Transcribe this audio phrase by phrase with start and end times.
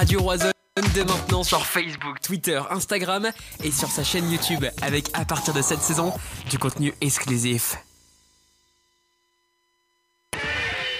[0.00, 0.50] Radio Roison
[0.94, 3.28] dès maintenant sur Facebook, Twitter, Instagram
[3.62, 6.14] et sur sa chaîne YouTube avec à partir de cette saison
[6.48, 7.76] du contenu exclusif.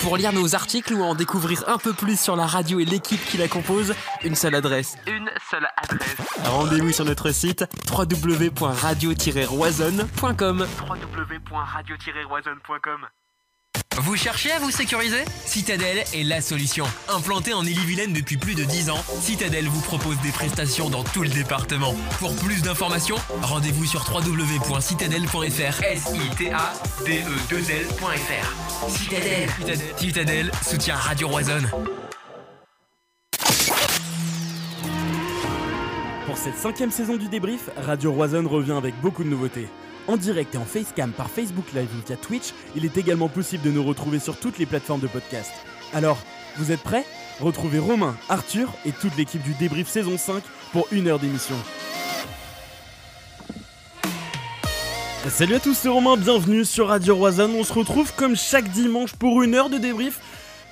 [0.00, 3.24] Pour lire nos articles ou en découvrir un peu plus sur la radio et l'équipe
[3.24, 4.98] qui la compose, une seule adresse.
[5.06, 6.16] Une seule adresse.
[6.44, 10.66] Rendez-vous sur notre site www.radio-roisonne.com.
[10.86, 13.08] www.radio-roisonne.com.
[14.02, 15.22] Vous cherchez à vous sécuriser?
[15.44, 16.86] Citadel est la solution.
[17.08, 21.22] Implanté en Ille-et-Vilaine depuis plus de 10 ans, Citadel vous propose des prestations dans tout
[21.22, 21.94] le département.
[22.18, 25.82] Pour plus d'informations, rendez-vous sur www.citadel.fr.
[25.84, 26.72] s i t a
[27.04, 29.48] d e 2 lfr Citadel.
[29.58, 29.80] Citadel.
[29.98, 31.70] Citadel soutient Radio Roisonne.
[36.24, 39.68] Pour cette cinquième saison du débrief, Radio Roisonne revient avec beaucoup de nouveautés.
[40.08, 43.62] En direct et en facecam par Facebook Live ou via Twitch, il est également possible
[43.62, 45.52] de nous retrouver sur toutes les plateformes de podcast.
[45.92, 46.18] Alors,
[46.56, 47.04] vous êtes prêts?
[47.38, 51.54] Retrouvez Romain, Arthur et toute l'équipe du débrief saison 5 pour une heure d'émission.
[55.28, 57.54] Salut à tous, c'est Romain, bienvenue sur Radio Roisonne.
[57.54, 60.18] On se retrouve comme chaque dimanche pour une heure de débrief.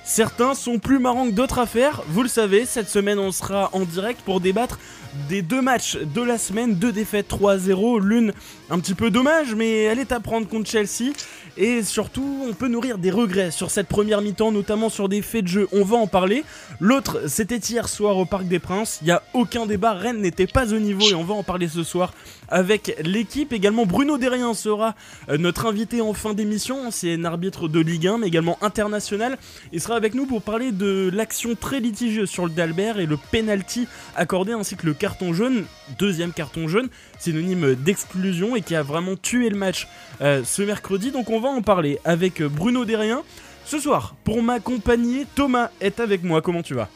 [0.03, 3.69] Certains sont plus marrants que d'autres à faire, vous le savez, cette semaine on sera
[3.73, 4.79] en direct pour débattre
[5.27, 8.33] des deux matchs de la semaine, deux défaites 3-0, l'une
[8.69, 11.13] un petit peu dommage mais elle est à prendre contre Chelsea
[11.59, 15.43] et surtout on peut nourrir des regrets sur cette première mi-temps notamment sur des faits
[15.43, 16.45] de jeu, on va en parler.
[16.79, 20.47] L'autre c'était hier soir au Parc des Princes, il n'y a aucun débat, Rennes n'était
[20.47, 22.13] pas au niveau et on va en parler ce soir
[22.47, 23.51] avec l'équipe.
[23.51, 24.95] Également Bruno Derrien sera
[25.29, 29.37] euh, notre invité en fin d'émission, c'est un arbitre de Ligue 1 mais également international.
[29.73, 33.17] Il sera avec nous pour parler de l'action très litigieuse sur le d'Albert et le
[33.17, 35.65] penalty accordé ainsi que le carton jaune,
[35.97, 36.87] deuxième carton jaune,
[37.19, 39.89] synonyme d'exclusion et qui a vraiment tué le match
[40.21, 41.11] euh, ce mercredi.
[41.11, 43.23] Donc on va en parler avec Bruno Derrien.
[43.65, 46.41] Ce soir, pour m'accompagner, Thomas est avec moi.
[46.41, 46.89] Comment tu vas?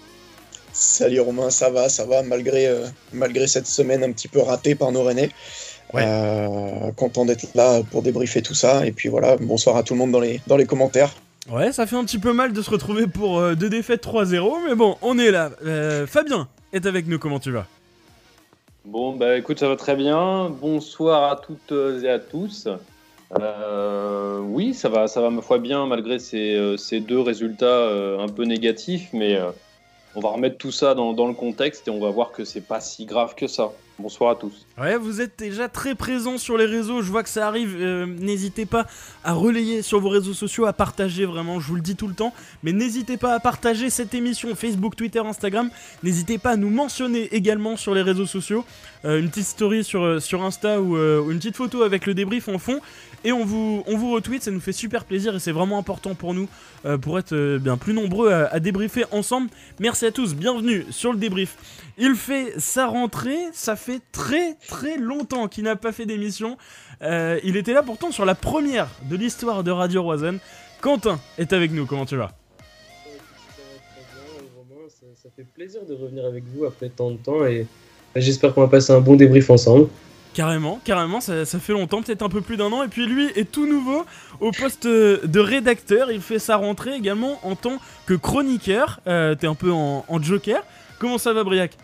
[0.74, 4.74] Salut Romain, ça va, ça va, malgré, euh, malgré cette semaine un petit peu ratée
[4.74, 5.30] par nos Rennais.
[5.94, 8.84] Euh, content d'être là pour débriefer tout ça.
[8.88, 11.12] Et puis voilà, bonsoir à tout le monde dans les, dans les commentaires.
[11.52, 14.68] Ouais, ça fait un petit peu mal de se retrouver pour euh, deux défaites 3-0,
[14.68, 15.52] mais bon, on est là.
[16.08, 17.68] Fabien est avec nous, comment tu vas?
[18.84, 20.50] Bon, bah écoute, ça va très bien.
[20.50, 21.72] Bonsoir à toutes
[22.04, 22.68] et à tous.
[23.32, 27.88] Oui, ça va, ça va me foi bien malgré ces, ces deux résultats
[28.20, 29.40] un peu négatifs, mais
[30.16, 32.80] on va remettre tout ça dans, le contexte et on va voir que c'est pas
[32.80, 33.72] si grave que ça.
[33.98, 34.66] Bonsoir à tous.
[34.80, 37.78] Ouais, vous êtes déjà très présents sur les réseaux, je vois que ça arrive.
[37.80, 38.88] Euh, n'hésitez pas
[39.24, 42.16] à relayer sur vos réseaux sociaux, à partager vraiment, je vous le dis tout le
[42.16, 42.34] temps.
[42.64, 45.70] Mais n'hésitez pas à partager cette émission Facebook, Twitter, Instagram.
[46.02, 48.66] N'hésitez pas à nous mentionner également sur les réseaux sociaux.
[49.06, 50.98] Euh, une petite story sur, euh, sur Insta ou
[51.30, 52.80] une petite photo avec le débrief en fond
[53.24, 56.16] et on vous, on vous retweet, ça nous fait super plaisir et c'est vraiment important
[56.16, 56.50] pour nous
[57.02, 59.50] pour être bien plus nombreux à, débriefer ensemble.
[59.80, 61.56] Merci à tous, bienvenue sur le débrief.
[61.98, 66.58] Il fait sa rentrée, ça fait très très longtemps qu'il n'a pas fait d'émission.
[67.02, 70.40] Euh, il était là pourtant sur la première de l'histoire de Radio Roisen.
[70.82, 72.32] Quentin est avec nous, comment tu vas?
[75.16, 77.66] Ça fait plaisir de revenir avec vous après tant de temps et
[78.16, 79.88] j'espère qu'on va passer un bon débrief ensemble.
[80.34, 82.84] Carrément, carrément, ça, fait longtemps, peut-être un peu plus d'un an.
[82.84, 84.04] Et puis lui est tout nouveau
[84.40, 86.12] au poste de rédacteur.
[86.12, 89.00] Il fait sa rentrée également en tant que chroniqueur.
[89.08, 90.64] Euh, T'es un peu en, joker.
[91.00, 91.78] Comment ça va, Briac?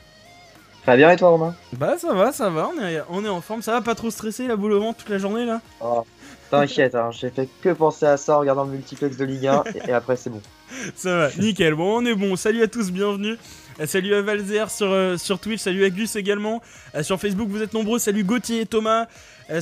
[0.89, 2.67] Très bien, et toi, Romain Bah, ça va, ça va.
[2.75, 3.61] On est, on est en forme.
[3.61, 6.03] Ça va pas trop stresser la boule au ventre toute la journée là oh,
[6.49, 9.63] T'inquiète, hein, j'ai fait que penser à ça en regardant le multiplex de Ligue 1
[9.87, 10.41] et après c'est bon.
[10.95, 11.75] Ça va, nickel.
[11.75, 12.35] Bon, on est bon.
[12.35, 13.37] Salut à tous, bienvenue
[13.79, 16.59] euh, salut à Valzer sur, euh, sur Twitch, salut à Gus également.
[16.95, 17.99] Euh, sur Facebook, vous êtes nombreux.
[17.99, 19.05] Salut Gauthier, Thomas.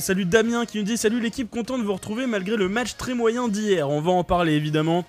[0.00, 3.12] salut Damien qui nous dit Salut l'équipe, content de vous retrouver malgré le match très
[3.12, 3.90] moyen d'hier.
[3.90, 5.04] On va en parler évidemment.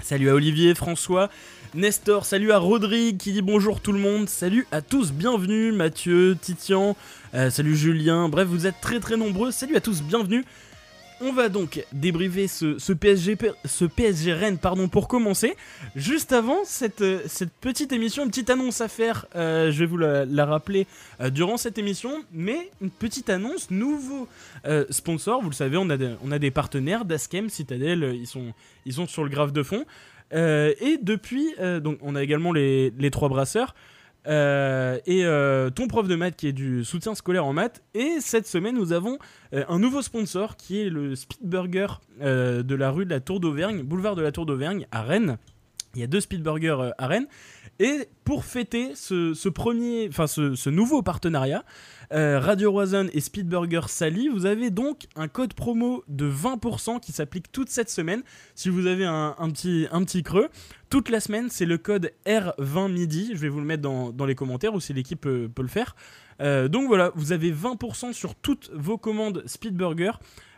[0.00, 1.28] Salut à Olivier, François.
[1.76, 6.34] Nestor, salut à Rodrigue qui dit bonjour tout le monde, salut à tous, bienvenue Mathieu,
[6.40, 6.96] Titian,
[7.50, 10.42] salut Julien, bref vous êtes très très nombreux, salut à tous, bienvenue.
[11.20, 15.56] On va donc débriefer ce, PSG, ce PSG Rennes pardon, pour commencer.
[15.94, 19.96] Juste avant cette, cette petite émission, une petite annonce à faire, euh, je vais vous
[19.96, 20.86] la, rappeler
[21.22, 24.28] euh, durant cette émission, mais une petite annonce, nouveau
[24.66, 28.52] euh, sponsor, vous le savez, on a, des, partenaires, Daskem, Citadel, ils sont,
[28.84, 29.86] ils sont sur le graphe de fond.
[30.32, 33.74] Et depuis, donc on a également les, trois brasseurs.
[34.28, 37.82] Euh, et euh, ton prof de maths qui est du soutien scolaire en maths.
[37.94, 39.18] Et cette semaine, nous avons
[39.54, 43.82] euh, un nouveau sponsor qui est le Speedburger de la rue de la Tour d'Auvergne,
[43.82, 45.38] boulevard de la Tour d'Auvergne à Rennes.
[45.94, 47.26] Il y a deux Speedburgers à Rennes.
[47.78, 51.62] Et pour fêter ce, nouveau partenariat,
[52.12, 57.12] euh, Radio Roison et Speedburger Sally, vous avez donc un code promo de 20% qui
[57.12, 58.22] s'applique toute cette semaine.
[58.54, 60.48] Si vous avez un, petit, creux,
[60.88, 63.30] toute la semaine, c'est le code R20 midi.
[63.34, 65.96] Je vais vous le mettre dans, les commentaires ou si l'équipe peut, le faire.
[66.40, 70.12] Euh, donc voilà, vous avez 20% sur toutes vos commandes Speedburger.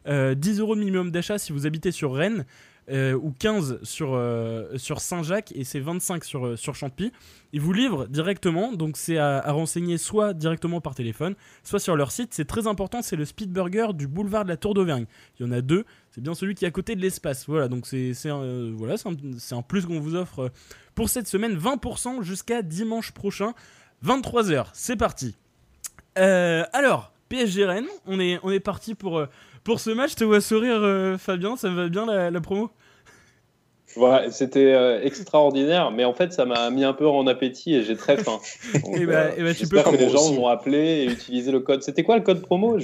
[0.07, 2.47] Euh, 10 euros minimum d'achat si vous habitez sur Rennes.
[2.91, 7.13] Euh, ou 15 sur, euh, sur Saint-Jacques et c'est 25 sur, euh, sur Champy.
[7.53, 11.97] Ils vous livrent directement, donc c'est à, à renseigner soit directement par téléphone, soit sur
[11.97, 12.35] leur site.
[12.35, 15.07] C'est très important, c'est le Speedburger du boulevard de la Tour d'Auvergne.
[15.39, 17.47] Il y en a deux, c'est bien celui qui est à côté de l'espace.
[17.47, 20.49] Voilà, donc c'est euh, voilà, un, un plus qu'on vous offre euh,
[20.95, 21.57] pour cette semaine.
[21.57, 23.55] 20% jusqu'à dimanche prochain,
[24.05, 24.67] 23h.
[24.73, 25.37] C'est parti.
[26.17, 29.25] Alors, PSG Rennes, on est, on est parti pour,
[29.69, 30.15] pour ce match.
[30.15, 32.71] Te vois sourire, euh, Fabien, ça me va bien la, la promo?
[33.97, 37.83] Voilà, c'était euh, extraordinaire, mais en fait, ça m'a mis un peu en appétit et
[37.83, 38.39] j'ai très faim.
[38.75, 41.61] Donc, Eh bah- eh bah, tu peux- que les gens vont appeler et utiliser le
[41.61, 41.83] code.
[41.83, 42.79] C'était quoi le code promo?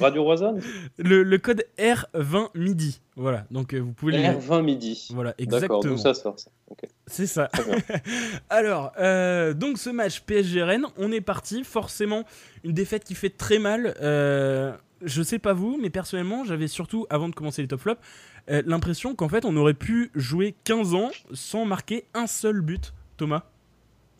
[0.00, 0.58] Radio Roison
[0.96, 3.00] le, le code R20 midi.
[3.16, 5.08] Voilà, donc euh, vous pouvez le R20 midi.
[5.12, 5.80] Voilà, D'accord, exactement.
[5.80, 6.50] d'où ça sort ça
[7.06, 7.48] C'est ça.
[8.50, 11.62] Alors, euh, donc ce match PSG Rennes, on est parti.
[11.64, 12.24] Forcément,
[12.64, 13.94] une défaite qui fait très mal.
[15.02, 18.00] Je sais pas vous, mais personnellement, j'avais surtout, avant de commencer les top flops,
[18.50, 22.94] euh, l'impression qu'en fait, on aurait pu jouer 15 ans sans marquer un seul but.
[23.16, 23.44] Thomas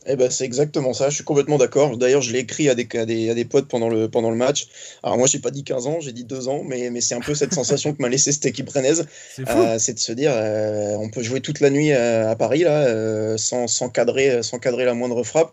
[0.07, 1.97] Eh ben, c'est exactement ça, je suis complètement d'accord.
[1.97, 4.37] D'ailleurs, je l'ai écrit à des, à, des, à des potes pendant le, pendant le
[4.37, 4.69] match.
[5.03, 7.21] Alors, moi, j'ai pas dit 15 ans, j'ai dit 2 ans, mais, mais c'est un
[7.21, 9.07] peu cette sensation que m'a laissé cette équipe rennaise.
[9.35, 9.49] C'est.
[9.49, 13.39] Euh, de se dire, euh, on peut jouer toute la nuit euh, à Paris, là,
[13.39, 15.53] sans, sans, cadrer, sans cadrer la moindre frappe.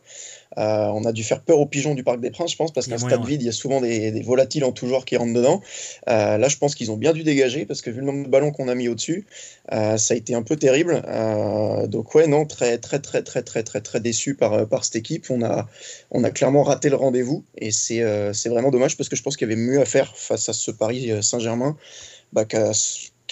[0.57, 2.87] Euh, on a dû faire peur aux pigeons du Parc des Princes, je pense, parce
[2.87, 3.27] qu'un stade ouais.
[3.27, 5.61] vide, il y a souvent des, des volatiles en tout genre qui rentrent dedans.
[6.09, 8.29] Euh, là, je pense qu'ils ont bien dû dégager, parce que vu le nombre de
[8.29, 9.25] ballons qu'on a mis au-dessus,
[9.71, 11.01] euh, ça a été un peu terrible.
[11.87, 15.25] Donc ouais, non, très très très très très très très déçu par, par cette équipe.
[15.29, 15.67] On a,
[16.11, 18.01] on a clairement raté le rendez-vous, et c'est
[18.49, 20.71] vraiment dommage, parce que je pense qu'il y avait mieux à faire face à ce
[20.71, 21.77] Paris Saint-Germain,
[22.31, 22.71] bah, qu'à-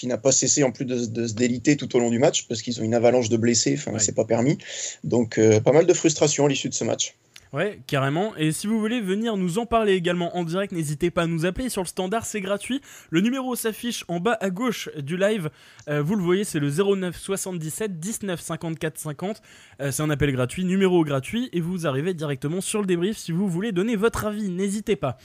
[0.01, 2.48] qui n'a pas cessé en plus de, de se déliter tout au long du match,
[2.48, 4.00] parce qu'ils ont une avalanche de blessés, enfin Ouais.
[4.00, 4.57] c'est pas permis.
[5.03, 7.13] Donc euh, pas mal de frustration à l'issue de ce match.
[7.53, 8.33] Ouais, carrément.
[8.38, 11.45] Et si vous voulez venir nous en parler également en direct, n'hésitez pas à nous
[11.45, 12.81] appeler sur le standard, c'est gratuit.
[13.12, 15.50] Le numéro s'affiche en bas à gauche du live.
[15.89, 19.42] Euh, vous le voyez, c'est le 09 77 19 54 50.
[19.81, 23.31] Euh, c'est un appel gratuit, numéro gratuit, et vous arrivez directement sur le débrief si
[23.33, 24.50] vous voulez donner votre avis.
[24.50, 25.18] N'hésitez pas.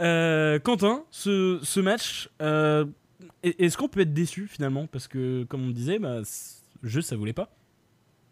[0.00, 2.30] Euh, Quentin, ce, ce match,
[3.42, 4.86] est-ce qu'on peut être déçu finalement?
[4.90, 6.20] Parce que, comme on disait, bah,
[6.82, 7.50] le jeu ça voulait pas.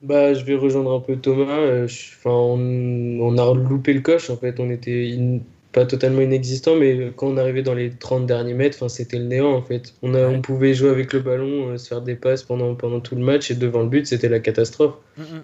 [0.02, 1.58] Bah, je vais rejoindre un peu Thomas.
[1.58, 4.60] euh, je- Enfin, on, on a loupé le coche en fait.
[4.60, 5.38] On était in-
[5.72, 9.24] pas totalement inexistant, mais quand on arrivait dans les 30 derniers mètres, enfin, c'était le
[9.24, 9.94] néant en fait.
[10.02, 10.34] On, a, Ouais.
[10.36, 13.22] on pouvait jouer avec le ballon, euh, se faire des passes pendant, pendant tout le
[13.22, 14.94] match, et devant le but, c'était la catastrophe.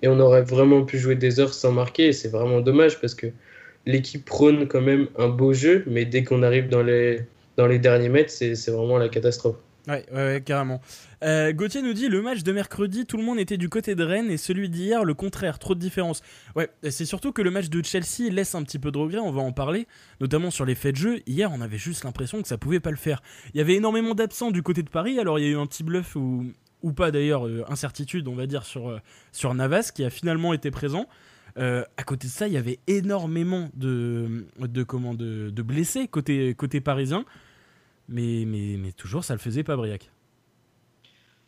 [0.03, 3.15] Et on aurait vraiment pu jouer des heures sans marquer, et c'est vraiment dommage parce
[3.15, 3.27] que
[3.85, 7.21] l'équipe prône quand même un beau jeu, mais dès qu'on arrive dans les,
[7.56, 9.56] dans les derniers mètres, c'est vraiment la catastrophe.
[9.88, 10.81] Ouais, ouais, ouais, carrément.
[11.25, 14.04] Euh, Gauthier nous dit le match de mercredi, tout le monde était du côté de
[14.04, 16.22] Rennes et celui d'hier, le contraire, trop de différence.
[16.54, 19.32] Ouais, c'est surtout que le match de Chelsea laisse un petit peu de regret, on
[19.32, 19.88] va en parler,
[20.20, 21.20] notamment sur les faits de jeu.
[21.26, 23.22] Hier, on avait juste l'impression que ça pouvait pas le faire.
[23.54, 25.66] Il y avait énormément d'absents du côté de Paris, alors il y a eu un
[25.66, 26.44] petit bluff ou,
[26.82, 29.00] ou pas d'ailleurs, euh, incertitude, on va dire, sur, euh,
[29.32, 31.08] sur Navas qui a finalement été présent.
[31.58, 36.08] Euh, à côté de ça, il y avait énormément de, de, comment, de, de blessés
[36.08, 37.25] côté, côté parisien.
[38.08, 40.10] Mais, mais, mais toujours, ça le faisait pas, Briac.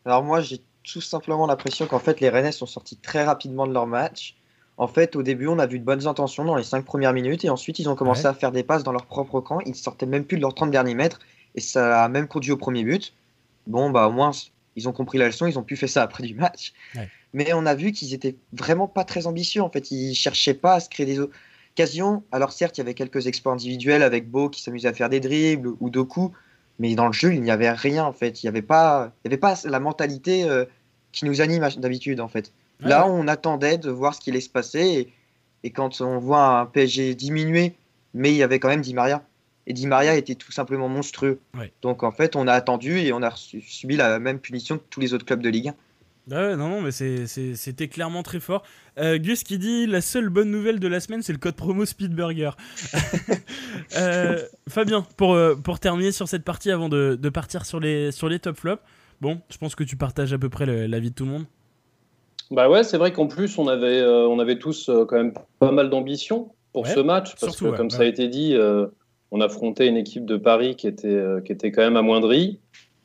[0.05, 3.73] Alors moi, j'ai tout simplement l'impression qu'en fait, les Rennais sont sortis très rapidement de
[3.73, 4.37] leur match.
[4.77, 7.45] En fait, au début, on a vu de bonnes intentions dans les 5 premières minutes
[7.45, 8.27] et ensuite, ils ont commencé Ouais.
[8.27, 9.61] à faire des passes dans leur propre camp.
[9.67, 11.21] Ils sortaient même plus de leurs 30 derniers mètres
[11.55, 13.15] et ça a même conduit au premier but.
[13.67, 14.33] Bon, bah au moins,
[14.77, 16.73] ils ont compris la leçon, ils ont pu faire ça après du match.
[16.95, 17.09] Ouais.
[17.33, 19.63] Mais on a vu qu'ils étaient vraiment pas très ambitieux.
[19.63, 22.23] En fait, ils cherchaient pas à se créer des occasions.
[22.33, 25.21] Alors certes, il y avait quelques exploits individuels avec Beau qui s'amusait à faire des
[25.21, 26.33] dribbles ou Doku,
[26.79, 28.43] mais dans le jeu, il n'y avait rien en fait.
[28.43, 30.65] Il n'y avait pas, il y avait pas la mentalité euh,
[31.13, 32.53] qui nous anime d'habitude en fait.
[32.81, 35.13] Là, on attendait de voir ce qui allait se passer et,
[35.63, 37.75] et quand on voit un PSG diminuer,
[38.13, 39.25] mais il y avait quand même Di Maria.
[39.67, 41.41] Et Di Maria était tout simplement monstrueux.
[41.59, 41.73] Ouais.
[41.83, 44.85] Donc en fait, on a attendu et on a reçu- subi la même punition que
[44.91, 45.75] tous les autres clubs de Ligue 1.
[46.31, 48.63] Ah ouais, non, non, mais c'était clairement très fort.
[48.99, 51.85] Euh, Gus qui dit la seule bonne nouvelle de la semaine, c'est le code promo
[51.85, 52.51] Speedburger.
[53.97, 58.11] Euh, Fabien, pour, euh, pour terminer sur cette partie avant de, de partir sur les,
[58.13, 58.83] sur les top flops,
[59.21, 61.45] bon, je pense que tu partages à peu près l'avis de tout le monde.
[62.51, 65.35] Bah ouais, c'est vrai qu'en plus, on avait, euh, on avait tous euh, quand même
[65.59, 68.29] pas mal d'ambition pour Ouais, ce match, parce surtout, que, ouais, comme ça a été
[68.29, 68.87] dit, euh,
[69.31, 72.61] on affrontait une équipe de Paris qui était, euh, qui était quand même amoindrie.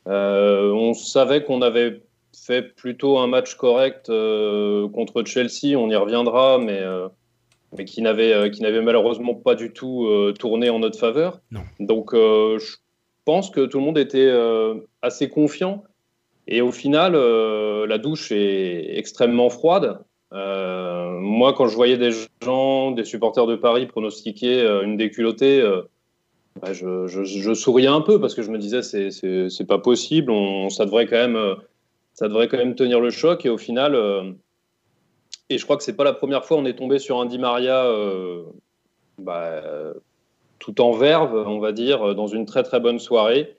[0.08, 2.02] Euh, on savait qu'on avait
[2.34, 5.76] fait plutôt un match correct contre Chelsea.
[5.76, 6.80] On y reviendra, mais
[7.76, 10.08] mais qui n'avait qui n'avait malheureusement pas du tout
[10.38, 11.40] tourné en notre faveur.
[11.50, 11.60] Non.
[11.80, 12.76] Donc je
[13.24, 14.32] pense que tout le monde était
[15.02, 15.84] assez confiant.
[16.46, 19.98] Et au final, la douche est extrêmement froide.
[20.32, 22.10] Euh, moi, quand je voyais des
[22.42, 25.82] gens, des supporters de Paris pronostiquer euh, une déculottée, euh,
[26.60, 30.32] bah, je, je, souriais un peu parce que je me disais c'est pas possible,
[30.70, 31.56] ça devrait quand même
[32.14, 33.96] ça devrait quand même tenir le choc et au final
[35.48, 37.38] et je crois que c'est pas la première fois on est tombé sur un Di
[37.38, 37.86] Maria
[39.18, 39.62] bah,
[40.58, 43.56] tout en verve, on va dire, dans une très très bonne soirée.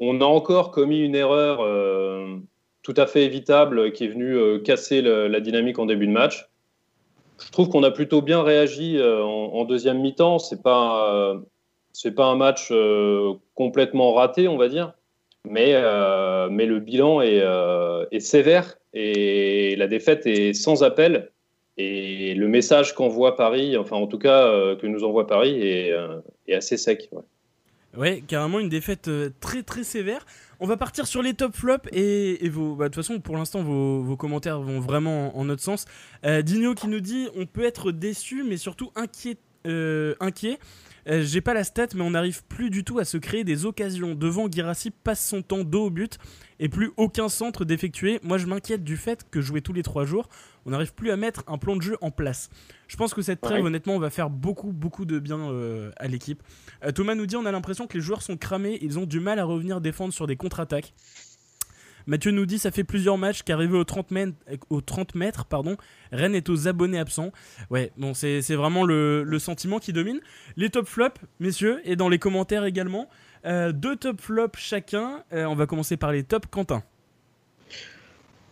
[0.00, 1.62] On a encore commis une erreur
[2.88, 6.48] tout à fait évitable qui est venu euh, casser la dynamique en début de match.
[7.38, 10.38] Je trouve qu'on a plutôt bien réagi euh, en, deuxième mi-temps.
[10.38, 11.38] C'est pas euh,
[11.92, 12.72] c'est pas un match
[13.54, 14.94] complètement raté, on va dire,
[15.48, 15.74] mais
[16.50, 17.42] mais le bilan est,
[18.10, 21.30] est, sévère et la défaite est sans appel.
[21.76, 25.94] Et le message qu'envoie Paris, enfin en tout cas que nous envoie Paris, est,
[26.52, 27.10] assez sec.
[27.96, 28.22] Ouais.
[28.26, 30.24] carrément une défaite très très sévère.
[30.60, 32.74] On va partir sur les top flops et, vos.
[32.74, 35.84] Bah, de toute façon, pour l'instant, vos, commentaires vont vraiment en, notre sens.
[36.24, 38.90] Euh, Dino qui nous dit on peut être déçu, mais surtout.
[39.66, 40.58] Euh, inquiet.
[41.08, 43.64] Euh, j'ai pas la stat, mais on n'arrive plus du tout à se créer des
[43.64, 44.14] occasions.
[44.14, 46.18] Devant, Girassi passe son temps dos au but
[46.60, 48.20] et plus aucun centre d'effectuer.
[48.22, 50.28] Moi, je m'inquiète du fait que jouer tous les trois jours,
[50.66, 52.50] on n'arrive plus à mettre un plan de jeu en place.
[52.88, 56.42] Je pense que cette trêve, honnêtement, va faire beaucoup, beaucoup de bien euh, à l'équipe.
[56.84, 59.20] Euh, Thomas nous dit on a l'impression que les joueurs sont cramés, ils ont du
[59.20, 60.92] mal à revenir défendre sur des contre-attaques.
[62.08, 64.32] Mathieu nous dit ça fait plusieurs matchs qu'arrivé aux 30 mètres,
[64.70, 65.76] aux 30 mètres pardon,
[66.10, 67.32] Rennes est aux abonnés absents.
[67.68, 70.18] Ouais, bon, c'est vraiment le, le, sentiment qui domine.
[70.56, 73.10] Les top flops, messieurs, et dans les commentaires également.
[73.44, 75.22] Euh, deux top flops chacun.
[75.34, 76.48] Euh, on va commencer par les tops.
[76.50, 76.82] Quentin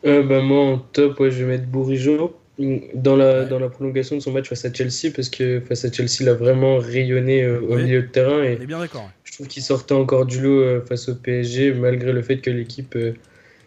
[0.04, 4.20] euh, bah, Moi, en top, je vais mettre Bourigeau dans la, dans la prolongation de
[4.20, 7.76] son match face à Chelsea, parce que face à Chelsea, il a vraiment rayonné au
[7.76, 8.42] milieu de terrain.
[8.42, 8.84] Et bien.
[9.24, 12.96] Je trouve qu'il sortait encore du lot face au PSG, malgré le fait que l'équipe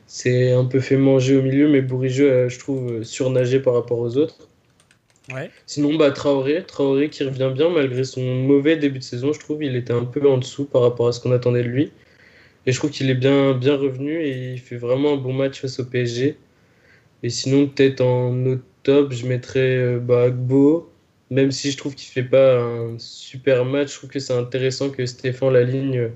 [0.10, 4.18] s'est un peu fait manger au milieu, mais Bourigeau, je trouve, surnagé par rapport aux
[4.18, 4.50] autres.
[5.68, 9.64] Sinon, bah, Traoré, Traoré qui revient bien malgré son mauvais début de saison, je trouve.
[9.64, 11.92] Il était un peu en dessous par rapport à ce qu'on attendait de lui.
[12.66, 15.62] Et je trouve qu'il est bien, bien revenu et il fait vraiment un bon match
[15.62, 16.38] face au PSG.
[17.22, 20.30] Et sinon, peut-être en autre top, je mettrais euh, bah,
[21.30, 24.90] Même si je trouve qu'il fait pas un super match, je trouve que c'est intéressant
[24.90, 26.10] que Stéphane la ligne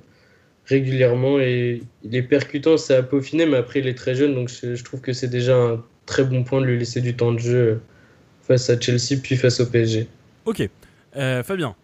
[0.66, 4.50] régulièrement et il est percutant, c'est à peaufiner, mais après il est très jeune, donc
[4.50, 7.40] je trouve que c'est déjà un très bon point de lui laisser du temps de
[7.40, 7.82] jeu
[8.42, 10.08] face à Chelsea puis face au PSG.
[10.46, 10.70] Ok.
[11.16, 11.76] Euh, Fabien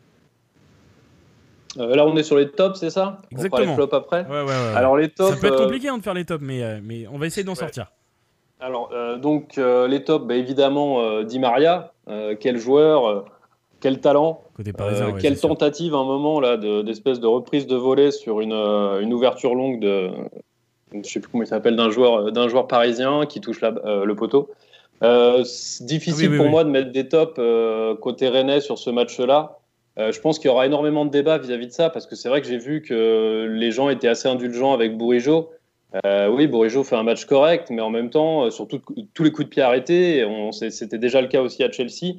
[1.78, 3.22] euh, Là, on est sur les tops, c'est ça?
[3.32, 3.62] Exactement.
[3.62, 4.26] On fera les flops après?
[4.26, 4.76] Ouais, ouais, ouais.
[4.76, 5.36] Alors, les tops.
[5.36, 7.44] Ça peut être euh, compliqué hein, de faire les tops, mais, mais on va essayer
[7.44, 7.92] d'en sortir.
[8.60, 11.94] Alors, donc, les tops, bah, évidemment, Di Maria.
[12.40, 13.26] quel joueur,
[13.80, 14.42] quel talent.
[14.78, 19.14] Parisien, quelle tentative, à un moment, là, d'espèce de, reprise de volée sur une, une
[19.14, 20.10] ouverture longue de.
[20.92, 24.50] Je sais plus comment il s'appelle, d'un joueur, joueur parisien qui touche la, le poteau.
[25.04, 25.44] Euh,
[25.82, 29.58] difficile pour moi de mettre des tops euh, côté Rennais sur ce match-là.
[29.98, 32.30] Euh, je pense qu'il y aura énormément de débats vis-à-vis de ça parce que c'est
[32.30, 35.52] vrai que j'ai vu que les gens étaient assez indulgents avec Bourigeau.
[36.04, 39.50] oui, Bourigeau fait un match correct, mais en même temps, sur tous les coups de
[39.50, 42.18] pied arrêtés, c'était déjà le cas aussi à Chelsea.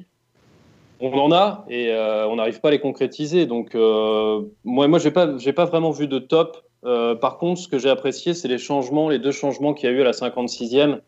[1.01, 3.45] On en a et on n'arrive pas à les concrétiser.
[3.45, 6.63] Donc, moi, moi, j'ai pas, pas vraiment vu de top.
[6.83, 9.95] par contre, ce que j'ai apprécié, c'est les changements, les deux changements qu'il y a
[9.95, 10.99] eu à la 56e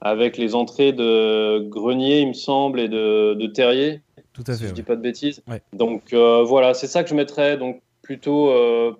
[0.00, 4.00] avec les entrées de Grenier, il me semble, et de, de Terrier.
[4.32, 4.64] Tout à fait.
[4.64, 5.42] Si je dis pas de bêtises.
[5.72, 7.56] Donc euh, voilà, c'est ça que je mettrais.
[7.56, 8.92] Donc plutôt, euh,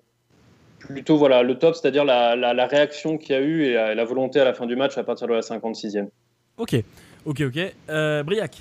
[0.78, 4.40] plutôt voilà, le top, c'est-à-dire la, la, réaction qu'il y a eu et la, volonté
[4.40, 6.08] à la fin du match à partir de la 56e.
[6.58, 6.76] Ok,
[7.24, 7.74] ok, ok.
[7.88, 8.56] Euh, Briac.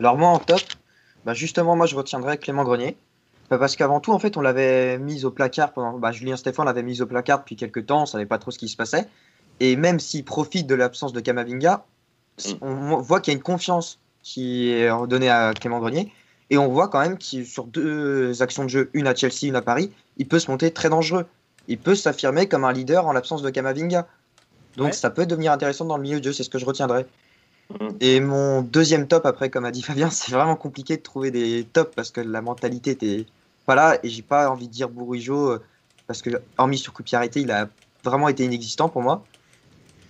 [0.00, 0.62] Alors moi en top,
[1.24, 2.96] bah justement moi je retiendrai Clément Grenier.
[3.50, 5.98] Bah, parce qu'avant tout, en fait, on l'avait mis au placard pendant.
[5.98, 8.58] Bah, Julien Stéphane l'avait mis au placard depuis quelques temps, on savait pas trop ce
[8.58, 9.08] qui se passait.
[9.58, 11.84] Et même s'il profite de l'absence de Kamavinga,
[12.38, 12.50] mm.
[12.62, 16.12] on voit qu'il y a une confiance qui est redonnée à Clément Grenier.
[16.50, 19.56] Et on voit quand même que sur deux actions de jeu, une à Chelsea, une
[19.56, 21.26] à Paris, il peut se monter très dangereux.
[21.68, 24.06] Il peut s'affirmer comme un leader en l'absence de Kamavinga.
[24.76, 27.06] Donc ça peut devenir intéressant dans le milieu de jeu, c'est ce que je retiendrai.
[27.78, 27.88] Mm.
[28.00, 31.66] Et mon deuxième top, après, comme a dit Fabien, c'est vraiment compliqué de trouver des
[31.72, 33.26] tops parce que la mentalité était
[33.66, 33.98] pas là.
[34.02, 35.62] Et j'ai pas envie de dire Bourigeau euh,
[36.06, 37.68] parce que, hormis sur coup arrêté, il a
[38.04, 39.24] vraiment été inexistant pour moi.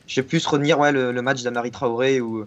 [0.07, 2.47] J'ai pu se retenir ouais, le, match d'Amari Traoré où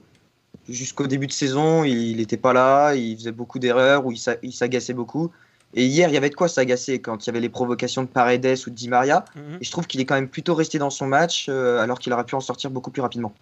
[0.67, 4.93] jusqu'au début de saison, il n'était pas là, il faisait beaucoup d'erreurs, où il s'agaçait
[4.93, 5.31] beaucoup.
[5.75, 8.07] Et hier, il y avait de quoi s'agacer quand il y avait les provocations de
[8.07, 9.25] Paredes ou de Di Maria.
[9.35, 9.57] Mhm.
[9.61, 12.13] Et je trouve qu'il est quand même plutôt resté dans son match, euh, alors qu'il
[12.13, 13.33] aurait pu en sortir beaucoup plus rapidement.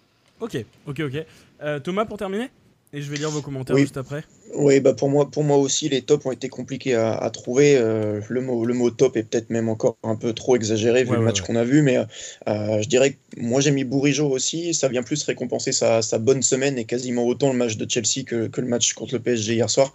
[0.42, 0.56] Ok,
[0.86, 1.26] ok, ok.
[1.62, 2.50] Euh, Thomas, pour terminer
[2.92, 3.82] Et je vais lire vos commentaires Oui.
[3.82, 4.24] juste après.
[4.54, 7.76] Oui, bah pour moi, pour moi aussi, les tops ont été compliqués à, à trouver.
[7.78, 11.10] Euh, le, mot, le mot top est peut-être même encore un peu trop exagéré vu
[11.10, 11.46] Ouais, le ouais, match ouais.
[11.46, 14.74] qu'on a vu, mais euh, je dirais que moi j'ai mis Bourigeau aussi.
[14.74, 18.24] Ça vient plus récompenser sa, sa bonne semaine et quasiment autant le match de Chelsea
[18.26, 19.94] que, que le match contre le PSG hier soir.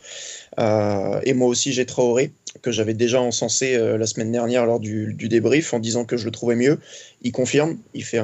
[0.59, 4.79] Euh, et moi aussi j'ai Traoré, que j'avais déjà encensé euh, la semaine dernière lors
[4.79, 6.79] du, débrief en disant que je le trouvais mieux.
[7.21, 8.21] Il confirme, il fait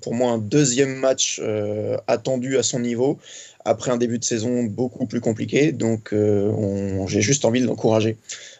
[0.00, 3.18] pour moi un deuxième match euh, attendu à son niveau
[3.64, 5.72] après un début de saison beaucoup plus compliqué.
[5.72, 8.16] Donc, euh, j'ai juste envie de l'encourager.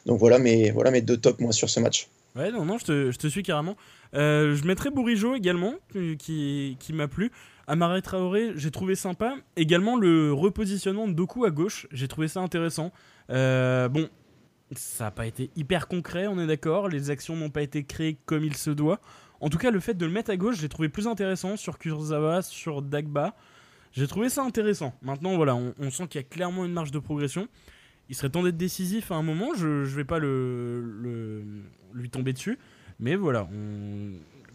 [0.07, 2.09] Donc voilà mes, deux tops moi sur ce match.
[2.37, 3.77] Ouais, non, non, je te, suis carrément.
[4.13, 5.75] Je mettrais Bourigeau également,
[6.19, 7.31] qui, m'a plu.
[7.67, 9.35] Amare Traoré, j'ai trouvé sympa.
[9.57, 12.93] Également le repositionnement de Doku à gauche, j'ai trouvé ça intéressant.
[13.29, 14.09] Bon,
[14.77, 16.89] ça n'a pas été hyper concret, on est d'accord.
[16.89, 19.01] Les actions n'ont pas été créées comme il se doit.
[19.41, 21.79] En tout cas, le fait de le mettre à gauche, j'ai trouvé plus intéressant sur
[21.79, 23.35] Kurzawa, sur Dagba.
[23.93, 24.95] J'ai trouvé ça intéressant.
[25.03, 27.49] Maintenant, voilà, on, on sent qu'il y a clairement une marge de progression.
[28.09, 29.49] Il serait temps d'être décisif à un moment.
[29.57, 31.43] Je ne vais pas le, le-
[31.95, 32.59] lui tomber dessus.
[33.01, 34.13] Mais voilà, on-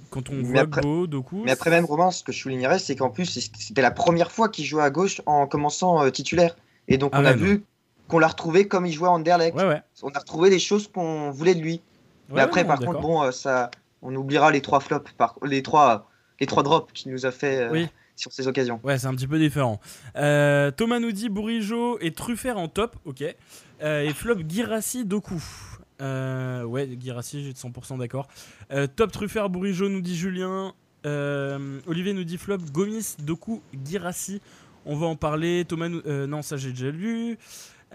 [0.10, 1.44] quand on Mais voit après- Gbo, Doku.
[1.44, 4.48] Mais après, même, Romain, ce que je soulignerais, c'est qu'en plus, c'était la première fois
[4.50, 6.56] qu'il jouait à gauche en commençant euh, titulaire.
[6.88, 7.64] Et donc, Ah on a vu
[8.08, 9.56] qu'on l'a retrouvé comme il jouait à Anderlecht.
[9.56, 9.82] Ouais, ouais.
[10.04, 11.82] On a retrouvé les choses qu'on voulait de lui.
[12.30, 13.72] Mais après, par contre, bon, euh, ça,
[14.02, 16.10] on oubliera les trois flops, par, les trois,
[16.40, 17.88] les trois drops qu'il nous a fait euh, Oui.
[18.16, 18.80] sur ces occasions.
[18.84, 19.80] Ouais, c'est un petit peu différent.
[20.18, 23.24] Euh, Thomas nous dit Bourigeau et Truffert en top, ok.
[23.82, 25.42] Euh, et flop Girassi Doku.
[26.02, 28.28] Euh, ouais, Girassi, j'ai 100% d'accord.
[28.96, 30.74] Top Truffert Bourigeau nous dit Julien.
[31.06, 34.42] Olivier nous dit flop Gomis Doku Girassi.
[34.86, 35.64] On va en parler.
[35.66, 37.38] Thomas, nous- non, ça j'ai déjà lu.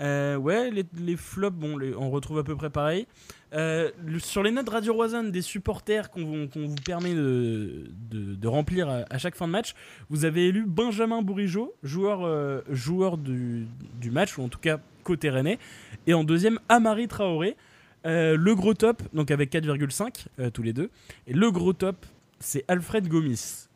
[0.00, 3.06] Euh, ouais, les, les flops, bon, les- on retrouve à peu près pareil.
[3.52, 8.88] Euh, sur les notes Radio Roisanne des supporters qu'on qu'on vous permet de, de- remplir
[8.88, 9.74] à, chaque fin de match,
[10.08, 13.66] vous avez élu Benjamin Bourigeau, joueur, euh, joueur du,
[14.00, 15.58] du match, ou en tout cas côté rennais.
[16.06, 17.56] Et en deuxième, Amari Traoré.
[18.04, 20.90] Le gros top, donc avec 4,5 euh, tous les deux.
[21.28, 22.04] Et le gros top,
[22.40, 23.68] c'est Alfred Gomis.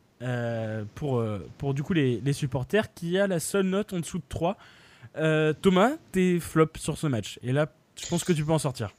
[0.95, 1.23] pour,
[1.59, 4.57] pour du coup les, les supporters, qui a la seule note en dessous de 3.
[5.17, 7.39] Euh, Thomas, tes flops sur ce match.
[7.43, 7.67] Et là,
[7.99, 8.91] je pense que tu peux en sortir.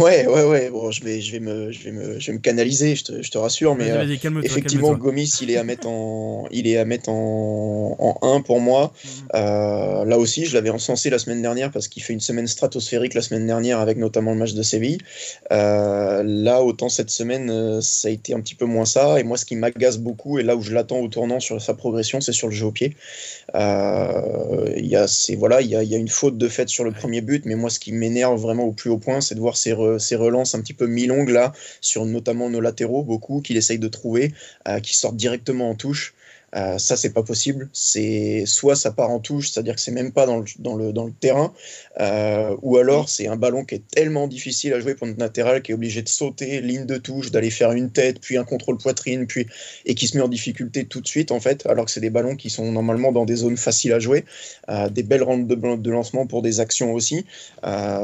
[0.00, 0.70] Ouais, ouais, ouais.
[0.70, 3.22] Bon, je vais, je vais, me, je vais, me, je vais me canaliser, je te,
[3.22, 4.04] je te rassure, mais euh,
[4.42, 4.92] effectivement.
[4.94, 8.92] Gomis, il est à mettre en, il est à mettre en, en 1 pour moi.
[9.34, 13.14] Euh, là aussi, je l'avais encensé la semaine dernière parce qu'il fait une semaine stratosphérique
[13.14, 14.98] la semaine dernière avec notamment le match de Séville.
[15.52, 19.20] Euh, là, autant cette semaine, ça a été un petit peu moins ça.
[19.20, 21.74] Et moi, ce qui m'agace beaucoup et là où je l'attends au tournant sur sa
[21.74, 22.96] progression, c'est sur le jeu au pied.
[23.54, 26.68] Il y a, c'est voilà, il y a, il y a une faute de fait
[26.68, 26.96] sur le Ouais.
[26.96, 29.56] premier but, mais moi, ce qui m'énerve vraiment au plus haut point, c'est de voir
[29.66, 33.56] ces, re- ces relances un petit peu mi-longues là, sur notamment nos latéraux, beaucoup qu'il
[33.56, 34.32] essaye de trouver,
[34.68, 36.14] euh, qui sortent directement en touche.
[36.54, 37.68] Euh, ça, c'est pas possible.
[37.72, 40.92] C'est soit ça part en touche, c'est-à-dire que c'est même pas dans le, dans le,
[40.92, 41.52] dans le terrain,
[42.00, 45.60] euh, ou alors c'est un ballon qui est tellement difficile à jouer pour notre latéral
[45.60, 48.78] qui est obligé de sauter ligne de touche, d'aller faire une tête, puis un contrôle
[48.78, 49.46] poitrine, puis
[49.84, 52.10] et qui se met en difficulté tout de suite en fait, alors que c'est des
[52.10, 54.24] ballons qui sont normalement dans des zones faciles à jouer,
[54.68, 57.26] euh, des belles rampes de, de lancement pour des actions aussi.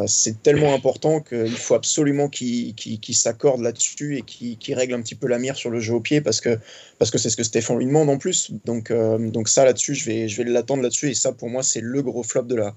[0.07, 5.03] C'est tellement important qu'il faut absolument qu'il qu'il s'accorde là-dessus et qu'il qu'il règle un
[5.03, 6.59] petit peu la mire sur le jeu au pied parce que
[6.99, 8.32] parce que c'est ce que Stéphane lui demande en plus.
[8.64, 11.11] Donc, euh, donc ça là-dessus, je vais, je vais l'attendre là-dessus.
[11.11, 12.75] Et ça, pour moi, c'est le gros flop de la,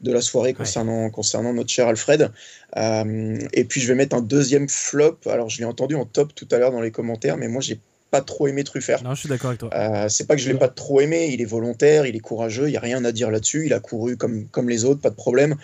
[0.00, 2.30] de la soirée concernant, concernant notre cher Alfred.
[2.76, 5.18] Euh, et puis, je vais mettre un deuxième flop.
[5.26, 7.80] Alors, je l'ai entendu en top tout à l'heure dans les commentaires, mais moi, j'ai
[8.10, 9.02] pas trop aimé Truffert.
[9.02, 9.70] Non, je suis d'accord avec toi.
[9.74, 12.68] Euh, c'est pas que je l'ai pas trop aimé, il est volontaire, il est courageux,
[12.68, 15.10] il y a rien à dire là-dessus, il a couru comme, comme les autres, pas
[15.10, 15.56] de problème.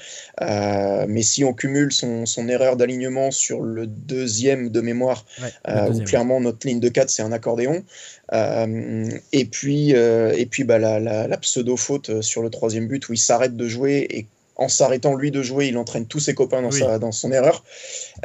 [0.42, 5.52] Euh, mais si on cumule son, son erreur d'alignement sur le deuxième de mémoire, Ouais,
[5.68, 7.82] euh, où clairement notre ligne de 4 c'est un accordéon,
[8.32, 13.18] et puis, et puis bah, la, la, la pseudo-faute sur le troisième but où il
[13.18, 14.26] s'arrête de jouer et
[14.56, 16.78] en s'arrêtant lui de jouer, il entraîne tous ses copains dans, Oui.
[16.78, 17.64] sa, dans son erreur.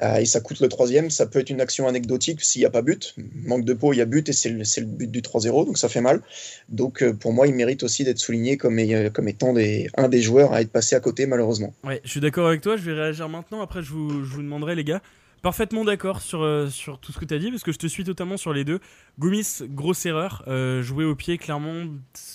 [0.04, 1.10] Euh, et ça coûte le troisième.
[1.10, 3.16] Ça peut être une action anecdotique s'il n'y a pas but.
[3.46, 5.90] Manque de peau, il y a but et c'est le, but du 3-0, donc ça
[5.90, 6.22] fait mal.
[6.70, 10.08] Donc euh, pour moi, il mérite aussi d'être souligné comme, euh, comme étant des, un
[10.08, 11.74] des joueurs à être passé à côté, malheureusement.
[11.84, 14.42] Ouais, je suis d'accord avec toi, je vais réagir maintenant, après je vous, je vous
[14.42, 15.02] demanderai les gars.
[15.42, 18.04] Parfaitement d'accord sur, sur tout ce que tu as dit, parce que je te suis
[18.04, 18.82] totalement sur les deux.
[19.20, 20.44] Gomis, grosse erreur.
[20.82, 21.86] Jouer au pied, clairement,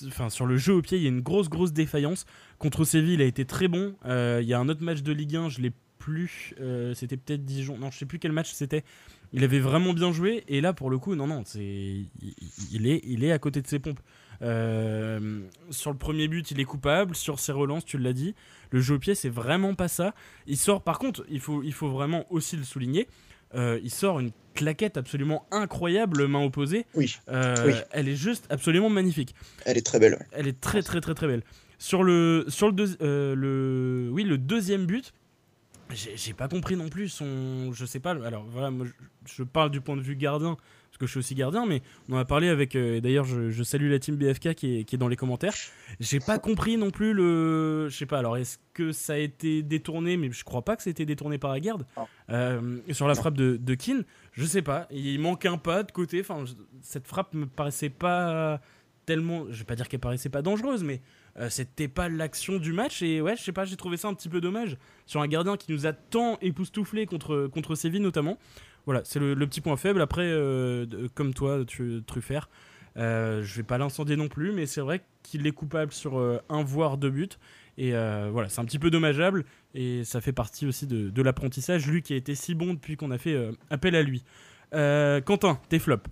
[0.07, 2.25] enfin sur le jeu au pied, il y a une grosse, grosse défaillance.
[2.59, 3.95] Contre Séville, il a été très bon.
[4.07, 6.55] Euh, Il y a un autre match de Ligue 1, je l'ai plus.
[6.61, 7.79] euh, c'était peut-être Dijon.
[7.79, 8.85] Non, je sais plus quel match c'était.
[9.33, 10.45] Il avait vraiment bien joué.
[10.49, 11.61] Et là, pour le coup, non, non, c'est,
[12.73, 13.99] il, est, il est à côté de ses pompes.
[15.71, 17.17] sur le premier but, il est coupable.
[17.17, 18.35] Sur ses relances, tu l'as dit.
[18.71, 20.15] Le jeu au pied, c'est vraiment pas ça.
[20.47, 23.09] Il sort, par contre, il faut, il faut vraiment aussi le souligner.
[23.55, 26.87] il sort une claquette absolument incroyable, main opposée.
[26.95, 27.17] Oui.
[27.91, 29.35] Elle est juste absolument magnifique.
[29.65, 30.27] Elle est très belle.
[30.33, 31.43] Elle est très, très, très, très belle.
[31.85, 35.13] Sur le, sur le, le, oui, le deuxième but,
[35.91, 37.75] j'ai pas compris non plus son.
[37.75, 38.13] Je sais pas.
[38.25, 38.87] Alors voilà, moi,
[39.27, 42.15] je, parle du point de vue gardien, parce que je suis aussi gardien, mais on
[42.15, 42.75] en a parlé avec.
[42.75, 45.53] Euh, d'ailleurs, je, salue la team BFK qui est, qui est dans les commentaires.
[46.01, 47.91] J'ai pas compris non plus le.
[47.91, 50.83] Je sais pas, alors est-ce que ça a été détourné, mais je crois pas que
[50.83, 51.81] ça a été détourné par Agard.
[52.31, 54.89] Euh, sur la frappe de, de Keane, je sais pas.
[54.91, 56.23] Il manque un pas de côté.
[56.23, 56.45] Enfin,
[56.81, 58.59] cette frappe me paraissait pas
[59.05, 59.45] tellement.
[59.51, 61.03] Je vais pas dire qu'elle paraissait pas dangereuse, mais
[61.39, 64.15] euh, c'était pas l'action du match et ouais je sais pas j'ai trouvé ça un
[64.15, 64.77] petit peu dommage.
[65.07, 68.39] Sur un gardien qui nous a tant époustouflé contre, contre Séville notamment.
[68.87, 70.01] Voilà c'est le, petit point faible.
[70.01, 72.49] Après euh, comme toi tu, Truffert
[72.97, 76.19] euh, je vais pas l'incendier non plus mais c'est vrai qu'il est coupable sur
[76.49, 77.29] un voire deux buts.
[77.79, 79.45] Et voilà c'est un petit peu dommageable
[79.75, 81.87] et ça fait partie aussi de, de l'apprentissage.
[81.89, 83.37] Lui qui a été si bon depuis qu'on a fait
[83.71, 84.23] appel à lui.
[84.71, 86.09] Quentin tes flops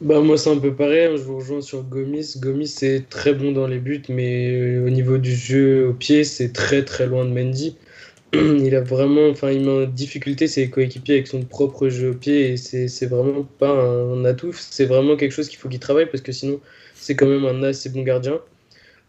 [0.00, 2.34] bah moi c'est un peu pareil, hein, je vous rejoins sur Gomis.
[2.38, 6.22] Gomis c'est très bon dans les buts, mais euh, au niveau du jeu au pied,
[6.22, 7.76] c'est très très loin de Mendy.
[8.32, 12.14] Il a vraiment, enfin il met en difficulté ses coéquipiers avec son propre jeu au
[12.14, 16.06] pied et c'est vraiment pas un atout, c'est vraiment quelque chose qu'il faut qu'il travaille
[16.06, 16.60] parce que sinon
[16.94, 18.40] c'est quand même un assez bon gardien.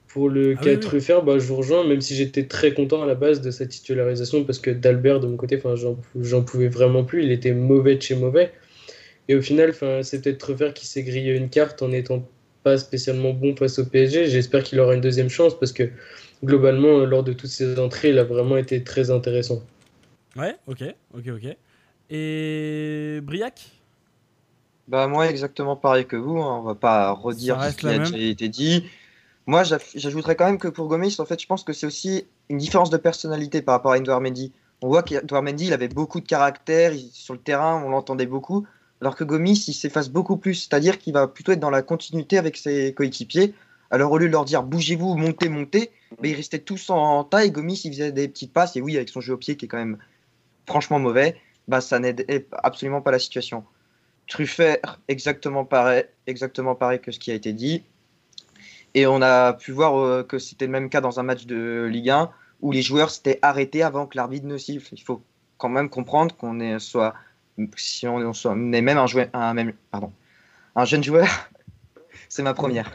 [0.08, 3.13] Pour le ah, 4 bah, je vous rejoins, même si j'étais très content à la
[3.13, 5.62] base de sa titularisation parce que d'Albert de mon côté,
[6.15, 8.52] j'en pouvais vraiment plus, il était mauvais de chez mauvais.
[9.29, 12.27] Et au final, c'est peut-être Trevor qui s'est grillé une carte en n'étant
[12.63, 14.27] pas spécialement bon face au PSG.
[14.27, 15.91] J'espère qu'il aura une deuxième chance parce que
[16.43, 19.61] globalement, lors de toutes ses entrées, il a vraiment été très intéressant.
[20.35, 21.55] Ouais, ok, ok, ok.
[22.09, 23.69] Et Briac?
[24.87, 26.61] Bah moi exactement pareil que vous, hein.
[26.61, 28.89] on va pas redire ce qui a déjà été dit.
[29.45, 32.57] Moi j'ajouterais quand même que pour Gomis, en fait je pense que c'est aussi une
[32.57, 34.51] différence de personnalité par rapport à Edouard Mendy.
[34.81, 38.65] On voit qu'Edouard Mendy il avait beaucoup de caractère, sur le terrain on l'entendait beaucoup
[39.01, 42.38] alors que Gomis, il s'efface beaucoup plus, c'est-à-dire qu'il va plutôt être dans la continuité
[42.38, 43.53] avec ses coéquipiers.
[43.91, 47.51] Alors au lieu de leur dire bougez-vous, montez, montez, mais ils restaient tous en taille.
[47.51, 49.67] Gomis, il faisait des petites passes, et oui, avec son jeu au pied qui est
[49.67, 49.97] quand même
[50.67, 52.25] franchement mauvais, bah, ça n'aide
[52.63, 53.63] absolument pas la situation.
[54.27, 57.83] Truffert, exactement pareil, exactement pareil que ce qui a été dit.
[58.93, 61.88] Et on a pu voir euh, que c'était le même cas dans un match de
[61.89, 62.31] Ligue 1
[62.62, 64.93] où les joueurs s'étaient arrêtés avant que l'arbitre ne siffle.
[64.93, 65.21] Il faut
[65.57, 67.13] quand même comprendre qu'on soit
[67.76, 70.12] si on, on, est même un, joueur, un, même, pardon,
[70.76, 71.28] un jeune joueur,
[72.30, 72.91] c'est ma première.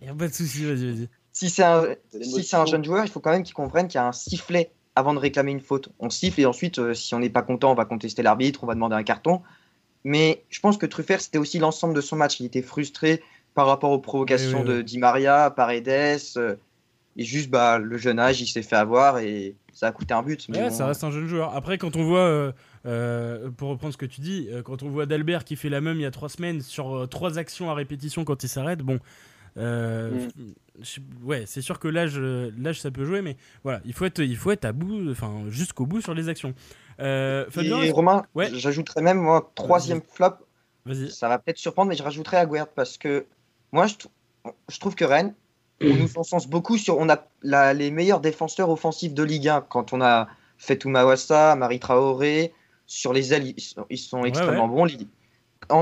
[0.00, 1.08] Il n'y a pas de souci, vas-y, vas-y.
[1.32, 1.84] Si c'est un,
[2.22, 4.70] si un jeune joueur, il faut quand même qu'il comprenne qu'il y a un sifflet
[4.94, 5.90] avant de réclamer une faute.
[5.98, 8.66] On siffle et ensuite, euh, si on n'est pas content, on va contester l'arbitre, on
[8.66, 9.42] va demander un carton.
[10.04, 12.40] Mais je pense que Truffert, c'était aussi l'ensemble de son match.
[12.40, 13.22] Il était frustré
[13.54, 16.20] par rapport aux provocations de Di Maria, Paredes.
[16.36, 16.56] Euh,
[17.16, 20.22] et juste, bah, le jeune âge, il s'est fait avoir et ça a coûté un
[20.22, 20.48] but.
[20.48, 21.54] Mais ça reste un jeune joueur.
[21.54, 22.52] Après, quand on voit euh,
[22.86, 25.80] euh, pour reprendre ce que tu dis, euh, quand on voit D'Albert qui fait la
[25.80, 28.78] même il y a trois semaines sur euh, trois actions à répétition quand il s'arrête,
[28.78, 29.00] bon,
[29.56, 30.28] mm.
[31.24, 34.36] ouais, c'est sûr que l'âge, l'âge ça peut jouer, mais voilà, il faut être, il
[34.36, 36.54] faut être à bout, enfin jusqu'au bout sur les actions.
[36.98, 38.50] Fabien, Et Romain, ouais.
[38.52, 40.36] j'ajouterais même moi troisième flop.
[41.10, 43.26] Ça va peut-être surprendre, mais je rajouterais Aguerd parce que
[43.72, 43.94] moi je,
[44.68, 45.34] je trouve que Rennes,
[45.82, 49.92] on nous encense beaucoup sur, on a les meilleurs défenseurs offensifs de Ligue 1 quand
[49.92, 52.52] on a Fetou Mawassa, Marie Traoré,
[52.86, 53.54] sur les ailes,
[53.90, 54.88] ils sont, extrêmement bons.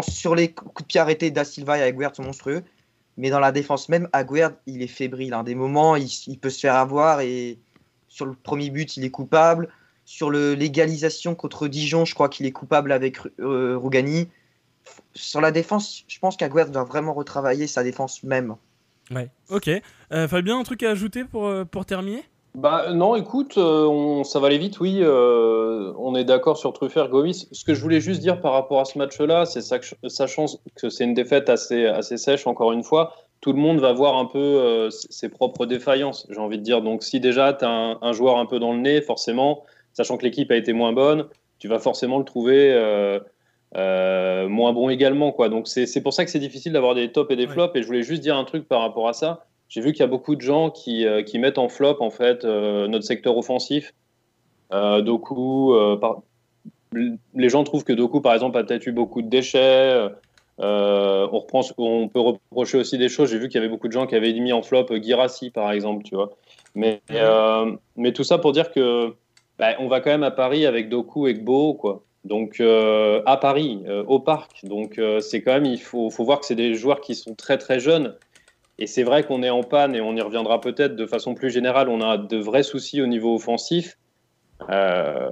[0.08, 2.62] sur les coups de pied arrêtés, Da Silva et Aguerd sont monstrueux.
[3.16, 5.34] Mais dans la défense même, Aguerd, il est fébrile.
[5.34, 5.44] Hein.
[5.44, 7.20] Des moments, il, peut se faire avoir.
[7.20, 7.58] Et
[8.08, 9.68] sur le premier but, il est coupable.
[10.04, 14.28] Sur l'égalisation contre Dijon, je crois qu'il est coupable avec euh, Rougani.
[15.14, 18.56] Sur la défense, je pense qu'Aguerd doit vraiment retravailler sa défense même.
[19.10, 19.70] Ouais, ok.
[20.12, 22.24] Euh, Fabien, un truc à ajouter pour, euh, pour terminer?
[22.54, 24.98] Bah non, écoute, euh, on, ça va aller vite, oui.
[25.00, 27.48] Euh, on est d'accord sur Truffert, Gomis.
[27.50, 31.02] Ce que je voulais juste dire par rapport à ce match-là, c'est sachant que c'est
[31.02, 34.38] une défaite assez, assez sèche, encore une fois, tout le monde va voir un peu
[34.38, 36.80] euh, ses propres défaillances, j'ai envie de dire.
[36.80, 40.22] Donc si déjà tu as un, joueur un peu dans le nez, forcément, sachant que
[40.22, 41.26] l'équipe a été moins bonne,
[41.58, 42.72] tu vas forcément le trouver
[43.74, 45.32] moins bon également.
[45.32, 45.48] Quoi.
[45.48, 47.74] Donc c'est pour ça que c'est difficile d'avoir des tops et des flops.
[47.74, 50.04] Et je voulais juste dire un truc par rapport à ça j'ai vu qu'il y
[50.04, 53.36] a beaucoup de gens qui, euh, qui, mettent en flop en fait euh, notre secteur
[53.36, 53.94] offensif.
[54.72, 55.74] Euh, Doku,
[57.34, 60.08] les gens trouvent que Doku, par exemple, a peut-être eu beaucoup de déchets.
[60.58, 63.30] on, reprend, on peut reprocher aussi des choses.
[63.30, 65.72] J'ai vu qu'il y avait beaucoup de gens qui avaient mis en flop Girassi, par
[65.72, 66.30] exemple, tu vois.
[66.74, 67.00] Mais,
[67.96, 69.14] mais tout ça pour dire que
[69.58, 72.02] bah, on va quand même à Paris avec Doku et Gbo, quoi.
[72.24, 74.64] donc à Paris, au parc.
[74.64, 77.58] Donc c'est quand même, il faut, faut voir que c'est des joueurs qui sont très
[77.58, 78.14] très jeunes.
[78.78, 81.50] Et c'est vrai qu'on est en panne et on y reviendra peut-être de façon plus
[81.50, 81.88] générale.
[81.88, 83.96] On a de vrais soucis au niveau offensif.
[84.70, 85.28] Euh,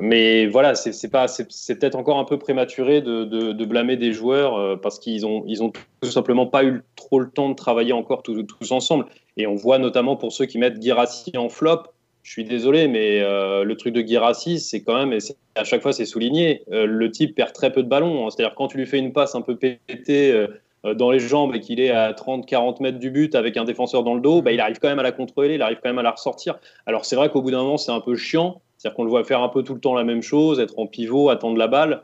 [0.00, 5.26] mais voilà, c'est peut-être encore un peu prématuré de, blâmer des joueurs euh, parce qu'ils
[5.26, 9.06] ont, ils ont tout simplement pas eu trop le temps de travailler encore tous, ensemble.
[9.36, 11.82] Et on voit notamment pour ceux qui mettent Girassi en flop.
[12.22, 15.18] Je suis désolé, mais euh, le truc de Girassi, c'est quand même, et
[15.54, 18.28] à chaque fois c'est souligné, le type perd très peu de ballons.
[18.30, 20.46] C'est-à-dire quand tu lui fais une passe un peu pétée
[20.94, 24.14] dans les jambes et qu'il est à 30-40 mètres du but avec un défenseur dans
[24.14, 26.02] le dos, bah, il arrive quand même à la contrôler, il arrive quand même à
[26.02, 26.58] la ressortir.
[26.86, 29.24] Alors c'est vrai qu'au bout d'un moment, c'est un peu chiant, c'est-à-dire qu'on le voit
[29.24, 32.02] faire un peu tout le temps la même chose, être en pivot, attendre la balle.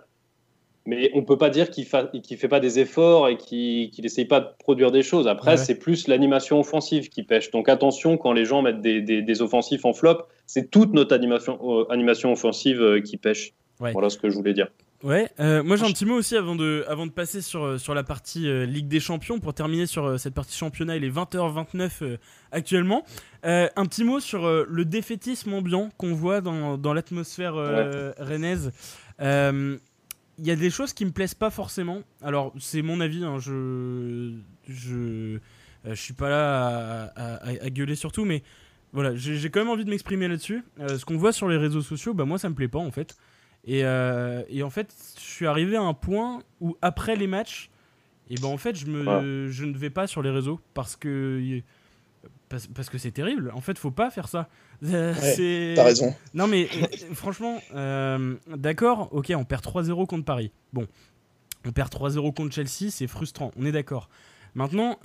[0.84, 4.24] Mais on ne peut pas dire qu'il ne fait pas des efforts et qu'il n'essaye
[4.24, 5.28] pas de produire des choses.
[5.28, 7.52] Après, c'est plus l'animation offensive qui pêche.
[7.52, 11.84] Donc attention, quand les gens mettent des, offensifs en flop, c'est toute notre animation, euh,
[11.88, 13.52] animation offensive euh, qui pêche.
[13.78, 14.68] Voilà ce que je voulais dire.
[15.02, 17.78] Ouais, euh, moi j'ai un petit mot aussi avant de, avant de passer sur, euh,
[17.78, 19.40] sur la partie euh, Ligue des Champions.
[19.40, 22.18] Pour terminer sur cette partie championnat, il est 20h29
[22.52, 23.04] actuellement.
[23.42, 27.54] un petit mot sur le défaitisme ambiant qu'on voit dans, dans l'atmosphère
[28.18, 28.72] rennaise.
[30.38, 32.02] Il y a des choses qui me plaisent pas forcément.
[32.22, 34.34] Alors, c'est mon avis, hein, je,
[34.68, 35.38] je,
[35.84, 38.42] je suis pas là à, à, à gueuler surtout, mais
[38.92, 40.62] voilà, j'ai quand même envie de m'exprimer là-dessus.
[40.86, 43.16] ce qu'on voit sur les réseaux sociaux, bah, moi ça me plaît pas en fait.
[43.68, 47.70] Euh, et, en fait, je suis arrivé à un point où après les matchs,
[48.28, 51.60] et ben en fait, je, me, je ne vais pas sur les réseaux parce que
[52.48, 53.50] parce, que c'est terrible.
[53.54, 54.48] En fait, faut pas faire ça.
[54.82, 55.12] T'as
[55.84, 56.14] raison.
[56.34, 60.52] Non mais euh, franchement, euh, d'accord, ok, on perd 3-0 contre Paris.
[60.72, 60.86] Bon,
[61.66, 63.52] on perd 3-0 contre Chelsea, c'est frustrant.
[63.56, 64.08] On est d'accord.
[64.54, 64.98] Maintenant,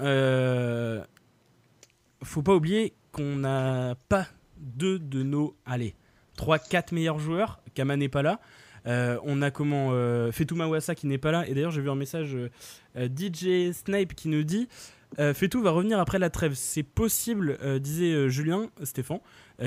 [2.23, 5.95] faut pas oublier qu'on n'a pas deux de nos allez
[6.37, 7.59] 3-4 meilleurs joueurs.
[7.77, 8.39] Kama n'est pas là.
[8.87, 11.47] Euh, on a comment euh, Fetou Mawassa qui n'est pas là.
[11.47, 12.49] Et d'ailleurs, j'ai vu un message euh,
[12.95, 14.67] euh, DJ Snipe qui nous dit
[15.33, 16.53] Fetou va revenir après la trêve.
[16.53, 19.21] C'est possible, disait Julien Stéphane,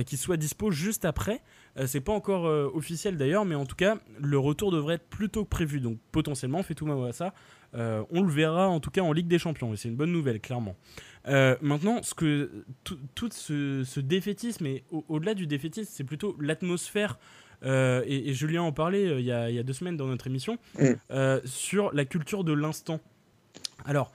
[0.04, 1.40] qu'il soit dispo juste après.
[1.86, 2.44] c'est pas encore
[2.74, 5.80] officiel d'ailleurs, mais en tout cas, le retour devrait être plutôt prévu.
[5.80, 7.32] Donc potentiellement, Fetou Mawassa,
[7.72, 9.72] on le verra en tout cas en Ligue des Champions.
[9.72, 10.76] Et c'est une bonne nouvelle, clairement.
[11.24, 17.18] maintenant, ce que tout, ce, défaitisme, et au-delà du défaitisme, c'est plutôt l'atmosphère
[17.64, 20.92] euh, et, Julien en parlait euh, il y, a, deux semaines dans notre émission, mm.
[21.10, 23.00] euh, sur la culture de l'instant.
[23.84, 24.12] Alors,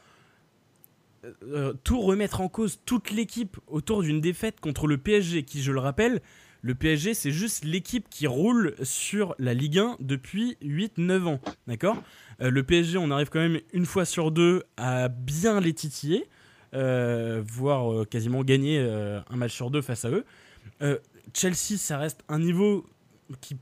[1.83, 5.79] tout remettre en cause toute l'équipe autour d'une défaite contre le PSG, qui, je le
[5.79, 6.21] rappelle,
[6.61, 11.39] le PSG, c'est juste l'équipe qui roule sur la Ligue 1 depuis 8-9 ans.
[11.65, 11.97] D'accord?
[12.37, 16.27] Le PSG, on arrive quand même une fois sur deux à bien les titiller,
[16.73, 20.25] voire quasiment gagner un match sur deux face à eux.
[21.33, 22.85] Chelsea, ça reste un niveau
[23.41, 23.57] qui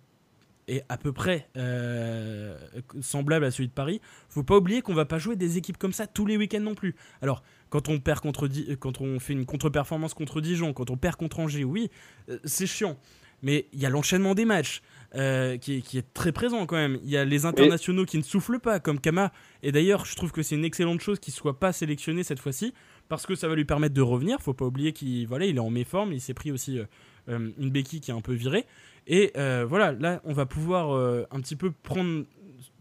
[0.68, 2.58] est à peu près euh,
[3.02, 5.94] semblable à celui de Paris, faut pas oublier qu'on va pas jouer des équipes comme
[5.94, 6.96] ça tous les week-ends non plus.
[7.22, 8.48] Alors, quand on perd contre
[8.80, 11.90] quand on fait une contre-performance contre Dijon, quand on perd contre Angers, oui,
[12.30, 12.98] euh, c'est chiant.
[13.42, 14.82] Mais il y a l'enchaînement des matchs
[15.16, 16.98] euh, qui, est très présent quand même.
[17.04, 19.34] Il y a les internationaux qui ne soufflent pas, comme Kama.
[19.64, 22.74] Et d'ailleurs, je trouve que c'est une excellente chose qu'il soit pas sélectionné cette fois-ci,
[23.10, 24.40] parce que ça va lui permettre de revenir.
[24.40, 26.80] Faut pas oublier qu'il voilà, il est en méforme, il s'est pris aussi
[27.28, 28.66] une béquille qui est un peu virée.
[29.08, 32.24] Et euh, voilà, là, on va pouvoir euh, un petit peu prendre,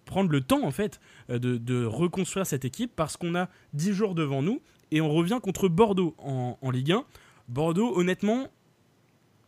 [0.04, 4.14] prendre le temps, en fait, euh, de, reconstruire cette équipe parce qu'on a 10 jours
[4.14, 7.04] devant nous et on revient contre Bordeaux en, Ligue 1.
[7.48, 8.48] Bordeaux, honnêtement,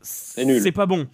[0.02, 1.06] c'est pas bon.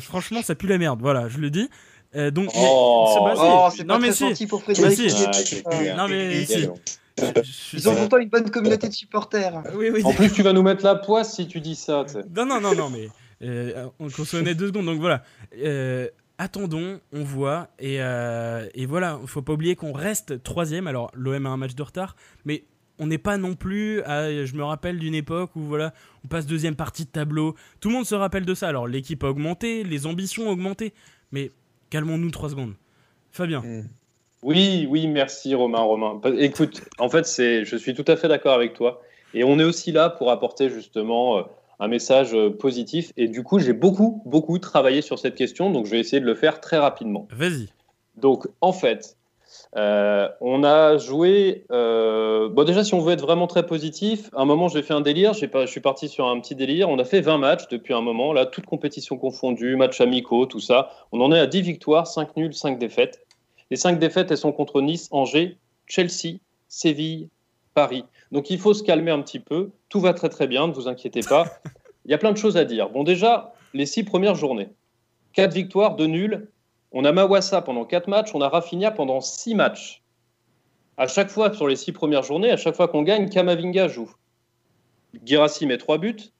[0.00, 1.68] franchement, ça pue la merde, voilà, je le dis.
[2.14, 4.46] donc, oh, c'est pas très si.
[4.46, 5.64] pour Frédéric.
[5.96, 6.68] non, mais si.
[7.74, 9.54] Ils ont pourtant une bonne communauté de supporters.
[10.04, 12.06] En plus, tu vas nous mettre la poisse si tu dis ça.
[12.34, 13.08] Non, non, non, non, mais
[13.42, 14.86] euh, on consommait deux secondes.
[14.86, 15.22] Donc voilà.
[15.58, 17.68] Euh, attendons, on voit.
[17.78, 20.86] Et, euh, et voilà, il faut pas oublier qu'on reste troisième.
[20.86, 22.64] Alors, l'OM a un match de retard, mais
[22.98, 24.02] on n'est pas non plus.
[24.06, 25.92] je me rappelle d'une époque où voilà,
[26.24, 27.56] on passe deuxième partie de tableau.
[27.80, 28.68] Tout le monde se rappelle de ça.
[28.68, 30.92] Alors, l'équipe a augmenté, les ambitions ont augmenté.
[31.32, 31.50] Mais
[31.90, 32.74] calmons-nous trois secondes.
[33.30, 33.60] Fabien.
[33.60, 33.88] Mm.
[34.42, 35.78] Oui, oui, merci Romain.
[35.78, 36.20] Romain.
[36.38, 39.00] Écoute, en fait, c'est, je suis tout à fait d'accord avec toi.
[39.34, 41.46] Et on est aussi là pour apporter justement
[41.82, 43.12] un message euh, positif.
[43.16, 46.26] Et du coup, j'ai beaucoup, beaucoup travaillé sur cette question, donc je vais essayer de
[46.26, 47.26] le faire très rapidement.
[47.32, 47.70] Vas-y.
[48.16, 49.16] Donc, en fait,
[49.76, 51.64] euh, on a joué.
[51.72, 54.94] Euh, bon, déjà, si on veut être vraiment très positif, à un moment, j'ai fait
[54.94, 55.32] un délire.
[55.50, 56.88] Pas, je suis parti sur un petit délire.
[56.88, 60.60] On a fait 20 matchs depuis un moment, là, toutes compétitions confondues, matchs amicaux, tout
[60.60, 60.90] ça.
[61.10, 63.26] On en est à 10 victoires, 5 nuls, 5 défaites.
[63.70, 67.28] Les 5 défaites, elles sont contre Nice, Angers, Chelsea, Séville,
[67.74, 68.04] Paris.
[68.32, 69.70] Donc il faut se calmer un petit peu.
[69.90, 71.44] Tout va très très bien, ne vous inquiétez pas.
[72.04, 72.88] Il y a plein de choses à dire.
[72.90, 74.70] Bon, déjà, les six premières journées.
[75.34, 76.48] Quatre victoires, deux nuls,
[76.90, 80.02] On a Mawassa pendant 4 matchs, on a Rafinha pendant 6 matchs.
[80.98, 84.12] À chaque fois, sur les 6 premières journées, à chaque fois qu'on gagne, Kamavinga joue.
[85.24, 86.32] Girassi met 3 buts,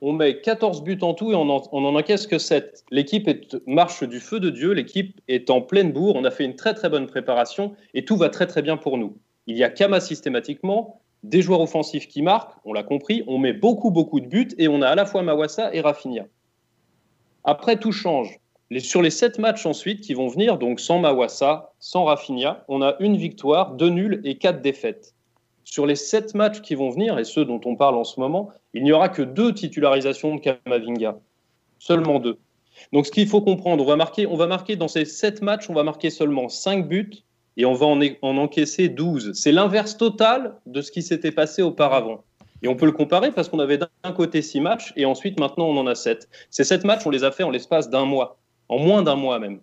[0.00, 2.84] on met 14 buts en tout et on en, encaisse que 7.
[2.90, 3.28] L'équipe
[3.66, 6.74] marche du feu de Dieu, l'équipe est en pleine bourre, on a fait une très
[6.74, 9.16] très bonne préparation et tout va très très bien pour nous.
[9.46, 13.52] Il y a Kama systématiquement, des joueurs offensifs qui marquent, on l'a compris, on met
[13.52, 16.24] beaucoup beaucoup de buts et on a à la fois Mawassa et Rafinha.
[17.44, 18.38] Après, tout change.
[18.78, 22.96] sur les 7 matchs ensuite qui vont venir, donc sans Mawassa, sans Rafinha, on a
[23.00, 25.14] une victoire, deux nuls et quatre défaites.
[25.64, 28.50] Sur les 7 matchs qui vont venir, et ceux dont on parle en ce moment,
[28.72, 31.18] il n'y aura que deux titularisations de Kamavinga.
[31.78, 32.38] Seulement deux.
[32.92, 35.68] Donc ce qu'il faut comprendre, on va marquer, on va marquer dans ces 7 matchs,
[35.68, 37.24] on va marquer seulement 5 buts
[37.56, 39.32] et on va en, en encaisser 12.
[39.34, 42.24] C'est l'inverse total de ce qui s'était passé auparavant.
[42.62, 45.66] Et on peut le comparer parce qu'on avait d'un côté 6 matchs et ensuite maintenant
[45.66, 46.28] on en a 7.
[46.50, 49.38] Ces 7 matchs, on les a fait en l'espace d'un mois, en moins d'un mois
[49.38, 49.60] même.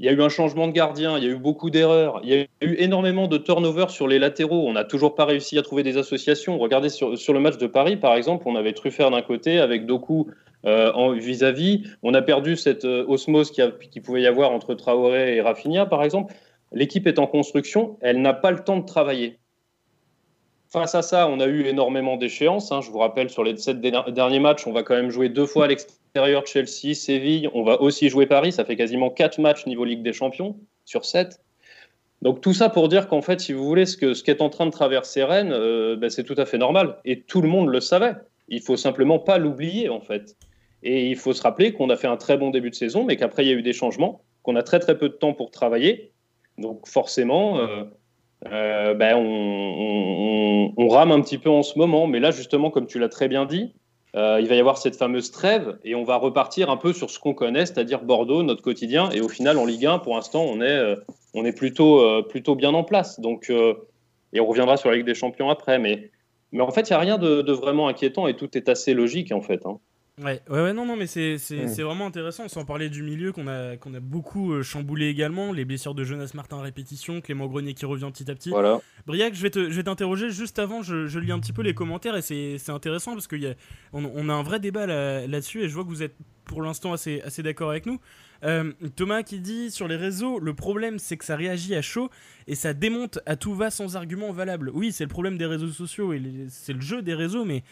[0.00, 2.30] Il y a eu un changement de gardien, il y a eu beaucoup d'erreurs, il
[2.30, 4.66] y a eu énormément de turnover sur les latéraux.
[4.66, 6.58] On n'a toujours pas réussi à trouver des associations.
[6.58, 10.26] Regardez sur, le match de Paris, par exemple, on avait Truffert d'un côté avec Doku
[10.66, 11.84] euh, vis-à-vis.
[12.02, 15.86] On a perdu cette euh, osmose qui, qui, pouvait y avoir entre Traoré et Rafinha,
[15.86, 16.34] par exemple.
[16.72, 19.38] L'équipe est en construction, elle n'a pas le temps de travailler.
[20.74, 22.72] Face à ça, on a eu énormément d'échéances.
[22.72, 22.80] Hein.
[22.80, 25.66] Je vous rappelle, sur les sept derniers matchs, on va quand même jouer deux fois
[25.66, 27.48] à l'extérieur Chelsea, Séville.
[27.54, 28.50] On va aussi jouer Paris.
[28.50, 31.40] Ça fait quasiment quatre matchs niveau Ligue des Champions sur sept.
[32.22, 34.66] Donc tout ça pour dire qu'en fait, si vous voulez, ce qu'est ce en train
[34.66, 36.96] de traverser Rennes, euh, ben, c'est tout à fait normal.
[37.04, 38.14] Et tout le monde le savait.
[38.48, 40.34] Il faut simplement pas l'oublier, en fait.
[40.82, 43.16] Et il faut se rappeler qu'on a fait un très bon début de saison, mais
[43.16, 45.52] qu'après, il y a eu des changements, qu'on a très très peu de temps pour
[45.52, 46.13] travailler.
[46.58, 47.84] Donc forcément, euh,
[48.52, 52.06] euh, ben on, rame un petit peu en ce moment.
[52.06, 53.74] Mais là, justement, comme tu l'as très bien dit,
[54.14, 57.10] euh, il va y avoir cette fameuse trêve et on va repartir un peu sur
[57.10, 59.10] ce qu'on connaît, c'est-à-dire Bordeaux, notre quotidien.
[59.10, 60.94] Et au final, en Ligue 1, pour l'instant, on est,
[61.34, 63.18] on est plutôt, plutôt bien en place.
[63.18, 63.50] Donc,
[64.34, 65.78] et on reviendra sur la Ligue des Champions après.
[65.78, 66.10] Mais,
[66.52, 69.32] mais en fait, il n'y a rien de, vraiment inquiétant et tout est assez logique,
[69.32, 69.66] en fait.
[69.66, 69.78] Hein.
[70.22, 71.82] Ouais, ouais, non, non, mais c'est mmh.
[71.82, 75.64] vraiment intéressant, sans parler du milieu qu'on a, qu'on a beaucoup euh, chamboulé également, les
[75.64, 78.50] blessures de Jonas Martin à répétition, Clément Grenier qui revient petit à petit.
[78.50, 78.80] Voilà.
[79.08, 82.22] Briac, je vais t'interroger juste avant, je, je, lis un petit peu les commentaires et
[82.22, 83.54] c'est intéressant parce qu'on a,
[83.92, 87.20] on, a un vrai débat là-dessus et je vois que vous êtes pour l'instant assez,
[87.22, 87.98] assez d'accord avec nous.
[88.44, 92.08] Euh, Thomas qui dit sur les réseaux, le problème c'est que ça réagit à chaud
[92.46, 94.70] et ça démonte à tout va sans argument valable.
[94.74, 97.64] Oui, c'est le problème des réseaux sociaux et c'est le jeu des réseaux, mais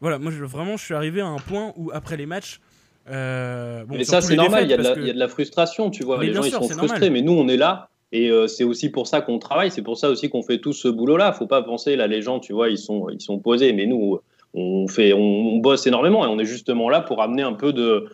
[0.00, 2.60] voilà, moi je, vraiment je suis arrivé à un point où après les matchs.
[3.08, 6.32] Euh, bon, mais ça c'est normal, il y, a de la frustration, tu vois, les
[6.32, 7.88] gens ils sont frustrés, mais nous on est là.
[8.12, 10.72] Et euh, c'est aussi pour ça qu'on travaille, c'est pour ça aussi qu'on fait tout
[10.72, 11.32] ce boulot-là.
[11.32, 14.18] Faut pas penser là, les gens, tu vois, ils sont, ils sont posés, mais nous,
[14.52, 18.08] on fait, on bosse énormément et on est justement là pour amener un peu de,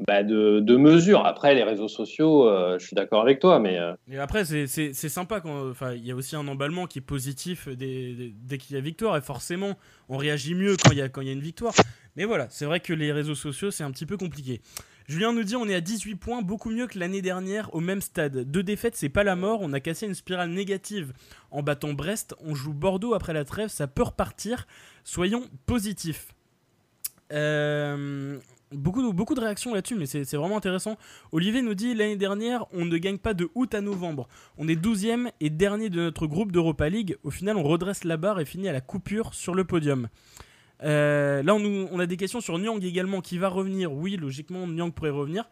[0.00, 1.24] bah, de, de, mesures.
[1.26, 3.78] Après, les réseaux sociaux, euh, je suis d'accord avec toi, mais.
[3.78, 5.42] Euh, après, c'est sympa
[5.94, 9.16] il y a aussi un emballement qui est positif dès, dès, qu'il y a victoire,
[9.16, 9.78] et forcément,
[10.08, 11.74] on réagit mieux quand il y a, y a une victoire.
[12.16, 14.60] Mais voilà, c'est vrai que les réseaux sociaux, c'est un petit peu compliqué.
[15.08, 18.00] Julien nous dit on est à 18 points, beaucoup mieux que l'année dernière au même
[18.00, 18.50] stade.
[18.50, 21.12] Deux défaites, c'est pas la mort, on a cassé une spirale négative
[21.50, 24.66] en battant Brest, on joue Bordeaux après la trêve, ça peut repartir.
[25.04, 26.28] Soyons positifs.
[27.32, 28.38] Euh,
[28.72, 30.96] Beaucoup, de réactions là-dessus, mais c'est vraiment intéressant.
[31.32, 34.28] Olivier nous dit l'année dernière, on ne gagne pas de août à novembre.
[34.58, 37.16] On est 12e et dernier de notre groupe d'Europa League.
[37.22, 40.08] Au final, on redresse la barre et finit à la coupure sur le podium.
[40.82, 43.92] Euh, là, on, on, a des questions sur Nyang également qui va revenir.
[43.92, 45.48] Oui, logiquement, Nyang pourrait revenir.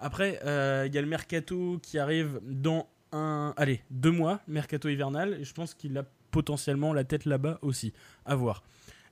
[0.00, 4.88] Après, euh, il y a le mercato qui arrive dans un, allez, deux mois, mercato
[4.88, 5.38] hivernal.
[5.40, 7.92] Et je pense qu'il a potentiellement la tête là-bas aussi.
[8.24, 8.62] À voir.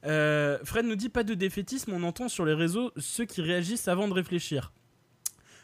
[0.07, 3.89] Euh, Fred nous dit pas de défaitisme, on entend sur les réseaux ceux qui réagissent
[3.89, 4.73] avant de réfléchir.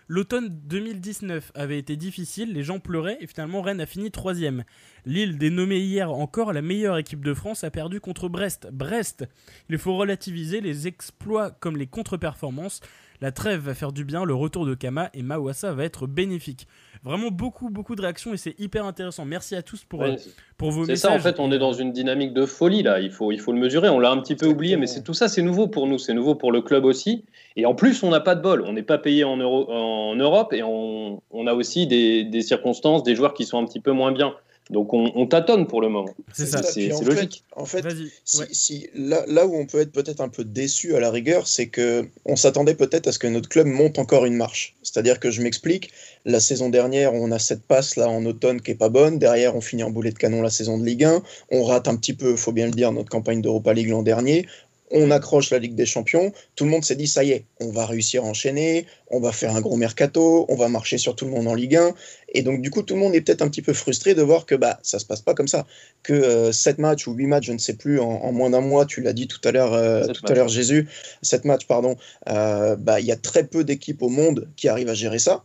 [0.08, 4.62] L'automne 2019 avait été difficile, les gens pleuraient et finalement Rennes a fini troisième.
[5.04, 8.68] Lille, dénommée hier encore la meilleure équipe de France, a perdu contre Brest.
[8.72, 9.24] Brest,
[9.68, 12.80] il faut relativiser les exploits comme les contre-performances.
[13.20, 16.68] La trêve va faire du bien, le retour de Kama et Mawassa va être bénéfique.
[17.04, 19.24] Vraiment beaucoup, beaucoup de réactions et c'est hyper intéressant.
[19.24, 20.14] Merci à tous pour, euh,
[20.56, 20.96] pour vos messages.
[20.96, 23.00] C'est ça, en fait, on est dans une dynamique de folie là.
[23.00, 23.88] Il faut, il faut le mesurer.
[23.88, 25.98] On l'a un petit peu oublié, mais c'est tout ça, c'est nouveau pour nous.
[25.98, 27.24] C'est nouveau pour le club aussi.
[27.56, 28.62] Et en plus, on n'a pas de bol.
[28.66, 33.02] On n'est pas payé en, en, Europe et on, on a aussi des, des circonstances,
[33.02, 34.34] des joueurs qui sont un petit peu moins bien.
[34.70, 36.12] Donc on, tâtonne pour le moment.
[36.32, 37.44] C'est ça, c'est logique.
[37.54, 37.84] en fait,
[38.24, 41.68] si, là, là, où on peut être peut-être un peu déçu à la rigueur, c'est
[41.68, 44.74] que on s'attendait peut-être à ce que notre club monte encore une marche.
[44.82, 45.92] C'est-à-dire que je m'explique,
[46.24, 49.18] la saison dernière, on a cette passe là en automne qui est pas bonne.
[49.20, 51.22] Derrière, on finit en boulet de canon la saison de Ligue 1.
[51.52, 54.46] On rate un petit peu, faut bien le dire, notre campagne d'Europa League l'an dernier
[54.90, 57.70] on accroche la Ligue des Champions, tout le monde s'est dit ça y est, on
[57.70, 61.24] va réussir à enchaîner, on va faire un gros mercato, on va marcher sur tout
[61.24, 61.94] le monde en Ligue 1.
[62.34, 64.46] Et donc du coup, tout le monde est peut-être un petit peu frustré de voir
[64.46, 65.66] que bah ça se passe pas comme ça,
[66.02, 68.86] que 7 euh, matchs ou 8 matchs, je ne sais plus, en, moins d'un mois,
[68.86, 70.88] tu l'as dit tout à l'heure, euh, tout à l'heure Jésus,
[71.22, 71.96] 7 matchs pardon,
[72.28, 75.44] euh, bah il y a très peu d'équipes au monde qui arrivent à gérer ça.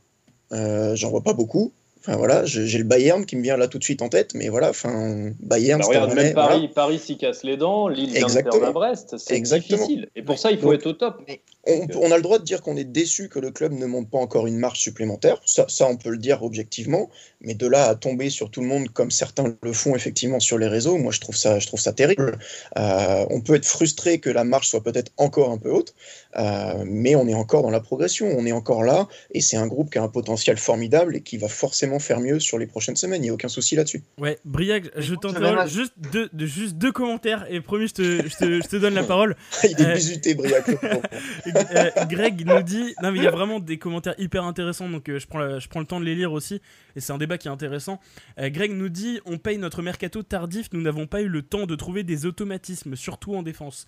[0.51, 1.71] J'en vois pas beaucoup.
[2.02, 4.49] Enfin voilà, j'ai le Bayern qui me vient là tout de suite en tête, mais
[4.49, 5.80] voilà, enfin Bayern.
[5.82, 9.18] Bah, regarde, même Paris, Paris s'y casse les dents, Lille vient de perdre à Brest,
[9.20, 10.10] c'est difficile.
[10.16, 11.22] Et pour ça, il faut être au top.
[11.68, 14.18] On, a le droit de dire qu'on est déçu que le club ne monte pas
[14.18, 17.09] encore une marche supplémentaire, ça, ça, on peut le dire objectivement,
[17.39, 20.57] mais de là à tomber sur tout le monde comme certains le font effectivement sur
[20.57, 22.39] les réseaux, moi je trouve ça, je trouve ça terrible.
[22.78, 25.93] Euh, on peut être frustré que la marche soit peut-être encore un peu haute,
[26.38, 29.68] euh, mais on est encore dans la progression, on est encore là, et c'est un
[29.68, 32.95] groupe qui a un potentiel formidable et qui va forcément faire mieux sur les prochaines
[32.95, 34.01] semaines, il n'y a aucun souci là-dessus.
[34.20, 38.62] Ouais, Briac, je t'entends juste deux, juste deux commentaires, et promis, je te, je te,
[38.64, 39.36] je te donne la parole.
[39.64, 39.93] il est euh...
[39.93, 40.66] bisuté, Briac.
[41.56, 45.10] Euh, Greg nous dit, non mais il y a vraiment des commentaires hyper intéressants, donc
[45.10, 46.62] euh, je, prends je prends le temps de les lire aussi,
[46.95, 47.99] et c'est un débat qui est intéressant.
[48.38, 51.76] Greg nous dit, on paye notre mercato tardif, nous n'avons pas eu le temps de
[51.76, 53.88] trouver des automatismes, surtout en défense.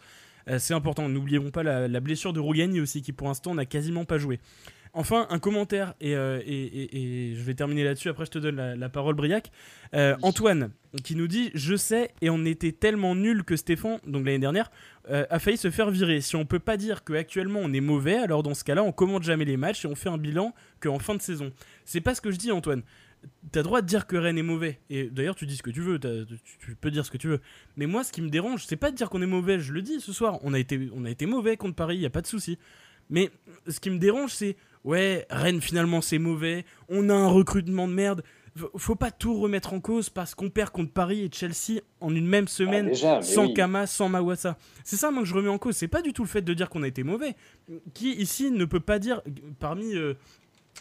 [0.57, 4.05] c'est important, n'oublions pas la, la, blessure de Rougani aussi, qui pour l'instant n'a quasiment
[4.05, 4.39] pas joué.
[4.95, 9.15] Enfin, un commentaire, euh, et, je vais terminer là-dessus, après je te donne la, parole,
[9.15, 9.51] Briac.
[9.95, 10.69] Euh, Antoine,
[11.03, 14.69] qui nous dit Je sais, et on était tellement nul que Stéphane, donc l'année dernière,
[15.09, 16.21] euh, a failli se faire virer.
[16.21, 19.23] Si on peut pas dire qu'actuellement on est mauvais, alors dans ce cas-là, on commente
[19.23, 21.51] jamais les matchs et on fait un bilan qu'en fin de saison.
[21.85, 22.83] C'est pas ce que je dis, Antoine.
[23.51, 24.79] T'as droit de dire que Rennes est mauvais.
[24.91, 27.39] Et d'ailleurs, tu dis ce que tu veux, tu, peux dire ce que tu veux.
[27.77, 29.81] Mais moi, ce qui me dérange, c'est pas de dire qu'on est mauvais, je le
[29.81, 30.37] dis ce soir.
[30.43, 32.59] On a été, on a été mauvais contre Paris, y a pas de souci.
[33.09, 33.31] Mais
[33.67, 37.93] ce qui me dérange, c'est ouais, Rennes finalement c'est mauvais, on a un recrutement de
[37.93, 38.23] merde.
[38.77, 42.27] Faut pas tout remettre en cause parce qu'on perd contre Paris et Chelsea en une
[42.27, 44.57] même semaine ah, sans Kama, sans Mawassa.
[44.83, 45.75] C'est ça moi que je remets en cause.
[45.75, 47.35] C'est pas du tout le fait de dire qu'on a été mauvais.
[47.95, 49.23] Qui ici ne peut pas dire
[49.59, 50.13] parmi euh,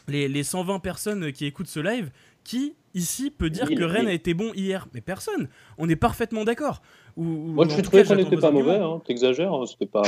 [0.07, 2.11] les, les 120 personnes qui écoutent ce live,
[2.45, 4.87] qui ici peut dire que Rennes a été bon hier?
[4.93, 5.49] Mais personne.
[5.79, 6.83] On est parfaitement d'accord.
[7.17, 8.77] Moi, je trouvais qu'on n'était pas mauvais.
[8.77, 9.01] Hein.
[9.05, 9.53] T'exagères.
[9.53, 9.65] Hein.
[9.91, 10.03] Pas...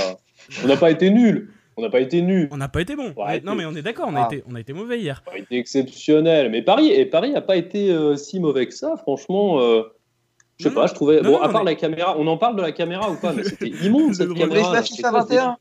[0.63, 1.51] On n'a pas été nuls.
[1.77, 2.49] On n'a pas été nus.
[2.51, 3.15] On n'a pas été bon.
[3.45, 4.29] non, mais on est d'accord, on, a ah.
[4.33, 5.23] été, on a été mauvais hier.
[5.31, 6.51] On a été exceptionnel.
[6.51, 9.61] Mais Paris, et Paris n'a pas été euh, si mauvais que ça, franchement.
[9.61, 9.83] Euh,
[10.57, 11.21] je sais pas, je trouvais.
[11.21, 13.69] bon, à part la caméra, on en parle de la caméra ou pas Mais c'était
[13.83, 14.83] immonde cette caméra.
[14.83, 15.57] Je FIFA 21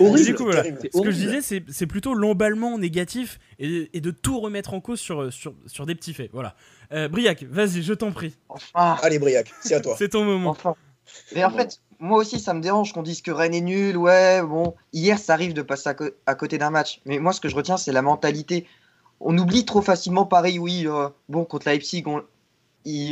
[0.00, 0.24] Horrible.
[0.24, 0.64] Du coup, voilà.
[0.64, 4.98] Ce que je disais, c'est plutôt l'emballement négatif et, et, de tout remettre en cause
[4.98, 6.30] sur, sur, sur des petits faits.
[6.32, 6.54] Voilà.
[6.92, 8.34] Euh, Briac, vas-y, je t'en prie.
[8.48, 8.96] Enfin.
[9.02, 9.94] Allez, Briac, c'est à toi.
[9.98, 10.50] c'est ton moment.
[10.50, 10.74] Enfin.
[11.34, 13.96] Mais en fait, moi aussi, ça me dérange qu'on dise que Rennes est nul.
[13.96, 15.90] Ouais, bon, hier, ça arrive de passer
[16.26, 17.00] à, côté d'un match.
[17.04, 18.66] Mais moi, ce que je retiens, c'est la mentalité.
[19.20, 20.86] On oublie trop facilement Paris, oui.
[20.86, 22.22] Euh, bon, contre Leipzig, on...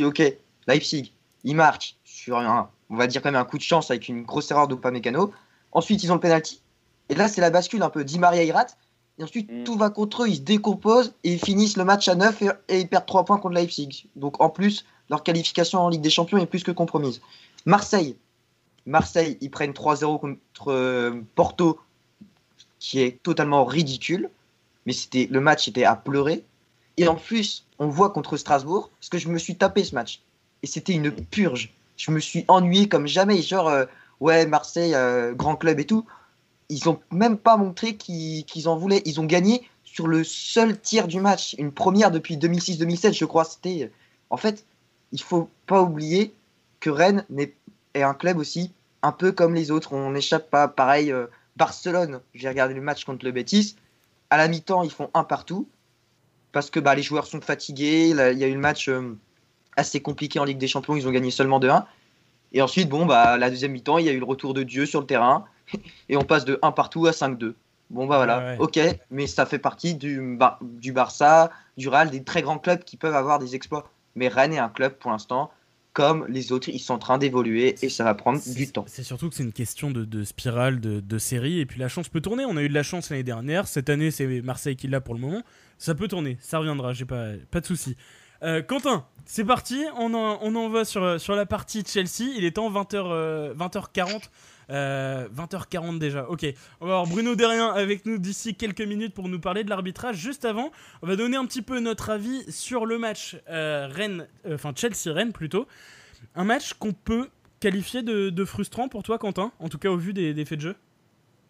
[0.05, 0.23] ok,
[0.67, 1.13] Leipzig,
[1.43, 4.23] il marque sur un, on va dire quand même un coup de chance avec une
[4.23, 5.31] grosse erreur d'Upamecano.
[5.71, 6.61] Ensuite, ils ont le penalty.
[7.09, 8.03] Et là, c'est la bascule un peu.
[8.03, 8.75] Di Maria, il rate.
[9.19, 9.65] Et ensuite, mm.
[9.65, 12.49] tout va contre eux, ils se décomposent et ils finissent le match à 9 et,
[12.69, 14.07] et, ils perdent 3 points contre Leipzig.
[14.15, 17.21] Donc en plus, leur qualification en Ligue des Champions est plus que compromise.
[17.65, 18.15] Marseille,
[18.89, 21.79] Marseille, ils prennent 3-0 contre euh, Porto,
[22.79, 24.29] qui est totalement ridicule.
[24.85, 26.43] Mais c'était le match était à pleurer.
[26.97, 30.21] Et en plus, on voit contre Strasbourg, parce que je me suis tapé ce match.
[30.63, 31.71] Et c'était une purge.
[31.97, 33.41] Je me suis ennuyé comme jamais.
[33.41, 33.85] Genre, euh,
[34.19, 36.05] ouais, Marseille, euh, grand club et tout.
[36.69, 39.03] Ils n'ont même pas montré qu'ils en voulaient.
[39.05, 41.55] Ils ont gagné sur le seul tir du match.
[41.59, 43.45] Une première depuis 2006-2007, je crois.
[43.45, 43.91] C'était.
[44.31, 44.65] En fait,
[45.11, 46.33] il faut pas oublier
[46.79, 47.53] que Rennes n'est
[47.93, 48.71] et un club aussi
[49.01, 49.93] un peu comme les autres.
[49.93, 50.67] On n'échappe pas.
[50.67, 53.75] Pareil, euh, Barcelone, j'ai regardé le match contre le Betis.
[54.29, 55.67] À la mi-temps, ils font un partout
[56.51, 58.09] parce que bah, les joueurs sont fatigués.
[58.09, 59.17] il y a eu le match euh,
[59.75, 60.95] assez compliqué en Ligue des Champions.
[60.95, 61.85] Ils ont gagné seulement 2-1.
[62.53, 64.85] Et ensuite, bon, bah, la deuxième mi-temps, il y a eu le retour de Dieu
[64.85, 65.45] sur le terrain.
[66.09, 67.53] Et on passe de 1 partout à 5-2.
[67.91, 68.79] Bon, bah voilà, ok,
[69.09, 73.15] mais ça fait partie du, du Barça, du Real, des très grands clubs qui peuvent
[73.15, 73.89] avoir des exploits.
[74.13, 75.49] Mais Rennes est un club pour l'instant
[75.99, 78.85] comme les autres, ils sont en train d'évoluer et ça va prendre du temps.
[78.87, 82.21] C'est surtout que c'est une question de, spirale, de, série, et puis la chance peut
[82.21, 82.45] tourner.
[82.45, 85.13] On a eu de la chance l'année dernière, cette année c'est Marseille qui l'a pour
[85.13, 85.43] le moment.
[85.77, 87.97] Ça peut tourner, ça reviendra, j'ai pas, pas de souci.
[88.43, 92.31] Euh, Quentin, c'est parti, on en, on en va sur, sur la partie Chelsea.
[92.37, 94.29] Il est temps 20h, 20h40.
[94.69, 96.29] 20h40 déjà.
[96.29, 96.45] Ok.
[96.81, 100.17] On va avoir Bruno Derrien avec nous d'ici quelques minutes pour nous parler de l'arbitrage.
[100.17, 104.27] Juste avant, on va donner un petit peu notre avis sur le match euh, Rennes,
[104.45, 105.67] euh, enfin Chelsea-Rennes plutôt.
[106.35, 107.27] Un match qu'on peut
[107.59, 110.75] qualifier de, frustrant pour toi, Quentin, en tout cas au vu des, faits de jeu?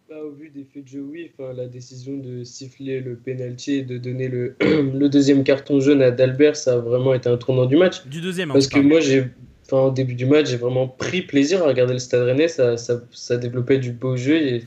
[0.08, 1.30] Bah, au vu des faits de jeu, oui.
[1.32, 6.02] Enfin, la décision de siffler le penalty et de donner le, le deuxième carton jaune
[6.02, 8.06] à Dalbert, ça a vraiment été un tournant du match.
[8.06, 9.26] Du deuxième, Parce que moi, j'ai
[9.70, 12.48] enfin, au début du match, j'ai vraiment pris plaisir à regarder le Stade Rennais.
[12.48, 14.64] Ça, ça, ça développait du beau jeu et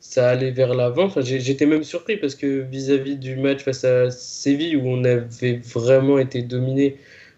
[0.00, 1.04] ça allait vers l'avant.
[1.04, 5.60] Enfin, j'étais même surpris parce que vis-à-vis du match face à Séville, où on avait
[5.64, 6.96] vraiment été dominé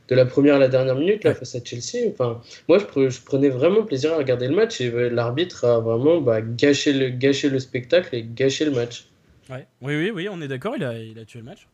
[0.08, 3.48] de la première à la dernière minute, là, face à Chelsea, enfin, moi, je, prenais
[3.48, 7.58] vraiment plaisir à regarder le match et l'arbitre a vraiment bah, gâché, le, gâché le
[7.58, 9.06] spectacle et gâché le match.
[9.48, 9.66] Ouais.
[9.80, 11.66] Oui, oui, oui, on est d'accord, il a, il a tué le match.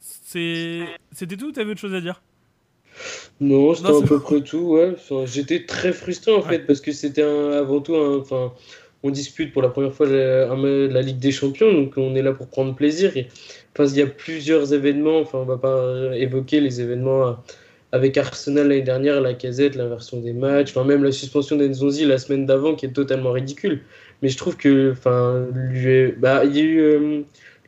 [0.00, 2.22] C'était tout ou t'avais autre chose à dire?
[3.40, 4.76] Non, c'était à peu près tout.
[4.76, 4.94] Ouais.
[5.26, 8.52] J'étais très frustré en fait parce que c'était avant tout un, enfin,
[9.02, 12.48] on dispute pour la première fois la, Ligue des Champions, donc on est là pour
[12.48, 13.12] prendre plaisir.
[13.74, 17.36] enfin, il y a plusieurs événements, enfin, on va pas évoquer les événements
[17.92, 22.18] avec Arsenal l'année dernière, la casette, l'inversion des matchs, enfin, même la suspension d'Enzonzi la
[22.18, 23.80] semaine d'avant qui est totalement ridicule.
[24.22, 25.46] Mais je trouve que, enfin,
[26.18, 27.20] bah, il y a eu euh,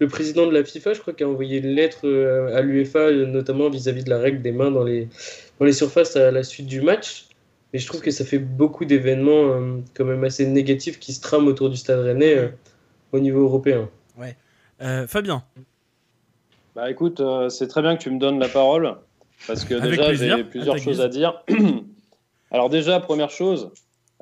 [0.02, 3.12] le président de la FIFA, je crois, qui a envoyé une lettre euh, à l'UEFA,
[3.12, 5.08] notamment vis-à-vis de la règle des mains dans les,
[5.60, 7.28] dans les surfaces à la suite du match.
[7.72, 11.20] Mais je trouve que ça fait beaucoup d'événements euh, quand même assez négatifs qui se
[11.20, 12.48] trament autour du Stade Rennais euh,
[13.12, 13.88] au niveau européen.
[14.18, 14.36] Ouais.
[14.82, 15.44] Euh, Fabien.
[16.74, 18.96] Bah écoute, c'est très bien que tu me donnes la parole
[19.46, 21.44] parce que déjà j'ai plusieurs choses à dire.
[22.50, 23.70] Alors déjà, première chose,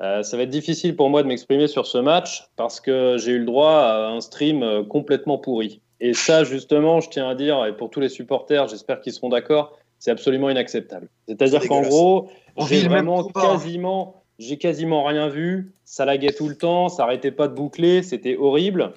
[0.01, 3.39] ça va être difficile pour moi de m'exprimer sur ce match parce que j'ai eu
[3.39, 5.83] le droit à un stream complètement pourri.
[6.01, 9.29] Et ça, justement, je tiens à dire, et pour tous les supporters, j'espère qu'ils seront
[9.29, 11.09] d'accord, c'est absolument inacceptable.
[11.29, 12.31] C'est-à-dire qu'en gros,
[12.69, 15.75] j'ai vraiment quasiment, j'ai quasiment rien vu.
[15.85, 18.95] Ça laguait tout le temps, ça arrêtait pas de boucler, c'était horrible.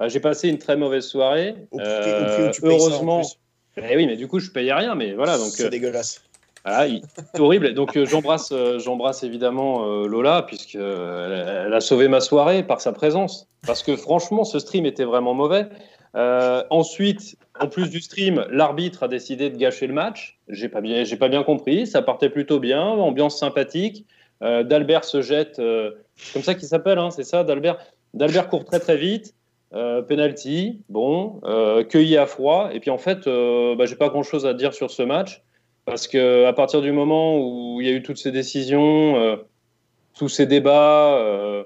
[0.00, 1.54] Euh, j'ai passé une très mauvaise soirée.
[1.74, 3.22] Euh, heureusement.
[3.78, 5.38] Eh oui, mais du coup, je payais rien, mais voilà.
[5.38, 6.22] Donc, c'est euh, dégueulasse.
[6.66, 7.74] C'est horrible.
[7.74, 13.48] Donc j'embrasse, j'embrasse évidemment Lola puisque elle a sauvé ma soirée par sa présence.
[13.66, 15.68] Parce que franchement, ce stream était vraiment mauvais.
[16.14, 20.38] ensuite, en plus du stream, l'arbitre a décidé de gâcher le match.
[20.48, 21.86] J'ai pas bien, j'ai pas bien compris.
[21.86, 24.06] Ça partait plutôt bien, ambiance sympathique.
[24.42, 25.92] Euh, D'Albert se jette, euh,
[26.32, 27.78] comme ça qu'il s'appelle, hein, c'est ça, D'Albert?
[28.14, 29.34] D'Albert court très très vite.
[29.74, 31.40] Euh, penalty, bon,
[31.88, 32.70] cueilli à froid.
[32.72, 35.42] Et puis en fait, bah, j'ai pas grand chose à dire sur ce match
[35.84, 39.38] parce que à partir du moment où il y a eu toutes ces décisions,
[40.14, 41.64] tous ces débats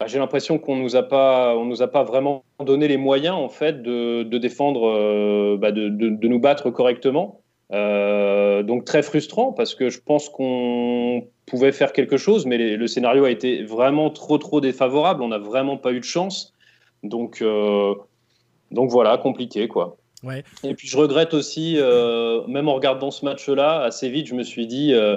[0.00, 3.36] bah, j'ai l'impression qu'on nous a pas, on nous a pas vraiment donné les moyens
[3.36, 5.88] en fait de, défendre, euh, bah de,
[6.26, 7.40] nous battre correctement.
[7.72, 12.86] Euh, donc très frustrant parce que je pense qu'on pouvait faire quelque chose, mais le
[12.86, 15.22] scénario a été vraiment trop trop défavorable.
[15.22, 16.54] On n'a vraiment pas eu de chance.
[17.02, 17.94] Donc euh,
[18.70, 19.98] donc voilà, compliqué quoi.
[20.22, 20.44] Ouais.
[20.62, 24.44] Et puis je regrette aussi, euh, même en regardant ce match-là, assez vite, je me
[24.44, 25.16] suis dit, euh,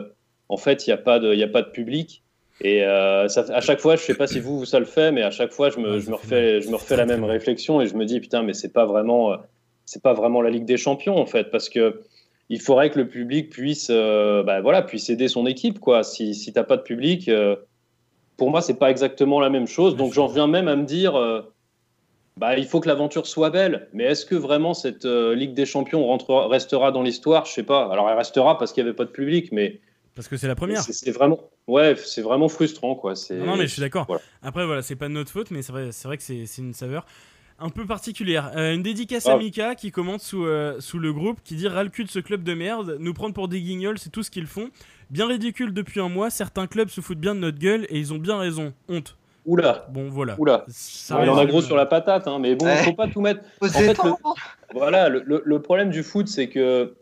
[0.49, 2.23] en fait, il n'y a pas de, a pas de public.
[2.61, 5.21] Et euh, ça, à chaque fois, je sais pas si vous, ça le fait, mais
[5.21, 7.87] à chaque fois, je me, je me refais, je me refais la même réflexion et
[7.87, 9.35] je me dis putain, mais c'est pas vraiment,
[10.01, 12.01] pas vraiment la Ligue des Champions en fait, parce que
[12.49, 16.03] il faudrait que le public puisse, bah, voilà, puisse aider son équipe quoi.
[16.03, 17.29] Si, si t'as pas de public,
[18.37, 19.97] pour moi, c'est pas exactement la même chose.
[19.97, 21.15] Donc j'en viens même à me dire,
[22.37, 23.87] bah, il faut que l'aventure soit belle.
[23.93, 27.45] Mais est-ce que vraiment cette Ligue des Champions rentrera, restera dans l'histoire?
[27.45, 27.91] Je sais pas.
[27.91, 29.79] Alors elle restera parce qu'il y avait pas de public, mais
[30.15, 30.81] parce que c'est la première.
[30.81, 33.13] C'est vraiment, ouais, c'est vraiment frustrant, quoi.
[33.31, 34.07] Non, non, mais je suis d'accord.
[34.41, 36.73] Après, voilà, c'est pas de notre faute, mais c'est vrai, c'est vrai que c'est une
[36.73, 37.05] saveur
[37.59, 38.51] un peu particulière.
[38.55, 39.37] Euh, une dédicace à ah.
[39.37, 42.19] Mika qui commente sous, euh, sous le groupe, qui dit ras le cul de ce
[42.19, 44.69] club de merde, nous prendre pour des guignols, c'est tout ce qu'ils font.
[45.09, 48.13] Bien ridicule depuis un mois, certains clubs se foutent bien de notre gueule et ils
[48.13, 48.73] ont bien raison.
[48.89, 49.15] Honte.
[49.45, 49.87] Oula.
[49.91, 50.35] Bon, voilà.
[50.39, 50.65] Oula.
[50.67, 53.21] Ça il en a gros sur la patate, hein, mais bon, il faut pas tout
[53.21, 53.41] mettre.
[53.61, 53.97] En fait,
[54.73, 56.95] voilà, le, le, problème du foot, c'est que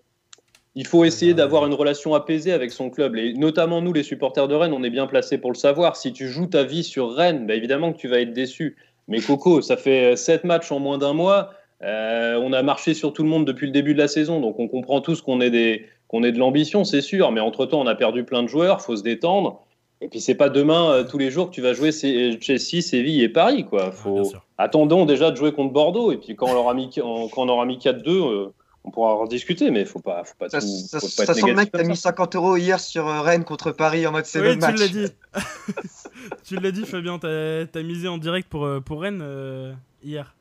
[0.76, 3.16] il faut essayer d'avoir une relation apaisée avec son club.
[3.16, 5.96] Et notamment nous, les supporters de Rennes, on est bien placés pour le savoir.
[5.96, 8.76] Si tu joues ta vie sur Rennes, bah évidemment que tu vas être déçu.
[9.08, 11.54] Mais Coco, ça fait sept matchs en moins d'un mois.
[11.84, 14.58] Euh, on a marché sur tout le monde depuis le début de la saison, donc
[14.58, 17.32] on comprend tous qu'on ait, des, qu'on ait de l'ambition, c'est sûr.
[17.32, 19.66] Mais entre-temps, on a perdu plein de joueurs, faut se détendre.
[20.04, 23.24] Et puis c'est pas demain, euh, tous les jours, que tu vas jouer Chelsea, Séville
[23.24, 23.66] et Paris.
[23.66, 23.92] Quoi.
[23.92, 24.32] Faut...
[24.58, 26.12] Attendons déjà de jouer contre Bordeaux.
[26.12, 28.52] Et puis quand on aura mis, quand on aura mis 4-2
[28.84, 31.34] on pourra en discuter, mais faut pas, faut pas ça, tout, ça, faut pas ça
[31.34, 34.42] sent mec, t'as mis 50 euros hier sur euh, Rennes contre Paris en mode c'est
[34.42, 34.76] oui, match.
[34.76, 35.14] Tu l'as dit.
[36.44, 37.18] tu l'as dit, Fabien.
[37.18, 39.74] T'as as misé en direct pour, euh, pour Rennes euh,
[40.04, 40.36] hier.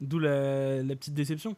[0.00, 1.56] D'où la, la, petite déception.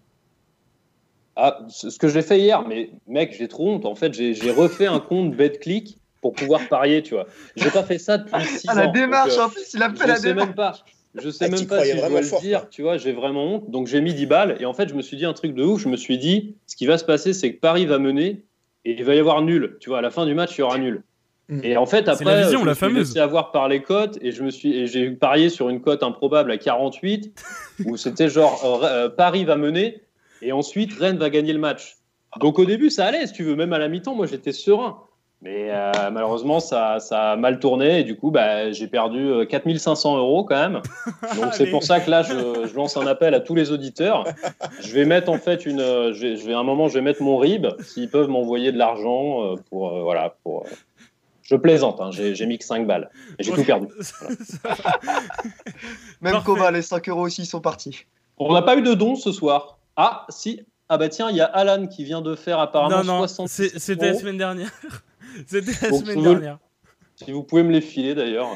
[1.35, 3.85] Ah, ce que j'ai fait hier, mais mec, j'ai trop honte.
[3.85, 7.27] En fait, j'ai refait un compte BetClick pour pouvoir parier, tu vois.
[7.57, 8.77] J'ai pas fait ça depuis 6 ah, ans.
[8.77, 10.47] La démarche, en plus, il a fait la démarche.
[10.49, 10.75] Même pas.
[11.15, 13.71] Je sais ah, même pas si je dois le dire, tu vois, j'ai vraiment honte.
[13.71, 15.63] Donc j'ai mis 10 balles et en fait, je me suis dit un truc de
[15.63, 15.81] ouf.
[15.81, 18.45] Je me suis dit, ce qui va se passer, c'est que Paris va mener
[18.85, 19.77] et il va y avoir nul.
[19.81, 21.03] Tu vois, à la fin du match, il y aura nul.
[21.49, 21.61] Mm.
[21.63, 23.07] Et en fait, après, la vision, je la me fameuse.
[23.07, 25.81] suis laissé avoir par les cotes et je me suis et j'ai parié sur une
[25.81, 27.33] cote improbable à 48
[27.87, 30.03] où c'était genre euh, euh, Paris va mener
[30.43, 31.97] et ensuite Rennes va gagner le match.
[32.41, 34.99] Donc au début, ça allait, si tu veux, même à la mi-temps, moi j'étais serein.
[35.43, 40.17] Mais euh, malheureusement, ça, ça, a mal tourné et du coup, bah, j'ai perdu 4500
[40.17, 40.81] euros quand même.
[41.37, 44.25] Donc c'est pour ça que là, je, je, lance un appel à tous les auditeurs.
[44.81, 47.03] Je vais mettre en fait une, je vais, je vais à un moment, je vais
[47.03, 50.67] mettre mon RIB s'ils peuvent m'envoyer de l'argent pour, voilà, pour.
[51.43, 53.09] Je plaisante, hein, j'ai mis que 5 balles.
[53.39, 53.87] J'ai tout perdu.
[56.21, 58.07] Même Kova, les 5 euros aussi sont partis.
[58.39, 59.79] On n'a pas eu de dons ce soir.
[59.97, 60.63] Ah, si.
[60.89, 64.13] Ah bah tiens, il y a Alan qui vient de faire apparemment non, non, C'était
[64.13, 64.71] la semaine dernière.
[65.47, 66.59] C'était la semaine dernière.
[67.17, 68.49] Si vous pouvez me les filer d'ailleurs.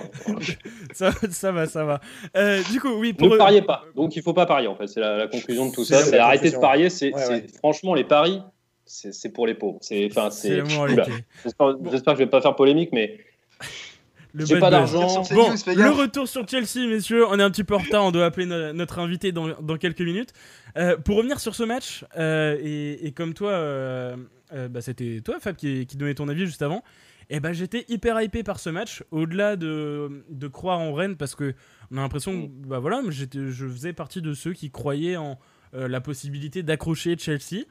[0.93, 2.01] ça, ça, va, ça va.
[2.37, 3.15] Euh, du coup, oui.
[3.15, 3.29] Pour...
[3.29, 3.85] Ne pariez pas.
[3.97, 4.87] Donc il faut pas parier en fait.
[4.87, 6.03] C'est la, conclusion de tout ça.
[6.03, 6.91] C'est arrêter de parier.
[6.91, 7.13] C'est
[7.57, 8.43] franchement les paris,
[8.85, 9.79] c'est pour les pauvres.
[9.81, 10.63] C'est enfin c'est.
[10.67, 13.19] J'espère que je vais pas faire polémique, mais
[14.35, 15.23] j'ai pas d'argent.
[15.31, 17.27] Bon, le retour sur Chelsea, messieurs.
[17.29, 18.05] On est un petit peu en retard.
[18.05, 20.35] On doit appeler notre invité dans, dans, quelques minutes.
[20.77, 24.17] Euh, pour revenir sur ce match, euh, et, et, comme toi, euh,
[24.71, 26.83] bah, c'était toi, Fab, qui, qui, donnait ton avis juste avant.
[27.29, 31.35] Et bah, j'étais hyper hypé par ce match, au-delà de, de, croire en Rennes, parce
[31.35, 31.55] que
[31.91, 35.39] on a l'impression que bah, voilà, je faisais partie de ceux qui croyaient en
[35.73, 37.65] la possibilité d'accrocher Chelsea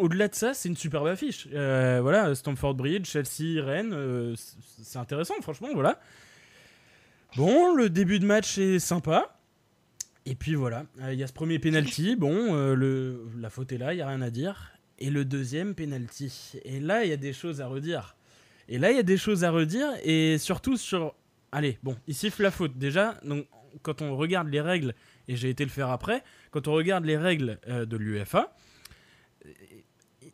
[0.00, 1.48] au-delà de ça, c'est une superbe affiche.
[1.52, 4.34] Euh, voilà, Stamford Bridge, Chelsea, Rennes, euh,
[4.82, 6.00] c'est intéressant, franchement, voilà.
[7.36, 9.36] Bon, le début de match est sympa.
[10.26, 12.16] Et puis voilà, euh, il y a ce premier penalty.
[12.16, 14.72] Bon, le, la faute est là, il n'y a rien à dire.
[15.00, 16.52] Et le deuxième penalty.
[16.64, 18.16] Et là, il y a des choses à redire.
[18.68, 19.88] Et là, il y a des choses à redire.
[20.04, 21.14] Et surtout sur.
[21.52, 22.78] Allez, bon, il siffle la faute.
[22.78, 23.46] Déjà, donc,
[23.82, 24.94] quand on regarde les règles,
[25.26, 28.54] et j'ai été le faire après, quand on regarde les règles de l'UFA,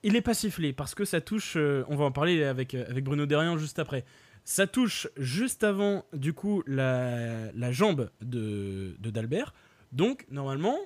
[0.02, 1.54] il est pas sifflé parce que ça touche.
[1.56, 4.04] Euh, on va en parler avec, euh, avec Bruno Derrian juste après.
[4.44, 9.52] Ça touche juste avant, du coup, la, la jambe de, de d'Albert.
[9.90, 10.78] Donc, normalement,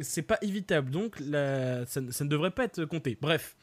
[0.00, 0.90] c'est pas évitable.
[0.90, 3.16] Donc, la, ça, ça, ne devrait pas être compté.
[3.20, 3.56] Bref,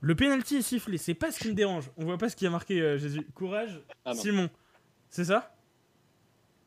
[0.00, 0.98] le penalty est sifflé.
[0.98, 1.90] C'est pas ce qui me dérange.
[1.96, 3.26] On voit pas ce qui a marqué euh, Jésus.
[3.34, 4.48] Courage, ah Simon.
[5.08, 5.54] C'est ça?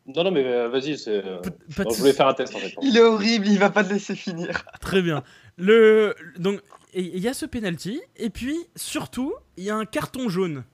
[0.05, 1.23] Non, non, mais vas-y, c'est...
[1.23, 2.75] je voulais faire un test en fait.
[2.81, 4.65] Il est horrible, il va pas te laisser finir.
[4.81, 5.23] Très bien.
[5.55, 6.13] Le...
[6.37, 6.59] Donc,
[6.93, 10.65] il y a ce penalty, et puis surtout, il y a un carton jaune.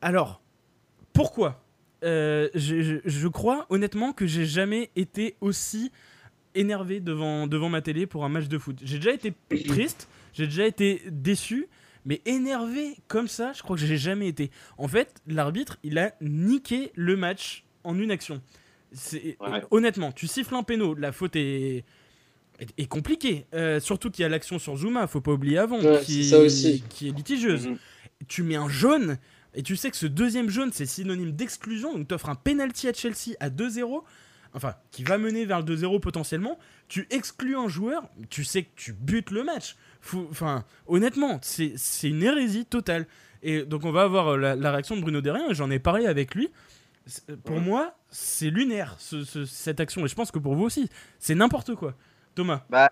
[0.00, 0.42] Alors,
[1.12, 1.64] pourquoi?
[2.04, 5.92] Euh, je, crois honnêtement que j'ai jamais été aussi
[6.54, 8.78] énervé devant, devant ma télé pour un match de foot.
[8.82, 9.32] J'ai déjà été
[9.66, 11.68] triste, j'ai déjà été déçu,
[12.04, 14.50] mais énervé comme ça, je crois que j'ai jamais été.
[14.78, 18.42] En fait, l'arbitre, il a niqué le match en une action.
[19.70, 21.84] Honnêtement, tu siffles un péno, la faute est
[22.78, 23.46] est, compliqué.
[23.54, 26.32] Euh, surtout qu'il y a l'action sur Zuma, faut pas oublier avant, qui,
[26.90, 27.68] qui, est litigieuse.
[27.68, 27.78] Mhm.
[28.28, 29.18] Tu mets un jaune,
[29.54, 32.88] et tu sais que ce deuxième jaune, c'est synonyme d'exclusion, donc tu offres un penalty
[32.88, 34.02] à Chelsea à 2-0,
[34.54, 36.58] enfin, qui va mener vers le 2-0 potentiellement.
[36.88, 39.76] Tu exclus un joueur, tu sais que tu butes le match.
[40.30, 43.06] Enfin, honnêtement, c'est une hérésie totale.
[43.42, 46.34] Et donc, on va avoir la, réaction de Bruno Derrien, et j'en ai parlé avec
[46.34, 46.50] lui.
[47.44, 50.88] Pour moi, c'est lunaire, cette action, et je pense que pour vous aussi.
[51.18, 51.94] C'est n'importe quoi.
[52.34, 52.90] Thomas bah.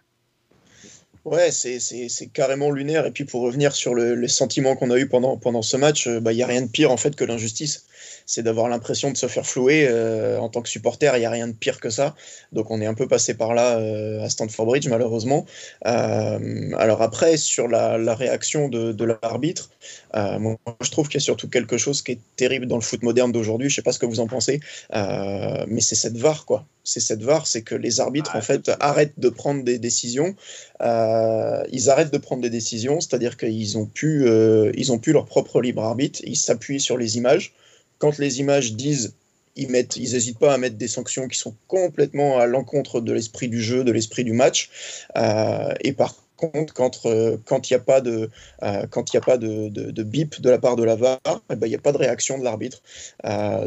[1.24, 3.06] Ouais, c'est carrément lunaire.
[3.06, 6.06] Et puis pour revenir sur le, les sentiments qu'on a eu pendant, pendant ce match,
[6.06, 7.84] il euh, n'y bah, a rien de pire en fait que l'injustice
[8.30, 9.88] c'est d'avoir l'impression de se faire flouer.
[9.88, 12.14] Euh, en tant que supporter, il n'y a rien de pire que ça.
[12.52, 15.46] Donc on est un peu passé par là euh, à Stanford Bridge, malheureusement.
[15.86, 19.70] Euh, alors après, sur la, réaction de, l'arbitre,
[20.14, 23.02] moi je trouve qu'il y a surtout quelque chose qui est terrible dans le foot
[23.02, 23.68] moderne d'aujourd'hui.
[23.68, 24.60] Je ne sais pas ce que vous en pensez,
[24.92, 26.64] mais c'est cette VAR, quoi.
[26.84, 30.34] C'est cette VAR, c'est que les arbitres, en fait, arrêtent de prendre des décisions.
[30.80, 34.28] ils arrêtent de prendre des décisions, c'est-à-dire qu'ils ont, pu,
[34.74, 37.54] ils ont pu leur propre libre arbitre, ils s'appuient sur les images
[38.00, 39.14] quand les images disent,
[39.56, 43.12] ils mettent, ils n'hésitent pas à mettre des sanctions qui sont complètement à l'encontre de
[43.12, 44.70] l'esprit du jeu, de l'esprit du match.
[45.16, 48.30] Euh, et par contre, quand euh, quand il n'y a pas de
[48.62, 51.56] euh, quand il a pas de, de, bip de la part de la VAR, eh
[51.56, 52.80] ben, il n'y a pas de réaction de l'arbitre.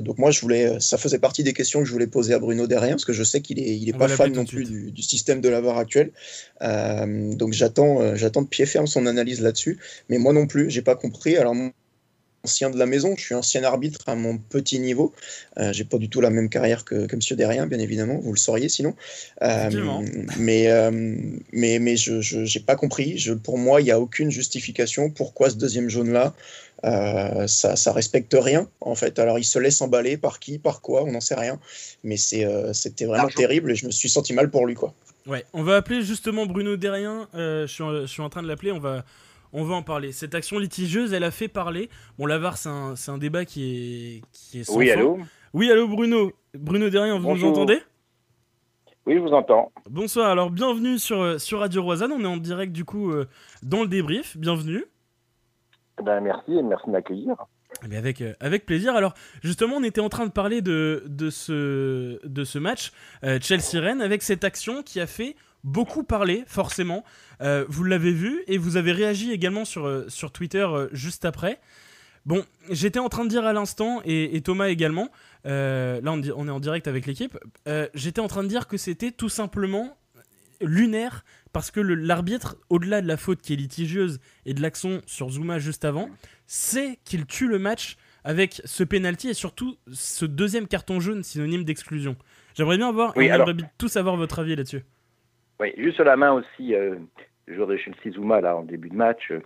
[0.01, 2.65] donc moi je voulais, ça faisait partie des questions que je voulais poser à Bruno
[2.65, 5.01] derrière parce que je sais qu'il est il est pas fan non plus du, du,
[5.03, 6.11] système de la VAR actuel.
[6.61, 9.77] donc j'attends j'attends de pied ferme son analyse là-dessus.
[10.09, 11.37] Mais moi non plus, j'ai pas compris.
[11.37, 11.53] Alors
[12.43, 15.13] ancien de la maison, je suis ancien arbitre à mon petit niveau.
[15.57, 18.33] Euh, j'ai pas du tout la même carrière que, que Monsieur Derrien, bien évidemment, vous
[18.33, 18.95] le sauriez sinon.
[19.41, 19.69] Euh,
[20.37, 20.91] mais, euh,
[21.53, 23.17] mais, mais je n'ai pas compris.
[23.17, 26.33] Je, pour moi, il n'y a aucune justification pourquoi ce deuxième jaune-là,
[26.83, 29.19] euh, ça, ça respecte rien en fait.
[29.19, 31.59] Alors il se laisse emballer par qui, par quoi, on n'en sait rien.
[32.03, 34.93] Mais c'était vraiment terrible et je me suis senti mal pour lui quoi.
[35.25, 37.29] Ouais, on va appeler justement Bruno Derrien.
[37.33, 38.73] je, suis je suis en train de l'appeler.
[38.73, 39.05] On va
[39.53, 40.11] on va en parler.
[40.11, 41.89] Cette action litigieuse, elle a fait parler.
[42.17, 45.19] Bon, la VAR, c'est un, débat qui est, qui est sans Oui, allô
[45.53, 46.31] Oui, allô, Bruno.
[46.55, 47.79] Bruno Derrien, vous nous entendez
[49.05, 49.71] Oui, je vous entends.
[49.89, 52.11] Bonsoir, alors bienvenue sur, sur Radio Roisanne.
[52.11, 53.27] On est en direct, du coup, euh,
[53.61, 54.35] dans le débrief.
[54.37, 54.85] Bienvenue.
[56.03, 57.35] Ben, merci et merci de m'accueillir.
[57.87, 58.95] Mais avec, euh, avec plaisir.
[58.95, 62.91] Alors, justement, on était en train de parler de, de, ce, de ce match
[63.23, 67.03] euh, Chelsea-Rennes avec cette action qui a fait beaucoup parler, forcément.
[67.41, 71.59] Euh, vous l'avez vu et vous avez réagi également sur, sur Twitter juste après.
[72.25, 75.09] Bon, j'étais en train de dire à l'instant, et, Thomas également,
[75.43, 77.37] là on, on, est en direct avec l'équipe,
[77.93, 79.97] j'étais en train de dire que c'était tout simplement
[80.61, 85.29] lunaire parce que l'arbitre, au-delà de la faute qui est litigieuse et de l'action sur
[85.29, 86.09] Zuma juste avant,
[86.47, 91.63] c'est qu'il tue le match avec ce penalty et surtout ce deuxième carton jaune synonyme
[91.63, 92.15] d'exclusion.
[92.55, 93.49] J'aimerais bien avoir, oui, alors...
[93.77, 94.83] tous avoir votre avis là-dessus.
[95.59, 96.95] Oui, juste sur la main aussi, euh,
[97.45, 99.31] le jour de Chelsea Zuma là en début de match.
[99.31, 99.41] Euh,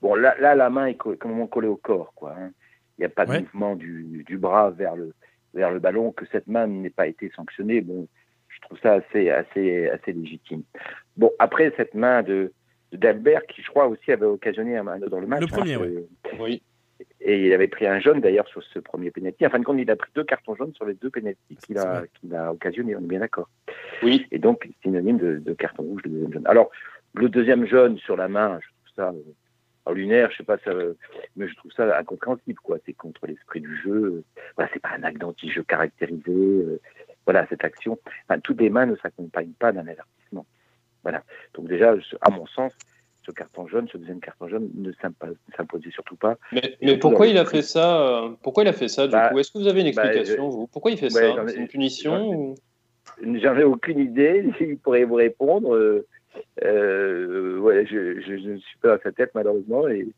[0.00, 2.34] bon, là, là, la main est complètement collée au corps, quoi.
[2.38, 2.50] Hein.
[2.98, 5.14] Il n'y a pas de mouvement du, du, bras vers le
[5.54, 7.80] vers le ballon, que cette main n'ait pas été sanctionnée.
[7.80, 8.06] Bon,
[8.48, 10.62] je trouve ça assez, assez, assez légitime.
[11.16, 12.52] Bon, après, cette main de
[12.92, 15.40] d'Albert, qui je crois aussi avait occasionné un, dans le match.
[15.40, 16.02] Le premier, hein,
[16.38, 16.62] oui.
[17.20, 19.46] Et il avait pris un jaune d'ailleurs sur ce premier pénalty.
[19.46, 21.78] En fin de compte, il a pris deux cartons jaunes sur les deux pénaltys qu'il
[21.78, 23.48] a, qu'il a occasionné, on est bien d'accord.
[24.02, 24.26] Oui.
[24.30, 26.46] Et donc, synonyme de, de carton rouge, le deuxième jaune.
[26.46, 26.70] Alors,
[27.14, 29.14] le deuxième jaune sur la main, je trouve ça
[29.86, 30.72] en lunaire, je sais pas, ça,
[31.36, 32.78] mais je trouve ça incompréhensible, quoi.
[32.84, 34.24] C'est contre l'esprit du jeu.
[34.56, 36.22] Voilà, c'est pas un acte d'anti-jeu caractérisé.
[36.28, 36.80] Euh,
[37.24, 37.98] voilà, cette action.
[38.28, 40.46] Enfin, toutes les mains ne s'accompagnent pas d'un avertissement.
[41.02, 41.22] Voilà.
[41.54, 42.72] Donc déjà, à mon sens,
[43.30, 46.36] ce carton jaune, ce deuxième carton jaune ne s'imposait surtout pas.
[46.52, 49.38] Mais, pourquoi il a fait ça euh, Pourquoi il a fait ça du bah, coup?
[49.38, 50.66] Est-ce que vous avez une bah, explication vous?
[50.66, 51.34] Pourquoi il fait ça?
[51.46, 52.54] C'est une punition
[53.22, 54.44] J'en ai aucune idée.
[54.60, 55.74] Il pourrait vous répondre.
[55.74, 56.06] Euh,
[56.64, 60.08] euh, ouais, je, ne suis pas à sa tête malheureusement et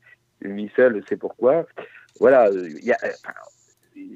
[0.40, 1.66] lui seul sait pourquoi.
[2.20, 2.50] Voilà,
[2.82, 2.98] y a,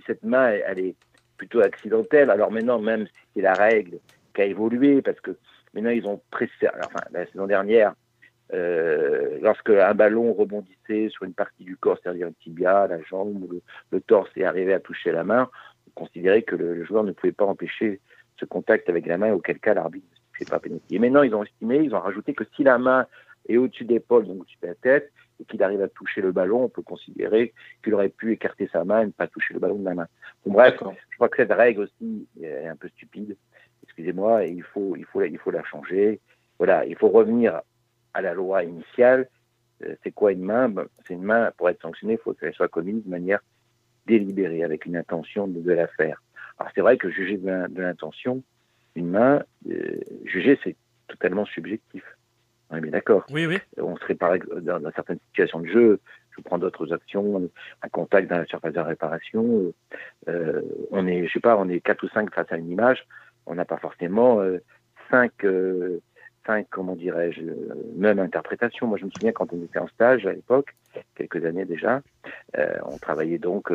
[0.07, 0.95] cette main, elle est
[1.37, 2.31] plutôt accidentelle.
[2.31, 3.99] Alors maintenant, même si c'est la règle
[4.35, 5.37] qui a évolué, parce que
[5.73, 7.95] maintenant ils ont précisé, enfin la saison dernière,
[8.53, 13.43] euh, lorsque un ballon rebondissait sur une partie du corps, c'est-à-dire le tibia, la jambe
[13.43, 15.51] ou le, torse et arrivait à toucher la main,
[15.89, 18.01] on considérait que le, joueur ne pouvait pas empêcher
[18.39, 20.95] ce contact avec la main, auquel cas l'arbitre ne pouvait pas pénaliser.
[20.95, 23.07] Et maintenant, ils ont estimé, ils ont rajouté que si la main
[23.49, 26.65] est au-dessus d'épaule, donc au-dessus de la tête, et qu'il arrive à toucher le ballon,
[26.65, 29.77] on peut considérer qu'il aurait pu écarter sa main et ne pas toucher le ballon
[29.77, 30.07] de la main.
[30.45, 30.77] Bon, bref,
[31.11, 33.37] je crois que cette règle aussi est un peu stupide.
[33.83, 36.21] Excusez-moi, et il faut, il faut, il faut la changer.
[36.59, 37.61] Voilà, il faut revenir
[38.17, 39.29] à la loi initiale.
[39.85, 40.69] Euh, c'est quoi une main?
[40.69, 43.41] Ben, C'est une main, pour être sanctionnée, il faut qu'elle soit commise de manière
[44.07, 46.23] délibérée, avec une intention de, la faire.
[46.59, 48.43] Alors c'est vrai que juger de l'intention,
[48.95, 50.77] une main, euh, juger c'est
[51.09, 52.05] totalement subjectif.
[52.71, 53.27] On est bien d'accord.
[53.31, 53.59] Oui, oui.
[53.77, 56.01] On serait par dans, dans, certaines situations de jeu,
[56.37, 57.49] je prends d'autres actions,
[57.83, 59.73] un contact dans la surface de réparation,
[60.29, 63.07] euh, on est, je sais pas, on est quatre ou cinq face à une image,
[63.45, 64.59] on n'a pas forcément euh,
[65.11, 65.33] cinq,
[66.47, 68.87] cinq, comment dirais-je, euh, même interprétations.
[68.87, 70.75] Moi, je me souviens quand on était en stage à l'époque,
[71.15, 72.03] quelques années déjà,
[72.57, 73.73] euh, on travaillait donc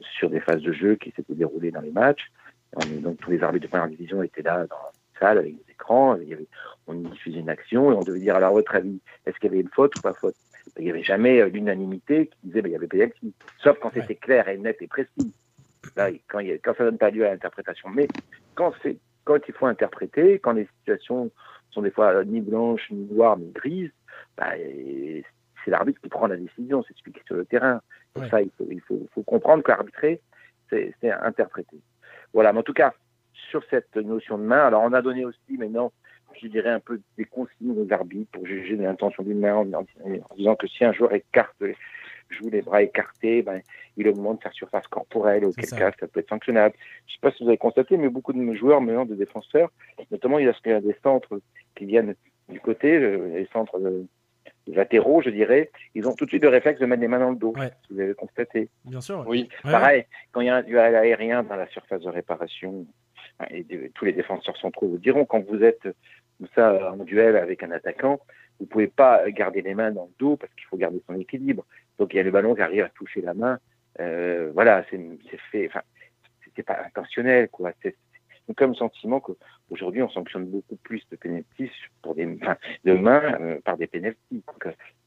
[0.00, 2.30] sur des phases de jeu qui s'étaient déroulées dans les matchs.
[2.76, 5.72] On, donc tous les arbitres de première division étaient là dans la salle avec des
[5.72, 6.16] écrans.
[6.16, 6.46] Il y avait,
[6.86, 9.54] on diffusait une action et on devait dire alors à votre avis, est-ce qu'il y
[9.54, 10.36] avait une faute ou pas faute?
[10.78, 14.14] Il n'y avait jamais l'unanimité qui disait ben, il y avait penalty, sauf quand c'était
[14.14, 15.32] clair et net et précis.
[15.96, 17.88] Là, quand, il quand ça donne pas lieu à l'interprétation.
[17.88, 18.06] Mais
[18.54, 18.72] quand,
[19.24, 21.30] quand il faut interpréter, quand les situations
[21.70, 23.92] sont des fois ni blanches, ni noires, ni grises,
[24.36, 27.80] bah, c'est l'arbitre qui prend la décision, c'est celui qui est sur le terrain.
[28.14, 30.20] Pour ça, il faut, il faut, faut comprendre qu'arbitrer,
[30.70, 31.78] c'est interpréter.
[32.32, 32.94] Voilà, mais en tout cas,
[33.50, 35.92] sur cette notion de main, alors on a donné aussi maintenant,
[36.40, 39.64] je dirais, un peu des consignes aux arbitres pour juger l'intention d'une main en,
[40.36, 41.56] disant que si un joueur écarte
[42.30, 43.60] joue les bras écartés, ben,
[43.96, 46.74] il augmente sa surface corporelle, auquel cas ça peut être sanctionnable.
[47.06, 49.70] Je ne sais pas si vous avez constaté, mais beaucoup de joueurs, maintenant de défenseurs,
[50.10, 51.40] notamment il y a des centres
[51.74, 52.14] qui viennent
[52.48, 53.80] du côté, euh, les centres
[54.66, 57.30] latéraux, je dirais, ils ont tout de suite le réflexe de mettre les mains dans
[57.30, 58.68] le dos, si vous avez constaté.
[58.84, 59.24] Bien sûr.
[59.26, 59.48] Oui.
[59.62, 62.86] Pareil, quand il y a un duel aérien dans la surface de réparation,
[63.50, 63.64] et
[63.94, 65.88] tous les défenseurs centraux vous diront, quand vous êtes
[66.54, 68.20] ça en duel avec un attaquant,
[68.60, 71.64] vous pouvez pas garder les mains dans le dos parce qu'il faut garder son équilibre.
[71.98, 73.58] Donc il y a le ballon qui arrive à toucher la main.
[74.00, 75.00] Euh, voilà, c'est
[75.50, 75.66] fait.
[75.66, 75.82] Enfin,
[76.44, 77.72] c'était pas intentionnel, quoi.
[77.82, 77.96] C'est
[78.56, 81.70] comme sentiment qu'aujourd'hui on sanctionne beaucoup plus de pénalties
[82.00, 84.42] pour des, enfin, de mains euh, par des pénalties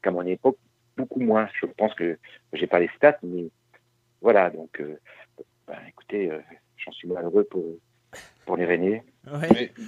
[0.02, 0.58] qu'à mon époque
[0.96, 1.48] beaucoup moins.
[1.60, 2.18] Je pense que
[2.52, 3.48] j'ai pas les stats, mais
[4.20, 4.50] voilà.
[4.50, 4.96] Donc, euh,
[5.66, 6.30] ben, écoutez,
[6.76, 7.64] j'en suis malheureux pour
[8.44, 9.02] pour les Rennais.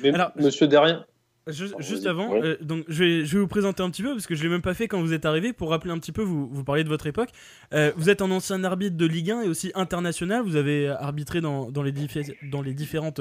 [0.02, 1.04] Mais, Alors, Monsieur Derrien,
[1.46, 4.34] Juste, avant, euh, donc je vais, je vais vous présenter un petit peu parce que
[4.34, 6.22] je l'ai même pas fait quand vous êtes arrivé pour rappeler un petit peu.
[6.22, 7.28] Vous, vous parliez de votre époque.
[7.74, 10.42] Euh, vous êtes un ancien arbitre de Ligue 1 et aussi international.
[10.42, 11.92] Vous avez arbitré dans, dans les,
[12.50, 13.20] dans les différentes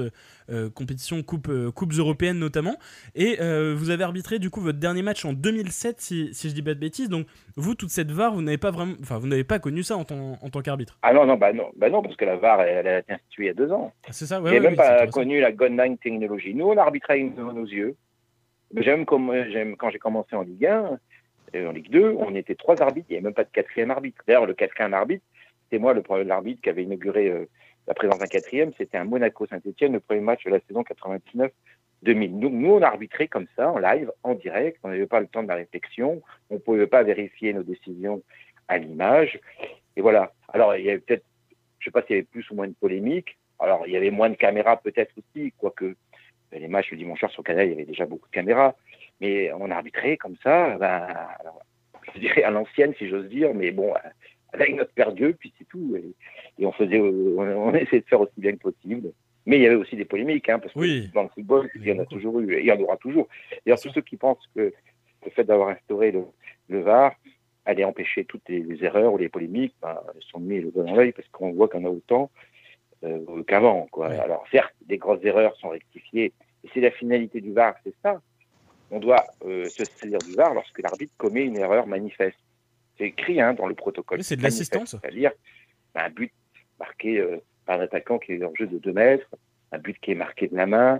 [0.49, 2.77] euh, compétitions, coupes, coupes européennes notamment.
[3.13, 3.35] Et
[3.73, 6.75] vous avez arbitré du coup votre dernier match en 2007, si, si je dis pas
[6.75, 7.09] de bêtises.
[7.09, 9.97] Donc vous, toute cette VAR, vous n'avez pas vraiment, enfin vous n'avez pas connu ça
[9.97, 10.97] en, tant, en tant qu'arbitre.
[11.01, 13.43] Ah non non bah non bah non parce que la VAR elle, a été instituée
[13.43, 13.91] il y a deux ans.
[14.07, 14.41] Ah, c'est ça.
[14.41, 16.53] Ouais, même pas connu la Line technologie.
[16.53, 17.95] Nous on arbitrait avec nos yeux.
[18.75, 20.99] J'aime comme j'aime quand j'ai commencé en Ligue 1,
[21.55, 23.91] euh, en Ligue 2, on était trois arbitres, il n'y avait même pas de quatrième
[23.91, 24.23] arbitre.
[24.25, 25.23] D'ailleurs, le quatrième arbitre,
[25.63, 27.45] c'était moi, le premier arbitre qui avait inauguré euh,
[27.87, 31.49] la présence d'un quatrième, c'était un Monaco-Saint-Etienne, le premier match de la saison 99-2000.
[32.31, 35.43] Nous, nous, on arbitrait comme ça, en live, en direct, on n'avait pas le temps
[35.43, 38.23] de la réflexion, on ne pouvait pas vérifier nos décisions
[38.67, 39.39] à l'image.
[39.95, 40.31] Et voilà.
[40.51, 41.25] Alors, il y avait peut-être,
[41.79, 43.37] je ne sais pas s'il y avait plus ou moins de polémique.
[43.59, 45.95] Alors, il y avait moins de caméras peut-être aussi, quoique
[46.59, 48.75] les matchs le dimanche soir sur Canal, il y avait déjà beaucoup de caméras.
[49.21, 51.07] Mais on arbitrait comme ça, ben,
[52.13, 53.93] je dirais à l'ancienne, si j'ose dire, mais bon,
[54.53, 55.95] avec notre père Dieu, puis c'est tout.
[56.59, 59.11] Et, on faisait, on, essayait de faire aussi bien que possible.
[59.45, 61.91] Mais il y avait aussi des polémiques, hein, parce que dans le football, il y
[61.91, 63.27] en a toujours eu, et il y en aura toujours.
[63.65, 64.73] D'ailleurs, tous ceux qui pensent que
[65.25, 67.13] le fait d'avoir instauré le, VAR
[67.65, 69.99] allait empêcher toutes les, erreurs ou les polémiques, ben,
[70.31, 72.31] sont mis le doigt dans l'œil parce qu'on voit qu'on a autant
[73.03, 73.87] euh, qu'avant.
[73.91, 74.07] Quoi.
[74.07, 76.31] Alors certes, des grosses erreurs sont rectifiées,
[76.63, 78.21] et c'est la finalité du VAR, c'est ça.
[78.91, 82.37] On doit euh, se saisir du VAR lorsque l'arbitre commet une erreur manifeste.
[82.97, 84.23] C'est écrit hein, dans le protocole.
[84.23, 84.95] c'est de l'assistance.
[85.01, 85.31] C'est-à-dire
[85.95, 86.31] un but
[86.79, 89.27] marqué euh, par un attaquant qui est en jeu de 2 mètres,
[89.71, 90.99] un but qui est marqué de la main,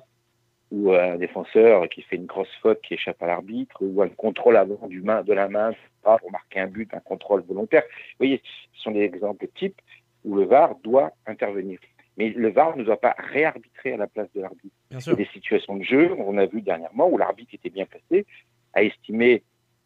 [0.72, 4.58] ou un défenseur qui fait une grosse faute qui échappe à l'arbitre, ou un contrôle
[4.58, 7.84] avant du main, de la main pour marquer un but, un contrôle volontaire.
[7.84, 8.42] Vous voyez,
[8.74, 9.80] ce sont des exemples types
[10.24, 11.80] où le VAR doit intervenir.
[12.18, 14.76] Mais le VAR ne doit pas réarbitrer à la place de l'arbitre.
[14.92, 17.86] Il y a des situations de jeu, on a vu dernièrement, où l'arbitre était bien
[17.86, 18.26] placé,
[18.74, 19.44] a estimé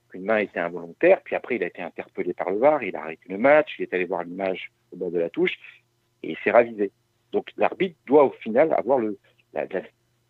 [0.10, 3.04] qu'une main était involontaire, puis après il a été interpellé par le VAR, il a
[3.04, 5.58] arrêté le match, il est allé voir l'image au bord de la touche,
[6.24, 6.92] et il s'est ravisé.
[7.32, 9.18] Donc l'arbitre doit au final avoir le,
[9.54, 9.66] la,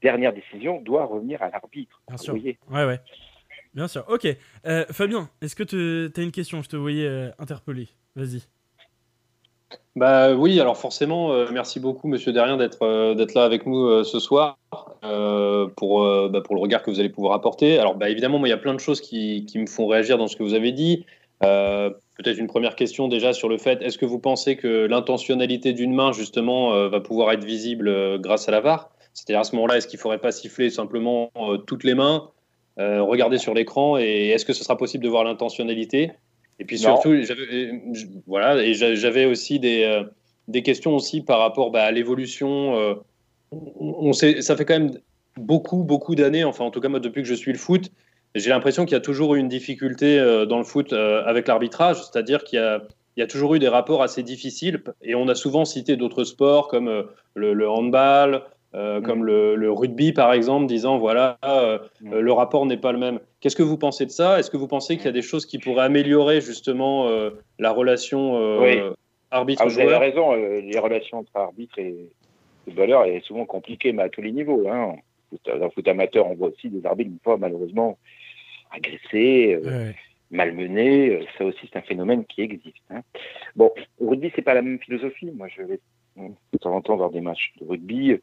[0.01, 2.01] dernière décision, doit revenir à l'arbitre.
[2.07, 2.33] Bien sûr.
[2.35, 2.99] Ouais, ouais.
[3.73, 4.05] Bien sûr.
[4.07, 4.27] Ok.
[4.65, 6.61] Euh, Fabien, est-ce que tu as une question?
[6.61, 7.89] Je te voyais euh, interpellé.
[8.15, 8.43] Vas-y.
[9.97, 14.03] Bah oui, alors forcément, euh, merci beaucoup, Monsieur Derrien, d'être euh, là avec nous euh,
[14.03, 14.59] ce soir
[15.75, 17.79] pour bah, pour le regard que vous allez pouvoir apporter.
[17.79, 20.27] Alors bah, évidemment, il y a plein de choses qui, qui, me font réagir dans
[20.27, 21.05] ce que vous avez dit.
[21.41, 25.93] Peut-être une première question déjà sur le fait est-ce que vous pensez que l'intentionnalité d'une
[25.93, 28.91] main justement va pouvoir être visible grâce à la VAR?
[29.13, 31.31] C'est-à-dire à ce moment-là, est-ce qu'il ne faudrait pas siffler simplement
[31.65, 32.29] toutes les mains,
[32.77, 36.11] regarder sur l'écran et est-ce que ce sera possible de voir l'intentionnalité?
[36.59, 37.15] Et puis surtout,
[38.25, 40.03] voilà, et j'avais aussi des, euh,
[40.47, 42.77] des questions aussi par rapport bah, à l'évolution.
[42.77, 42.95] Euh,
[43.51, 44.97] on, sait, ça fait quand même
[45.37, 47.91] beaucoup, beaucoup d'années, enfin en tout cas moi depuis que je suis le foot,
[48.35, 51.97] j'ai l'impression qu'il y a toujours eu une difficulté euh, dans le foot avec l'arbitrage,
[51.97, 52.81] c'est-à-dire qu'il y a,
[53.15, 56.23] il y a toujours eu des rapports assez difficiles et on a souvent cité d'autres
[56.23, 58.43] sports comme le, le handball,
[58.75, 62.97] euh, comme le, rugby par exemple, disant voilà, euh, euh, le rapport n'est pas le
[62.97, 63.19] même.
[63.39, 64.39] Qu'est-ce que vous pensez de ça?
[64.39, 67.09] Est-ce que vous pensez qu'il y a des choses qui pourraient améliorer justement
[67.59, 68.79] la relation oui.
[69.31, 72.09] arbitre-joueur ah, Vous avez raison, les relations entre arbitre et
[72.65, 74.67] footballeur est souvent compliquées, mais à tous les niveaux.
[74.67, 74.95] Hein.
[75.45, 77.97] Dans le foot amateur, on voit aussi des arbitres, une fois malheureusement,
[78.71, 79.59] agressés.
[80.29, 82.83] malmenés, ça aussi c'est un phénomène qui existe.
[82.89, 82.99] Hein.
[83.55, 85.31] Bon, au rugby c'est pas la même philosophie.
[85.31, 85.79] Moi je vais
[86.17, 88.17] de temps en temps voir des matchs de rugby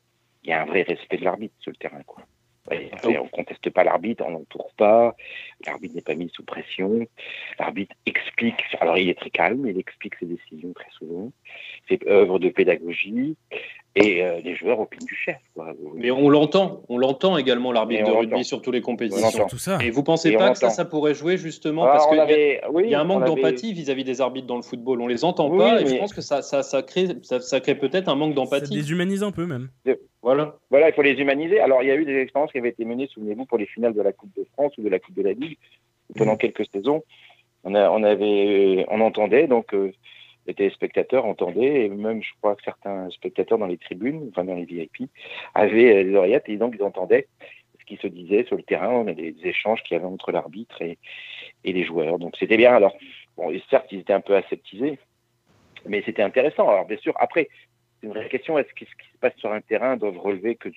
[0.45, 2.03] il y a un vrai respect de l'arbitre sur le terrain.
[2.07, 2.23] Quoi.
[2.71, 2.75] on
[3.25, 5.17] ne conteste pas l'arbitre, on n'entoure pas,
[5.67, 7.07] l'arbitre n'est pas mis sous pression,
[7.59, 11.33] l'arbitre explique, alors il est très calme, il explique ses décisions très souvent,
[11.87, 13.37] fait œuvre de pédagogie,
[13.97, 15.37] et euh, les joueurs opinent du chef.
[15.95, 19.47] Mais on l'entend, on l'entend également l'arbitre de rugby sur toutes les compétitions.
[19.47, 19.79] Tout ça.
[19.83, 23.01] Et vous pensez pas que ça, ça pourrait jouer justement parce qu'il y, y, a
[23.01, 25.01] un manque d'empathie vis-à-vis des arbitres dans le football.
[25.01, 28.09] On les entend pas et je pense que ça, ça, ça crée, ça, crée peut-être
[28.09, 28.67] un manque d'empathie.
[28.67, 29.69] Ça déshumanise un peu même.
[30.23, 30.57] Voilà.
[30.71, 31.61] Voilà, il faut les humaniser.
[31.61, 33.95] Alors il y a eu des expériences qui avaient été menées, souvenez-vous, pour les finales
[33.95, 35.59] de la Coupe de France ou de la Coupe de la Ligue
[36.17, 36.39] pendant mmh.
[36.39, 37.05] quelques saisons.
[37.63, 39.73] On, a, on avait, on entendait donc.
[39.73, 39.93] Euh,
[40.47, 44.55] les téléspectateurs entendaient, et même je crois que certains spectateurs dans les tribunes, enfin dans
[44.55, 45.11] les VIP,
[45.55, 47.29] avaient des oreillettes et donc ils entendaient
[47.85, 50.99] ce qui se disait sur le terrain, les échanges qu'il y avait entre l'arbitre et,
[51.65, 52.19] les joueurs.
[52.19, 52.75] Donc c'était bien.
[52.75, 52.97] Alors,
[53.37, 54.99] bon, certes, ils étaient un peu aseptisés,
[55.87, 56.69] mais c'était intéressant.
[56.69, 57.49] Alors bien sûr, après,
[58.01, 60.57] c'est une vraie question, est-ce que ce qui se passe sur un terrain doit relever
[60.57, 60.71] que,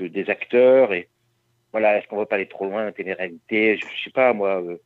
[0.00, 1.08] des acteurs et
[1.72, 4.62] voilà, est-ce qu'on va pas aller trop loin, télé-réalité, je, je sais pas moi.
[4.62, 4.76] Euh,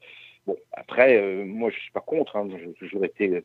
[0.47, 3.43] bon, après, euh, moi je suis pas contre, hein, j'ai toujours été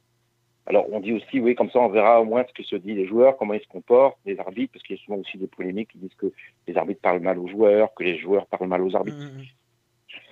[0.67, 2.95] Alors on dit aussi, oui, comme ça on verra au moins ce que se disent
[2.95, 5.47] les joueurs, comment ils se comportent, les arbitres, parce qu'il y a souvent aussi des
[5.47, 6.31] polémiques qui disent que
[6.67, 9.17] les arbitres parlent mal aux joueurs, que les joueurs parlent mal aux arbitres.
[9.17, 9.45] Mmh, mmh.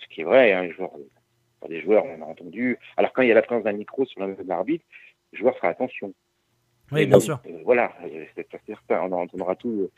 [0.01, 0.91] Ce qui est vrai, hein, les joueurs,
[1.69, 2.79] les joueurs, on a entendu.
[2.97, 4.86] Alors quand il y a la présence d'un micro sur l'arbitre,
[5.34, 6.13] le joueur fera attention.
[6.91, 7.39] Oui, bien sûr.
[7.47, 7.93] Euh, voilà,
[8.36, 9.89] c'est certain, on entendra tout.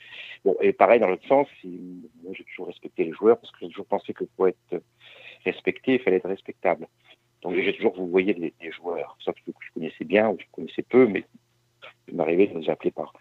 [0.44, 3.70] Bon, et pareil, dans l'autre sens, moi j'ai toujours respecté les joueurs parce que j'ai
[3.70, 4.82] toujours pensé que pour être
[5.44, 6.88] respecté, il fallait être respectable.
[7.46, 10.82] Donc j'ai toujours vous voyez des, joueurs, sauf que je connaissais bien ou je connaissais
[10.82, 11.24] peu, mais
[12.08, 13.14] il m'arrivait de les appeler par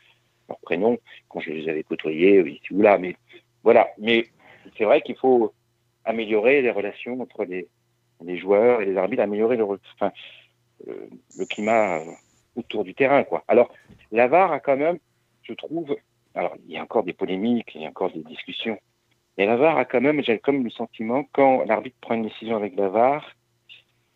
[0.49, 0.97] leur prénom
[1.29, 2.97] quand je les avais côtoyés ici ou là.
[2.97, 3.17] Mais
[3.63, 4.25] voilà, mais
[4.79, 5.53] c'est vrai qu'il faut
[6.07, 7.69] améliorer les relations entre les,
[8.39, 9.67] joueurs et les arbitres, améliorer le,
[10.89, 12.11] euh, climat euh,
[12.57, 13.25] autour du terrain.
[13.25, 13.45] Quoi.
[13.47, 13.71] Alors,
[14.11, 14.99] la VAR a quand même,
[15.43, 15.95] je trouve,
[16.35, 18.79] alors il y a encore des polémiques, il y a encore des discussions,
[19.37, 22.57] mais la VAR a quand même, j'ai comme le sentiment, quand l'arbitre prend une décision
[22.57, 23.35] avec la VAR,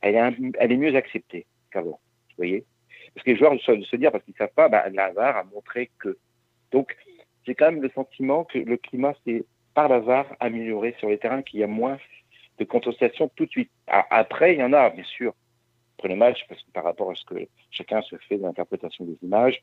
[0.00, 2.00] elle est, mieux acceptée qu'avant.
[2.30, 2.64] Vous voyez
[3.14, 5.44] Parce que les joueurs de se dire, parce qu'ils ne savent pas, bah, la a
[5.44, 6.16] montré que.
[6.70, 6.96] Donc,
[7.46, 9.44] j'ai quand même le sentiment que le climat s'est,
[9.74, 11.98] par la VAR, amélioré sur les terrains, qu'il y a moins
[12.58, 13.70] de contestation tout de suite.
[13.86, 15.34] Après, il y en a, bien sûr,
[15.96, 19.04] après le match, parce que par rapport à ce que chacun se fait de l'interprétation
[19.04, 19.62] des images,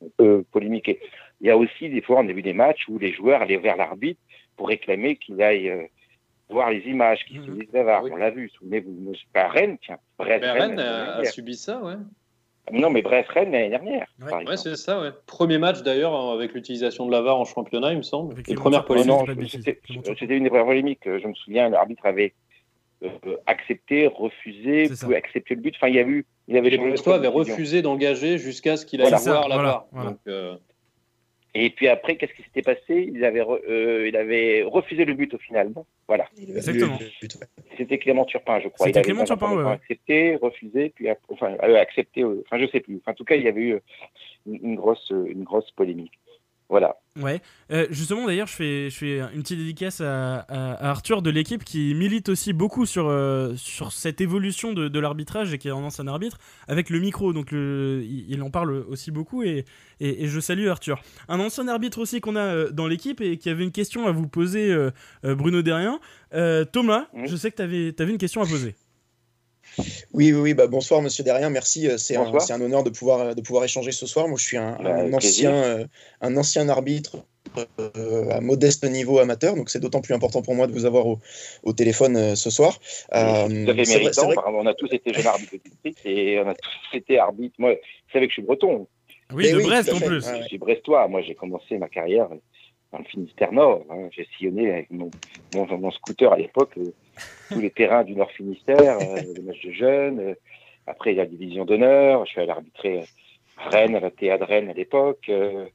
[0.00, 1.00] on peut polémiquer.
[1.40, 3.76] Il y a aussi des fois, a vu des matchs où les joueurs allaient vers
[3.76, 4.20] l'arbitre
[4.56, 5.86] pour réclamer qu'il aille euh,
[6.50, 7.58] voir les images, qu'il se mhm.
[7.58, 9.98] dise On l'a vu, souvenez-vous, pas Rennes, tiens.
[10.18, 11.94] Brest, Rennes, a, subi ça, ouais.
[12.72, 14.06] Non, mais Brest-Rennes l'année dernière.
[14.20, 15.10] Ouais, c'est ça, ouais.
[15.26, 18.34] Premier match d'ailleurs avec l'utilisation de la VAR en championnat, il me semble.
[18.46, 19.50] Les premières polémiques.
[19.50, 21.00] C'était une vraie polémique.
[21.04, 22.32] Je me souviens, l'arbitre avait
[23.02, 25.74] euh, accepté, refusé, pouvait accepter le but.
[25.76, 26.24] Enfin, il y a eu.
[26.48, 29.86] Il avait les Brestois avaient refusé d'engager jusqu'à ce qu'il aille voir la VAR.
[29.92, 30.56] Donc, euh,
[31.54, 33.10] et puis après, qu'est-ce qui s'était passé?
[33.12, 35.72] Il avait, euh, il avait refusé le but au final.
[36.08, 36.26] Voilà.
[36.36, 36.98] Exactement.
[37.76, 38.86] C'était Clément Turpin, je crois.
[38.86, 39.72] C'était Clément Turpin, ouais.
[39.72, 42.24] Accepté, refusé, puis enfin, euh, accepté.
[42.24, 42.96] Enfin, je sais plus.
[42.96, 43.78] Enfin, en tout cas, il y avait eu
[44.46, 46.18] une grosse, une grosse polémique.
[46.68, 46.96] Voilà.
[47.20, 47.40] Ouais.
[47.70, 50.44] Euh, justement, d'ailleurs, je fais, je fais une petite dédicace à,
[50.80, 55.58] Arthur de l'équipe qui milite aussi beaucoup sur, euh, sur cette évolution de, l'arbitrage et
[55.58, 57.32] qui est un ancien arbitre avec le micro.
[57.32, 59.64] Donc, il, en parle aussi beaucoup et,
[60.00, 61.00] et, je salue Arthur.
[61.28, 64.10] Un ancien arbitre aussi qu'on a euh, dans l'équipe et qui avait une question à
[64.10, 64.74] vous poser,
[65.22, 66.00] Bruno Derrien.
[66.72, 68.74] Thomas, je sais que tu avais, avais une question à poser.
[69.78, 71.88] Oui, oui, oui bah, bonsoir Monsieur Derrien, merci.
[71.88, 74.28] Euh, c'est un, un, honneur de pouvoir, euh, de pouvoir échanger ce soir.
[74.28, 75.86] Moi, je suis un, bah, ancien, euh,
[76.20, 77.16] un ancien arbitre
[78.30, 81.20] à modeste niveau amateur, donc c'est d'autant plus important pour moi de vous avoir au,
[81.62, 82.80] au téléphone ce soir.
[83.14, 85.54] Euh, méritant, on a tous été jeunes arbitres
[86.04, 87.54] et on a tous été arbitres.
[87.58, 88.88] Moi, vous savez que je suis breton.
[89.32, 90.26] Oui, de Brest en plus.
[90.42, 91.06] Je suis brestois.
[91.06, 92.28] Moi, j'ai commencé ma carrière
[92.92, 93.84] dans le Finistère Nord.
[93.90, 94.08] Hein.
[94.10, 95.10] J'ai sillonné avec mon,
[95.54, 96.78] mon, scooter à l'époque
[97.50, 100.20] tous les terrains du Nord Finistère, euh, les matchs de jeunes.
[100.20, 100.34] Euh,
[100.86, 102.24] après, la division d'honneur.
[102.26, 103.04] Je suis allé arbitrer
[103.56, 105.66] Rennes, à la de Rennes à l'époque, euh,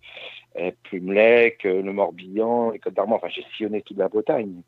[0.83, 3.17] Plumelec, le Morbihan, les Côtes d'Armor.
[3.17, 4.61] Enfin, j'ai sillonné toute la Bretagne.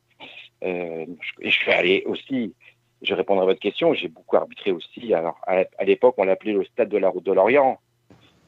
[0.63, 1.07] et
[1.41, 2.53] je suis allé aussi,
[3.01, 5.13] je répondrai à votre question, j'ai beaucoup arbitré aussi.
[5.13, 7.80] Alors, à, l'époque, on l'appelait le stade de la route de l'Orient.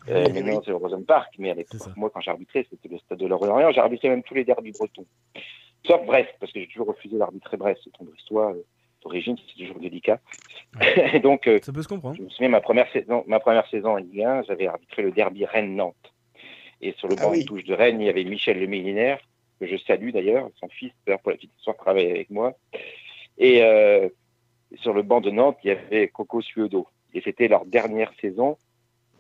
[0.09, 3.19] Euh, maintenant, c'est le Rosen Park, mais à l'époque, moi, quand j'arbitrais, c'était le stade
[3.19, 3.71] de l'Orient.
[3.71, 5.05] J'ai arbitré même tous les derbys bretons.
[5.85, 7.81] Sauf Brest, parce que j'ai toujours refusé d'arbitrer Brest.
[7.83, 8.63] C'est un brestois euh,
[9.01, 10.19] d'origine, c'est toujours délicat.
[11.13, 12.15] et donc, euh, ça peut se comprendre.
[12.15, 15.11] Je me souviens, ma première saison, ma première saison en Ligue 1, j'avais arbitré le
[15.11, 16.13] derby Rennes-Nantes.
[16.81, 19.19] Et sur le ah banc de touche de Rennes, il y avait Michel Le Millinaire,
[19.59, 22.53] que je salue d'ailleurs, son fils, pour la petite histoire, travaille avec moi.
[23.37, 24.09] Et euh,
[24.75, 26.87] sur le banc de Nantes, il y avait Coco Suedo.
[27.13, 28.57] Et c'était leur dernière saison.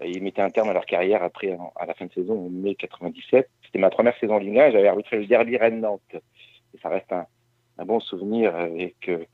[0.03, 2.75] Ils mettaient un terme à leur carrière après, à la fin de saison, en mai
[2.75, 3.49] 97.
[3.65, 6.15] C'était ma première saison en Ligue 1, j'avais arbitré le derby Rennes-Nantes
[6.73, 7.25] et ça reste un,
[7.85, 9.25] bon souvenir avec euh,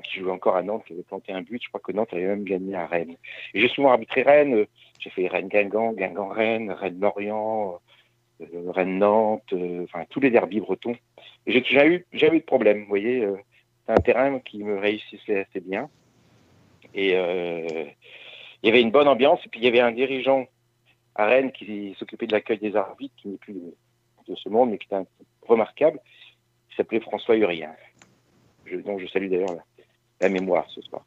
[0.00, 1.62] qui joue encore à Nantes, qui avait planté un but.
[1.62, 3.16] Je crois que Nantes avait même gagné à Rennes.
[3.54, 4.66] Et j'ai souvent arbitré Rennes.
[4.98, 7.80] J'ai fait Rennes-Guingamp, Guingamp-Rennes, Rennes-Lorient,
[8.40, 10.96] euh, Rennes-Nantes, euh, enfin tous les derbys bretons.
[11.46, 12.82] Et j'ai jamais eu, de problème.
[12.82, 13.26] Vous voyez,
[13.86, 15.88] c'est un terrain qui me réussissait assez bien.
[16.94, 19.40] Et il y avait une bonne ambiance.
[19.46, 20.46] Et puis il y avait un dirigeant
[21.14, 23.54] à Rennes qui s'occupait de l'accueil des arbitres, qui n'est plus
[24.28, 25.04] de ce monde, mais qui était
[25.46, 25.98] remarquable
[26.72, 27.70] qui s'appelait François Urien.
[28.64, 29.56] Je, dont je salue d'ailleurs
[30.20, 31.04] la, mémoire ce soir.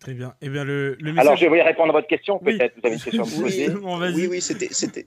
[0.00, 0.32] Très bien.
[0.40, 2.74] Eh bien le, le Alors, je vais répondre à votre question, peut-être.
[2.76, 3.68] Vous avez une question à me poser
[4.14, 4.40] Oui, oui,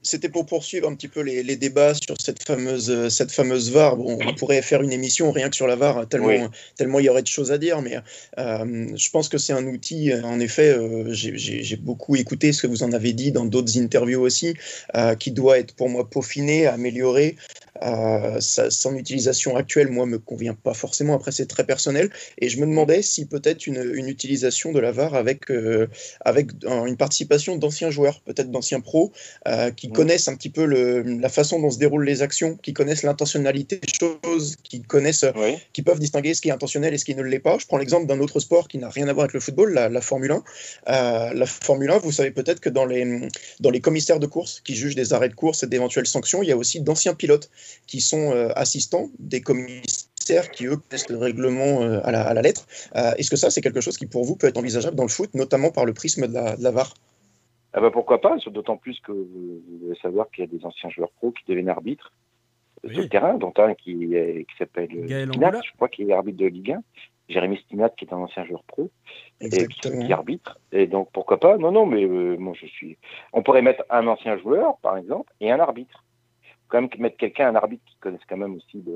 [0.04, 3.96] c'était pour poursuivre un petit peu les, les, débats sur cette fameuse, cette fameuse VAR.
[3.96, 7.10] Bon, on pourrait faire une émission rien que sur la VAR, tellement, tellement il y
[7.10, 7.96] aurait de choses à dire, mais
[8.38, 12.68] euh, je pense que c'est un outil, en effet, euh, j'ai beaucoup écouté ce que
[12.68, 14.56] vous en avez dit dans d'autres interviews aussi,
[14.96, 17.38] euh, qui doit être pour moi peaufiné, amélioré.
[17.84, 21.16] Euh, son utilisation actuelle, moi, me convient pas forcément.
[21.16, 22.10] Après, c'est très personnel.
[22.38, 25.88] Et je me demandais si peut-être une, utilisation de la VAR avec, euh,
[26.22, 29.12] avec une participation d'anciens joueurs, peut-être d'anciens pros,
[29.48, 32.74] euh, qui connaissent un petit peu le, la façon dont se déroulent les actions, qui
[32.74, 35.26] connaissent l'intentionnalité des choses, qui connaissent,
[35.74, 37.58] qui peuvent distinguer ce qui est intentionnel et ce qui ne l'est pas.
[37.58, 39.90] Je prends l'exemple d'un autre sport qui n'a rien à voir avec le football, la,
[39.90, 40.32] la Formule
[40.88, 41.34] 1.
[41.34, 43.28] la Formule 1, vous savez peut-être que dans les,
[43.60, 46.50] dans les commissaires de course qui jugent des arrêts de course et d'éventuelles sanctions, il
[46.50, 47.50] y a aussi d'anciens pilotes
[47.88, 52.68] qui sont euh, assistants des commissaires qui, eux, connaissent le règlement euh, à, la, lettre.
[52.96, 55.10] Euh, est-ce que ça, c'est quelque chose qui, pour vous, peut être envisageable dans le
[55.10, 56.94] foot, notamment par le prisme de la, VAR?
[57.74, 60.90] Ah bah pourquoi pas, d'autant plus que vous devez savoir qu'il y a des anciens
[60.90, 62.12] joueurs pro qui deviennent arbitres
[62.86, 66.48] sur le terrain, dont un qui, qui s'appelle Spinat, je crois qu'il est arbitre de
[66.48, 66.84] Ligue 1,
[67.30, 68.90] Jérémy Stinat qui est un ancien joueur pro,
[69.40, 70.60] et qui, arbitre.
[70.72, 71.58] Et donc pourquoi pas?
[71.58, 72.98] Non, non, mais moi je suis.
[73.34, 76.04] On pourrait mettre un ancien joueur, par exemple, et un arbitre
[76.72, 78.96] quand même mettre quelqu'un, un arbitre qui connaisse quand même aussi de,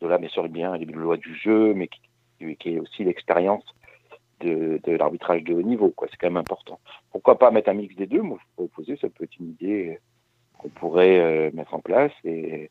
[0.00, 3.64] de là, bien sûr, bien les lois du jeu, mais qui, qui ait aussi l'expérience
[4.40, 5.90] de, de l'arbitrage de haut niveau.
[5.90, 6.08] Quoi.
[6.10, 6.78] C'est quand même important.
[7.10, 8.22] Pourquoi pas mettre un mix des deux?
[8.22, 9.98] Moi, je peux proposer, ça peut être une idée
[10.58, 12.70] qu'on pourrait euh, mettre en place et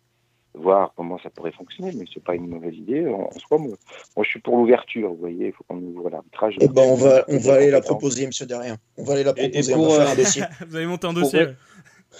[0.53, 3.07] voir comment ça pourrait fonctionner, mais c'est pas une mauvaise idée.
[3.07, 3.77] En, soi, moi,
[4.21, 6.55] je suis pour l'ouverture, vous voyez, il faut qu'on ouvre l'arbitrage.
[6.59, 8.77] Eh ben, on va, on va aller la proposer, monsieur Derrien.
[8.97, 10.43] On va aller la proposer, on va faire un dossier.
[10.67, 11.47] vous allez monter un dossier.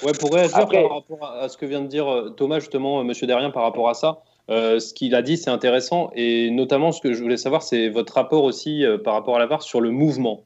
[0.04, 3.04] Ouais, pour réagir par rapport à ce que vient de dire euh, Thomas, justement, euh,
[3.04, 6.12] Monsieur Derrien, par rapport à ça, euh, ce qu'il a dit, c'est intéressant.
[6.16, 9.46] Et notamment, ce que je voulais savoir, c'est votre rapport aussi par rapport à la
[9.46, 10.46] VAR sur le mouvement.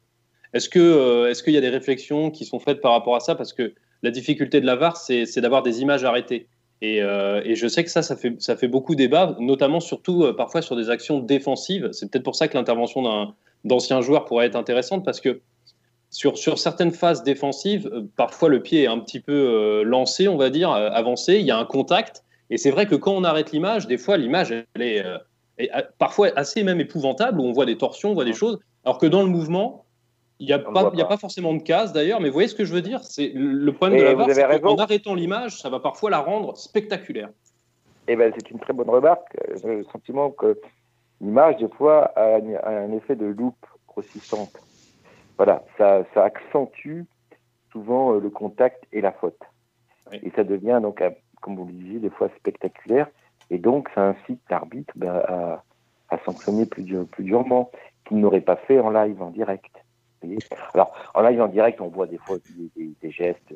[0.54, 3.36] Est-ce que est-ce qu'il y a des réflexions qui sont faites par rapport à ça?
[3.36, 3.74] Parce que
[4.04, 6.48] la difficulté de la VAR, c'est d'avoir des images arrêtées.
[6.82, 10.62] Et, et, je sais que ça, ça fait, ça fait beaucoup débat, notamment surtout parfois
[10.62, 11.89] sur des actions défensives.
[11.93, 13.34] C'est peut-être pour ça que l'intervention
[13.64, 15.41] d'anciens joueurs pourrait être intéressante, parce que
[16.16, 20.38] sur, certaines phases défensives, euh, parfois le pied est un petit peu euh, lancé, on
[20.38, 22.24] va dire, euh, avancé, il y a un contact.
[22.49, 25.03] Et c'est vrai que quand on arrête l'image, des fois l'image elle est,
[25.97, 29.07] parfois assez même épouvantable, où on voit des torsions, on voit des choses, alors que
[29.07, 29.86] dans le mouvement,
[30.39, 31.18] il n'y a, pas, a pas.
[31.18, 33.03] forcément de casse d'ailleurs, mais vous voyez ce que je veux dire?
[33.03, 36.55] C'est le problème de la VAR, c'est qu'en arrêtant l'image, ça va parfois la rendre
[36.55, 37.30] spectaculaire.
[38.07, 39.36] Eh ben, c'est une très bonne remarque.
[39.61, 40.59] J'ai le sentiment que
[41.20, 44.51] l'image, des fois, a un effet de loupe grossissante
[45.38, 47.02] voilà, ça, ça accentue
[47.72, 49.42] souvent euh, le contact et la faute.
[50.12, 51.04] Et ça devient donc,
[51.42, 53.08] comme vous le disiez, des fois spectaculaire.
[53.50, 55.64] Et donc, ça incite l'arbitre ben, à,
[56.10, 57.72] à, sanctionner plus, plus durement,
[58.08, 59.72] qu'il n'aurait pas fait en live, en direct.
[60.74, 62.38] Alors, en live, en direct, on voit des fois
[62.76, 63.56] des, des, gestes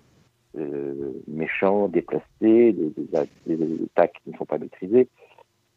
[0.58, 5.08] euh, méchants, déplacés, des, des, des, attaques qui ne sont pas maîtrisées.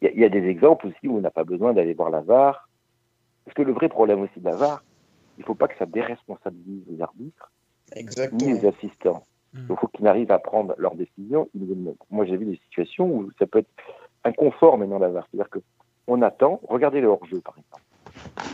[0.01, 2.21] Il y, y, a des exemples aussi où on n'a pas besoin d'aller voir la
[2.21, 2.69] VAR.
[3.45, 4.83] Parce que le vrai problème aussi de la VAR,
[5.37, 7.51] il ne faut pas que ça déresponsabilise les arbitres
[8.33, 9.25] ni les assistants.
[9.53, 9.67] Hmm.
[9.69, 11.49] Il faut qu'ils arrivent à prendre leurs décisions.
[12.09, 13.69] Moi, j'ai vu des situations où ça peut être
[14.23, 15.27] inconfort maintenant la VAR.
[15.29, 17.83] C'est-à-dire qu'on attend, regardez le hors-jeu par exemple.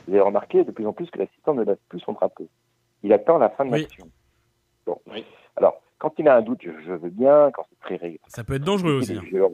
[0.08, 2.48] Vous avez remarqué de plus en plus que l'assistant ne lève plus son drapeau.
[3.04, 4.10] Il attend la fin de l'action.
[4.86, 5.00] Bon.
[5.56, 8.22] Alors, quand il a un doute, je, veux bien, quand c'est très régulier.
[8.28, 9.18] Ça peut être dangereux aussi.
[9.18, 9.50] Hein.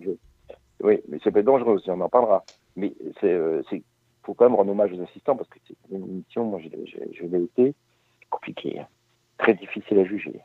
[0.82, 2.44] Oui, mais ça peut être dangereux aussi, on en parlera.
[2.76, 3.62] Mais c'est euh,
[4.26, 7.44] faut quand même rendre hommage aux assistants parce que c'est une mission, moi je, l'ai
[7.44, 7.74] été,
[8.30, 8.88] compliquée, hein.
[9.38, 10.40] très difficile à juger.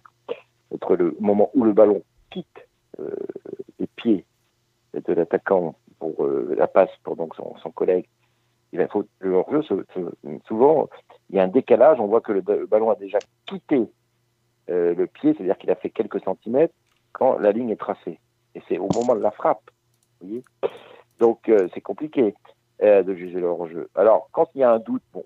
[0.72, 3.10] Entre le moment où le ballon quitte euh,
[3.78, 4.24] les pieds
[4.94, 8.06] de l'attaquant pour euh, la passe pour donc son, collègue,
[8.72, 9.62] il faut le hors-jeu,
[10.46, 10.88] souvent
[11.28, 13.88] il y a un décalage, on voit que le, ballon a déjà quitté
[14.68, 16.74] euh, le pied, c'est-à-dire qu'il a fait quelques centimètres
[17.12, 18.18] quand la ligne est tracée.
[18.54, 19.70] Et c'est au moment de la frappe.
[21.18, 22.34] Donc c'est compliqué.
[22.82, 23.90] De juger leur jeu.
[23.94, 25.22] Alors, quand il y a un doute, bon,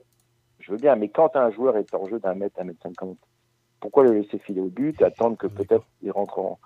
[0.65, 3.19] je veux bien, mais quand un joueur est en jeu d'un mètre, un mètre cinquante,
[3.81, 6.59] pourquoi le laisser filer au but, attendre que peut-être il rentre en,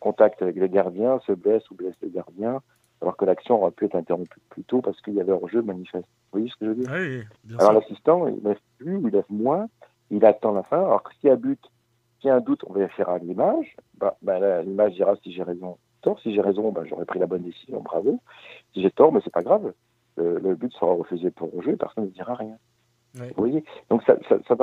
[0.00, 2.62] contact avec le gardien, se blesse ou blesse le gardien,
[3.02, 6.06] alors que l'action aurait pu être interrompue plus tôt parce qu'il y avait hors-jeu manifeste.
[6.32, 6.90] Vous voyez ce que je veux dire?
[6.90, 9.68] Oui, Alors l'assistant, il lève plus ou il lève moins,
[10.10, 11.60] il attend la fin, alors que s'il y a but,
[12.20, 15.76] s'il y a un doute, on vérifiera l'image, bah, bah, l'image dira si j'ai raison
[16.00, 16.18] tort.
[16.20, 18.20] Si j'ai raison, bah, j'aurais pris la bonne décision, bravo.
[18.72, 19.72] Si j'ai tort, mais c'est pas grave
[20.16, 22.56] le, but sera refusé pour jeu, personne ne dira rien.
[23.14, 23.64] Vous voyez?
[23.90, 24.54] Donc ça, ça, ça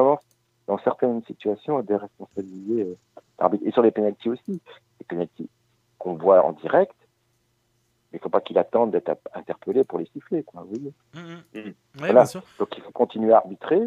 [0.70, 2.84] dans certaines situations, à déresponsabiliser
[3.42, 4.62] euh, Et sur les pénalties aussi.
[5.00, 5.50] Les pénalties
[5.98, 6.96] qu'on voit en direct,
[8.12, 10.44] il ne faut pas qu'il attende d'être interpellé pour les siffler.
[10.44, 10.94] Quoi, vous voyez?
[11.14, 11.60] Mmh, mmh.
[11.60, 11.74] Mmh.
[11.96, 12.26] voilà.
[12.60, 13.82] Donc il faut continuer à arbitrer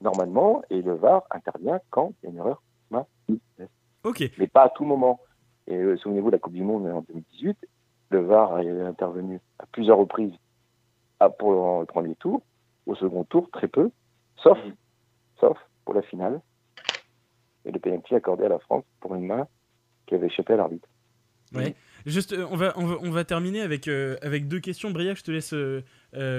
[0.00, 2.62] normalement et le VAR intervient quand il y a une erreur
[4.38, 5.20] Mais pas à tout moment.
[5.66, 7.56] Et euh, souvenez-vous, la Coupe du Monde en 2018,
[8.10, 10.34] le VAR est intervenu à plusieurs reprises
[11.38, 12.42] pour le premier tour.
[12.86, 13.90] Au second tour, très peu,
[14.42, 14.58] sauf,
[15.40, 16.40] sauf pour la finale.
[17.64, 19.46] Et le pénalty accordé à la France pour une main
[20.06, 20.88] qui avait échappé à l'arbitre.
[21.54, 21.74] Oui.
[22.06, 24.90] Juste, on va, on va, terminer avec, avec deux questions.
[24.90, 25.54] Briac, je te laisse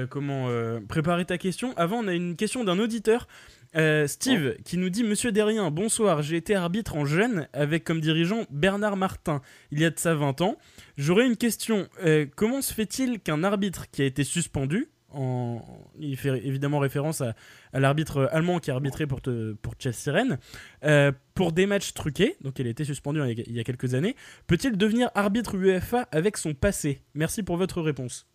[0.09, 0.49] comment
[0.89, 1.71] préparer ta question.
[1.77, 3.27] Avant, on a une question d'un auditeur
[3.75, 8.01] euh, Steve qui nous dit Monsieur Derrien, bonsoir, j'ai été arbitre en jeune avec comme
[8.01, 9.41] dirigeant Bernard Martin
[9.71, 10.57] il y a de ça 20 ans.
[10.97, 11.87] J'aurais une question.
[12.03, 15.61] Euh, comment se fait-il qu'un arbitre qui a été suspendu, en...
[15.99, 17.33] il fait évidemment référence à,
[17.73, 20.37] l'arbitre allemand qui a arbitré pour, pour Chelsea Rennes,
[20.83, 24.15] euh, pour des matchs truqués, donc il a été suspendu il y a quelques années,
[24.47, 27.01] peut-il devenir arbitre UEFA avec son passé?
[27.15, 28.27] Merci pour votre réponse.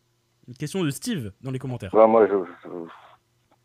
[0.46, 1.90] Une question de Steve dans les commentaires.
[1.92, 2.34] Bah, moi, je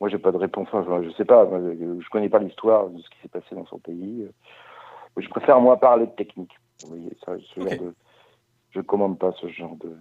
[0.03, 0.67] moi, j'ai pas de réponse.
[0.73, 1.47] Enfin, je sais pas.
[1.49, 4.27] Je connais pas l'histoire de ce qui s'est passé dans son pays.
[5.15, 6.51] Je préfère, moi, parler de technique.
[7.25, 7.93] ça, ce genre de...
[8.71, 9.95] Je commande pas ce genre de.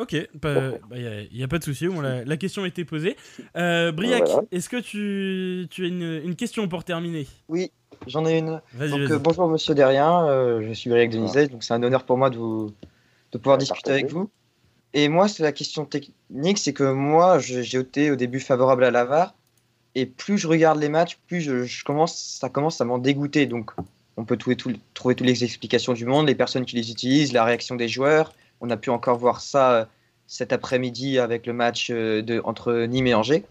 [0.00, 0.72] Ok, il bah,
[1.30, 3.16] n'y a, pas de souci, la, la, question a été posée.
[3.56, 7.26] Euh, Briac, est-ce que tu, tu as une, une, question pour terminer?
[7.50, 7.70] Oui,
[8.06, 8.62] j'en ai une.
[8.78, 12.16] Donc, euh, bonjour Monsieur Derrien, euh, je suis Briac Denizet, donc c'est un honneur pour
[12.16, 12.72] moi de, vous,
[13.32, 14.30] de pouvoir discuter avec vous.
[14.94, 18.90] Et moi, c'est la question technique, c'est que moi, j'ai été au début favorable à
[18.90, 19.34] l'AVAR,
[19.94, 23.44] et plus je regarde les matchs, plus je, commence, ça commence à m'en dégoûter.
[23.44, 23.72] Donc,
[24.16, 27.34] on peut trouver, tout, trouver toutes les explications du monde, les personnes qui les utilisent,
[27.34, 28.32] la réaction des joueurs.
[28.60, 29.84] On a pu encore voir ça euh,
[30.26, 33.44] cet après-midi avec le match euh, de, entre Nîmes et Angers.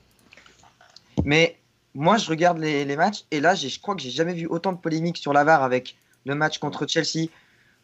[1.25, 1.57] Mais
[1.95, 4.71] moi, je regarde les, les matchs et là, je crois que j'ai jamais vu autant
[4.71, 7.29] de polémiques sur la VAR avec le match contre Chelsea.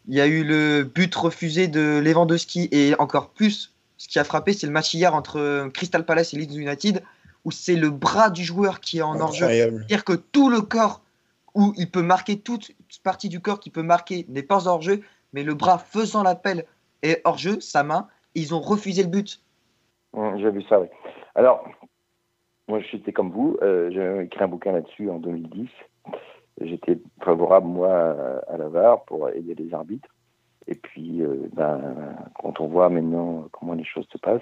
[0.08, 4.24] Il y a eu le but refusé de Lewandowski et encore plus, ce qui a
[4.24, 7.02] frappé, c'est le match hier entre Crystal Palace et Leeds United
[7.46, 9.46] où c'est le bras du joueur qui est en hors-jeu.
[9.46, 11.00] C'est-à-dire que tout le corps,
[11.54, 12.72] où il peut marquer toute
[13.04, 15.00] partie du corps qui peut marquer n'est pas hors-jeu,
[15.32, 16.66] mais le bras faisant l'appel
[17.02, 19.40] est hors-jeu, sa main, ils ont refusé le but.
[20.36, 20.88] J'ai vu ça, oui.
[21.34, 21.68] Alors,
[22.68, 23.58] moi, j'étais comme vous.
[23.62, 25.68] Euh, j'ai écrit un bouquin là-dessus en 2010.
[26.62, 30.08] J'étais favorable, moi, à la VAR pour aider les arbitres.
[30.66, 34.40] Et puis, euh, ben, quand on voit maintenant comment les choses se passent,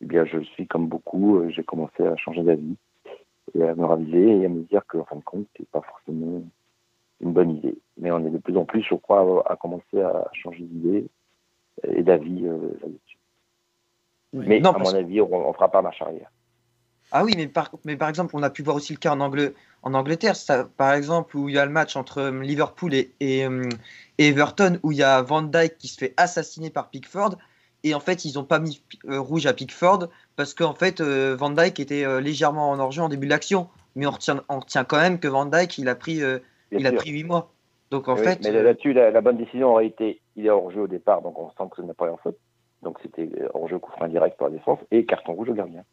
[0.00, 2.76] eh bien, je suis comme beaucoup, euh, j'ai commencé à changer d'avis
[3.54, 6.42] et à me raviser et à me dire qu'en fin de compte, c'est pas forcément
[7.20, 7.76] une bonne idée.
[7.98, 11.06] Mais on est de plus en plus, je crois, à commencer à changer d'idée
[11.88, 13.18] et d'avis euh, là-dessus.
[14.32, 16.30] mais à mon avis, on ne fera pas marche arrière.
[17.10, 19.20] Ah oui, mais par, mais par exemple, on a pu voir aussi le cas en,
[19.20, 23.12] en Angleterre, ça, par exemple, où il y a le match entre euh, Liverpool et,
[23.20, 23.46] et,
[24.18, 27.36] Everton, où il y a Van Dyke qui se fait assassiner par Pickford.
[27.84, 31.36] Et en fait, ils n'ont pas mis euh, rouge à Pickford parce qu'en fait, euh,
[31.36, 33.68] Van Dyke était euh, légèrement en hors-jeu en début de l'action.
[33.96, 36.22] Mais on retient, on retient quand même que Van Dyke, il a pris,
[36.70, 37.52] il a pris 8 mois.
[37.92, 38.40] Donc en fait.
[38.42, 41.70] Mais là-dessus, la, bonne décision aurait été il est hors-jeu au départ, donc on sent
[41.70, 42.38] que ce n'est pas en faute.
[42.82, 45.84] Donc c'était hors-jeu coup franc direct par la défense et carton rouge au gardien.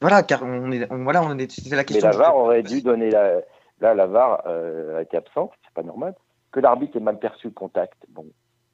[0.00, 2.08] Voilà, car on est, voilà, on est, c'était la question.
[2.08, 3.42] Mais la VAR aurait dû donner la.
[3.80, 6.14] Là, la VAR a été absente, c'est pas normal.
[6.50, 8.24] Que l'arbitre ait mal perçu le contact, bon,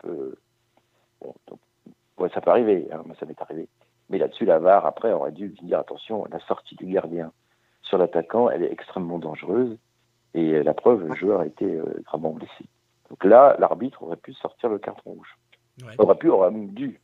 [0.05, 1.59] bon donc,
[2.33, 3.67] ça peut arriver, hein, ça m'est arrivé.
[4.11, 7.33] Mais là-dessus, la VAR, après, aurait dû dire attention, la sortie du gardien
[7.83, 9.77] sur l'attaquant, elle est extrêmement dangereuse.
[10.35, 12.65] Et la preuve, le joueur a été euh, gravement blessé.
[13.09, 15.37] Donc là, l'arbitre aurait pu sortir le carton rouge.
[15.99, 17.01] Aurait pu, aurait même dû.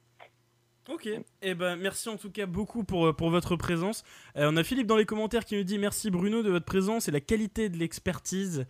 [0.89, 4.05] Ok, et eh ben merci en tout cas beaucoup pour, euh, pour votre présence.
[4.37, 7.09] Euh, on a Philippe dans les commentaires qui nous dit merci Bruno de votre présence
[7.09, 8.67] et la qualité de l'expertise.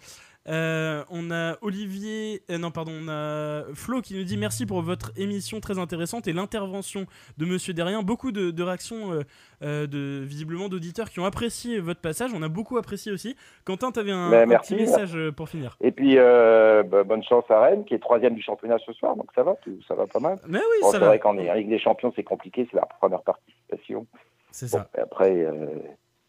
[0.48, 4.80] Euh, on a Olivier, euh, non pardon, on a Flo qui nous dit merci pour
[4.82, 7.06] votre émission très intéressante et l'intervention
[7.38, 8.02] de Monsieur Derrien.
[8.02, 9.24] Beaucoup de, réactions,
[9.62, 12.30] euh, de, visiblement d'auditeurs qui ont apprécié votre passage.
[12.34, 13.36] On a beaucoup apprécié aussi.
[13.64, 15.76] Quentin, tu avais un, ben, petit message pour finir.
[15.80, 19.26] Et puis bah, bonne chance à Rennes qui est troisième du championnat ce soir, donc
[19.34, 19.56] ça va,
[19.88, 20.38] ça va pas mal.
[20.48, 24.06] Mais oui, c'est vrai qu'en Ligue des Champions c'est compliqué, c'est la première participation.
[24.50, 24.88] C'est ça.
[24.96, 25.46] Après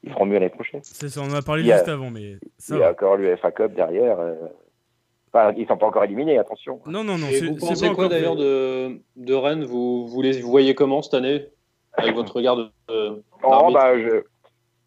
[0.04, 0.82] ils feront mieux l'année prochaine.
[0.84, 2.38] C'est ça, on en a parlé juste avant, mais
[2.70, 4.20] Il y a encore l'UFA Cup derrière.
[4.20, 4.36] Euh...
[5.34, 6.80] Enfin, ils sont pas encore éliminés, attention.
[6.86, 7.28] Non, non, non.
[7.28, 9.66] vous pensez quoi d'ailleurs de, de Rennes?
[9.66, 11.48] Vous, vous les voyez comment cette année
[11.94, 12.70] Avec votre regard de.
[12.90, 14.24] oh, bah, je,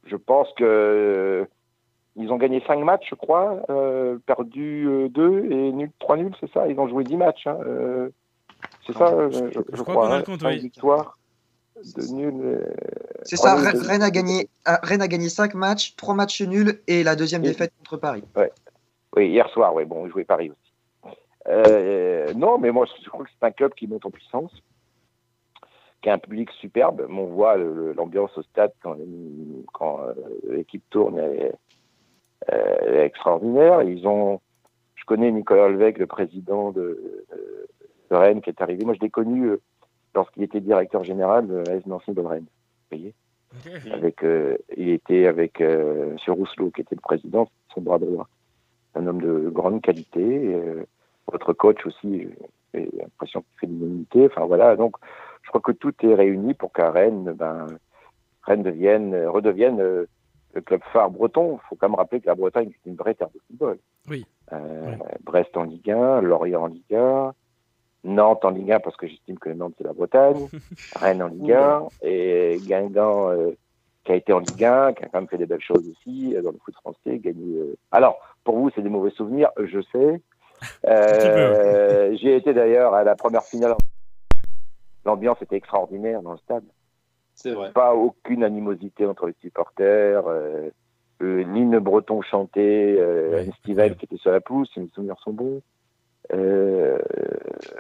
[0.07, 1.47] je pense que.
[2.17, 6.35] Ils ont gagné 5 matchs, je crois, euh, perdu 2 euh, et nul, 3 nuls,
[6.41, 6.67] c'est ça?
[6.67, 7.47] Ils ont joué 10 matchs.
[7.47, 8.11] Hein, euh,
[8.85, 9.95] c'est ça, je, je, je crois.
[9.95, 10.71] crois qu'on a le compte, oui.
[11.83, 12.35] De nul.
[12.43, 12.65] Euh,
[13.25, 17.17] c'est ça, Rennes a, gagné, Rennes a gagné 5 matchs, 3 matchs nuls et la
[17.17, 18.25] deuxième défaite contre Paris.
[18.37, 18.51] Ouais.
[19.17, 21.15] Oui, hier soir, oui, bon, on jouait Paris aussi.
[21.49, 24.53] Euh, non, mais moi, je crois que c'est un club qui monte en puissance,
[26.03, 27.07] qui a un public superbe.
[27.11, 28.97] On voit l'ambiance au stade quand,
[29.73, 30.15] quand euh,
[30.51, 31.55] l'équipe tourne, elle est,
[33.05, 33.83] extraordinaire.
[33.83, 34.41] Ils ont,
[34.95, 37.27] je connais Nicolas Olvec, le président de,
[38.11, 38.85] de, Rennes, qui est arrivé.
[38.85, 39.57] Moi, je l'ai connu
[40.15, 42.47] lorsqu'il était directeur général de AS Nancy de Rennes.
[42.91, 43.15] Vous voyez
[43.93, 46.35] avec, euh, Il était avec euh, M.
[46.35, 48.29] Rousselot, qui était le président, son bras droit.
[48.95, 50.55] Un homme de grande qualité.
[50.55, 50.85] Euh,
[51.31, 52.29] votre coach aussi,
[52.75, 54.27] J'ai l'impression qu'il fait l'unanimité.
[54.27, 54.97] Enfin voilà, donc
[55.43, 57.67] je crois que tout est réuni pour qu'à Rennes, ben,
[58.43, 60.07] Rennes devienne, redevienne
[60.55, 61.59] le club phare breton.
[61.63, 63.79] Il faut quand même rappeler que la Bretagne, c'est une vraie terre de football.
[64.09, 64.27] Oui.
[64.53, 67.33] Euh, Brest en Ligue 1, Lorient en Ligue 1,
[68.05, 70.49] Nantes en Ligue 1 parce que j'estime que Nantes c'est la Bretagne,
[70.97, 73.53] Rennes en Ligue 1 et Guingamp euh,
[74.05, 76.35] qui a été en Ligue 1, qui a quand même fait des belles choses aussi
[76.35, 77.59] euh, dans le foot français, gagné.
[77.59, 77.77] Euh.
[77.91, 80.21] Alors pour vous c'est des mauvais souvenirs, je sais.
[80.87, 83.77] Euh, J'ai été d'ailleurs à la première finale.
[85.07, 86.65] L'ambiance était extraordinaire dans le stade.
[87.35, 87.73] C'est vrai.
[87.73, 90.27] Pas aucune animosité entre les supporters.
[90.27, 90.69] Euh,
[91.23, 95.19] euh, l'hymne breton chanté, euh, Ouais, Steven qui était sur la pelouse, si mes souvenirs
[95.23, 95.63] sont bons.
[96.33, 96.99] Euh,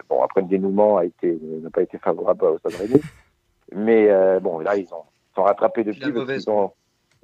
[0.08, 3.00] bon, après le dénouement a été n'a pas été favorable au Stade Rennais,
[3.72, 5.04] mais euh, bon, là ils ont
[5.34, 6.72] sont rattrapés depuis qu'ils ont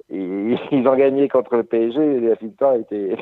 [0.09, 3.17] ils, ils ont gagné contre le PSG et la victoire a été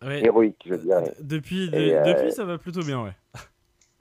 [0.00, 0.24] Ouais.
[0.24, 1.12] héroïque, je dirais.
[1.20, 3.10] Depuis, de- Et, euh, depuis, ça va plutôt bien, ouais.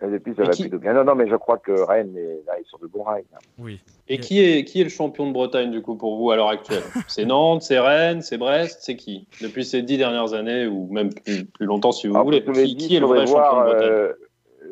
[0.01, 0.93] Et depuis, ça Et va qui- plutôt bien.
[0.93, 3.25] Non, non, mais je crois que Rennes est, là, est sur de bons rails.
[3.31, 3.39] là.
[3.57, 3.79] Oui.
[4.07, 6.49] Et qui est, qui est le champion de Bretagne, du coup, pour vous, à l'heure
[6.49, 6.83] actuelle?
[7.07, 9.27] C'est Nantes, c'est Rennes, c'est Brest, c'est qui?
[9.41, 12.43] Depuis ces dix dernières années, ou même plus, plus longtemps, si vous Alors, voulez.
[12.43, 13.87] Qui, dit, qui est le vrai champion de Bretagne?
[13.89, 14.13] euh,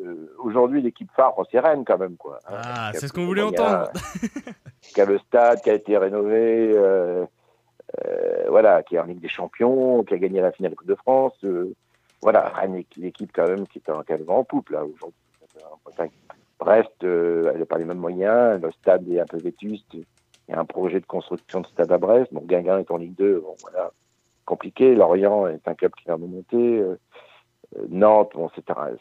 [0.04, 2.16] euh, Aujourd'hui, l'équipe phare, c'est Rennes quand même.
[2.16, 2.38] Quoi.
[2.46, 3.90] Hein, Ah, c'est ce qu'on voulait entendre.
[4.94, 7.24] qui a le stade, qui a été rénové, euh,
[8.06, 10.88] euh, voilà, qui est en Ligue des Champions, qui a gagné la finale de Coupe
[10.88, 11.32] de France.
[12.22, 15.20] Voilà, Rennes est l'équipe quand même qui est en, qui en poupe là aujourd'hui
[15.64, 16.10] en Bretagne.
[16.58, 19.92] Brest, euh, elle n'a pas les mêmes moyens, le stade est un peu vétuste.
[19.94, 22.32] Il y a un projet de construction de stade à Brest.
[22.32, 23.92] Bon, Guingamp est en Ligue 2, bon voilà,
[24.44, 24.94] compliqué.
[24.94, 26.78] Lorient est un club qui va monter.
[26.78, 26.96] Euh,
[27.88, 28.48] Nantes, bon,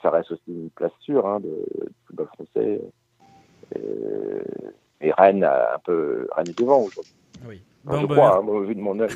[0.02, 2.82] ça reste aussi une place sûre hein, de, de football français.
[3.78, 4.44] Euh,
[5.02, 7.14] et Rennes, a un peu, Rennes est devant aujourd'hui.
[7.48, 7.62] Oui.
[7.86, 9.10] Enfin, Bon, je crois, hein, au vu de mon œil.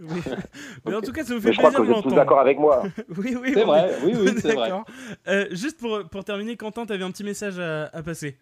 [0.00, 0.20] Oui.
[0.86, 2.10] Mais en tout cas, ça nous fait je crois plaisir que de vous êtes tous
[2.10, 2.16] l'entendre.
[2.16, 2.82] d'accord avec moi.
[3.18, 4.70] Oui, oui, C'est vrai, oui, c'est vrai.
[5.28, 8.36] Euh, juste pour, pour terminer, Quentin, tu avais un petit message à, à passer.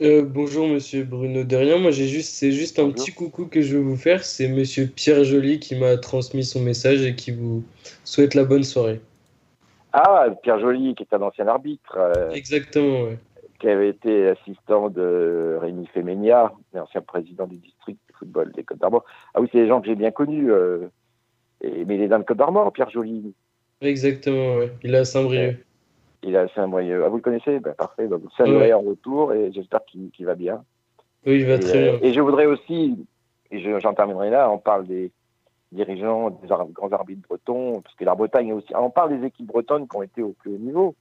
[0.00, 2.94] Euh, bonjour Monsieur Bruno Derrien, moi j'ai juste c'est juste un Bonjour.
[2.96, 6.58] petit coucou que je veux vous faire, c'est Monsieur Pierre Joly qui m'a transmis son
[6.60, 7.62] message et qui vous
[8.02, 9.00] souhaite la bonne soirée.
[9.92, 13.18] Ah, Pierre Joly, qui est un ancien arbitre, euh, Exactement, ouais.
[13.60, 17.58] qui avait été assistant de Rémi Femenia, l'ancien président du
[18.18, 19.04] football des Côtes d'Armor.
[19.34, 20.50] Ah oui, c'est des gens que j'ai bien connus.
[20.52, 20.88] euh,
[21.60, 23.34] et, mais il est dans le Côte d'Armor, Pierre Joly.
[23.80, 24.72] Exactement, ouais.
[24.82, 25.58] Il est à Saint-Brieuc.
[26.26, 27.02] Il a un moyen.
[27.04, 27.58] Ah, vous le connaissez?
[27.60, 28.08] Ben, Parfait.
[28.08, 30.64] Donc, vous le saluerez en retour et j'espère qu'il va bien.
[31.26, 32.08] Oui, il va Et, très euh, bien.
[32.08, 33.06] et je voudrais aussi,
[33.50, 35.10] et je- j'en terminerai là, on parle des
[35.72, 38.74] dirigeants, des ar- grands arbitres bretons, parce que la Bretagne est aussi.
[38.74, 40.94] On parle des équipes bretonnes qui ont été au plus haut niveau,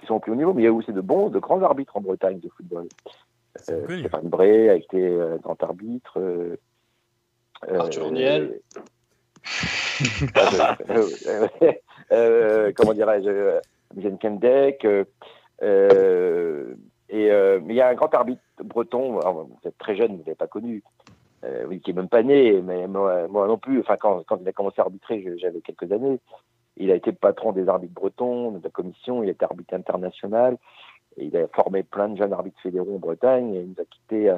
[0.00, 1.62] qui sont au plus haut niveau, mais il y a aussi de bons, de grands
[1.62, 2.86] arbitres en Bretagne de football.
[3.70, 3.98] Euh.
[3.98, 6.18] Stéphane Bray a été euh, grand arbitre.
[6.18, 6.56] euh,
[7.68, 8.60] Arthur euh, Niel.
[10.90, 11.48] euh,
[12.12, 13.60] euh, comment dirais-je
[13.94, 14.84] Michel Kendek.
[14.84, 15.04] euh,
[15.62, 16.74] euh,
[17.08, 20.12] et, euh, mais il y a un grand arbitre breton, alors, vous êtes très jeune,
[20.12, 20.82] vous ne l'avez pas connu,
[21.44, 23.80] euh, oui, qui est même pas né, mais moi, moi non plus.
[23.80, 26.20] Enfin, quand, quand il a commencé à arbitrer, j'avais quelques années.
[26.76, 30.58] Il a été patron des arbitres bretons, de la commission, il a été arbitre international.
[31.20, 33.54] Il a formé plein de jeunes arbitres fédéraux en Bretagne.
[33.54, 34.36] Et il nous a quittés euh,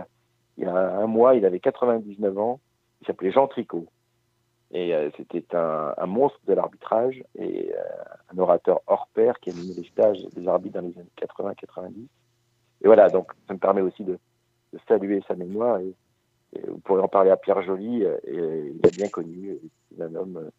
[0.57, 2.61] il y a un mois, il avait 99 ans.
[3.01, 3.86] Il s'appelait Jean Tricot.
[4.73, 7.82] Et euh, c'était un, monstre de l'arbitrage et euh,
[8.32, 11.94] un orateur hors pair qui a mené les stages des arbitres dans les années 80-90.
[12.82, 14.19] Et voilà, donc ça me permet aussi de,
[14.86, 15.81] saluer sa mémoire.
[15.81, 15.94] Et,
[16.66, 18.05] vous pourrez en parler à Pierre Joly.
[18.27, 19.57] il est bien connu.
[19.89, 20.51] C'est un homme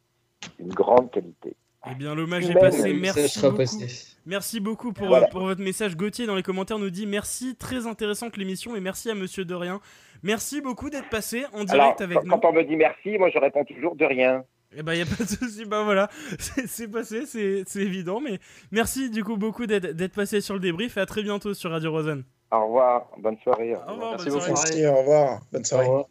[0.58, 1.56] d'une grande qualité.
[1.90, 2.94] Eh bien, l'hommage est passé.
[2.94, 3.58] Merci beaucoup.
[3.58, 4.08] passé.
[4.26, 5.28] Merci beaucoup pour, Voilà.
[5.28, 5.96] pour votre message.
[5.98, 9.82] Gauthier dans les commentaires nous dit merci, très intéressante l'émission et merci à Monsieur Dorien.
[10.22, 12.30] Merci beaucoup d'être passé en direct Alors, avec quand, nous.
[12.38, 14.44] quand on me dit merci, moi je réponds toujours de rien.
[14.78, 15.66] Eh ben, y a pas de souci.
[15.66, 16.08] Bah voilà,
[16.40, 18.22] c'est passé, c'est c'est évident.
[18.22, 18.38] Mais
[18.72, 21.72] merci du coup beaucoup d'être d'être passé sur le débrief et à très bientôt sur
[21.72, 22.24] Radio Rosen.
[22.52, 23.74] Au revoir, bonne soirée.
[23.76, 24.56] Au revoir, Merci bonne beaucoup.
[24.56, 24.70] soirée.
[24.70, 25.42] Merci, au revoir.
[25.52, 25.88] Bonne Au soirée.
[25.88, 26.06] revoir.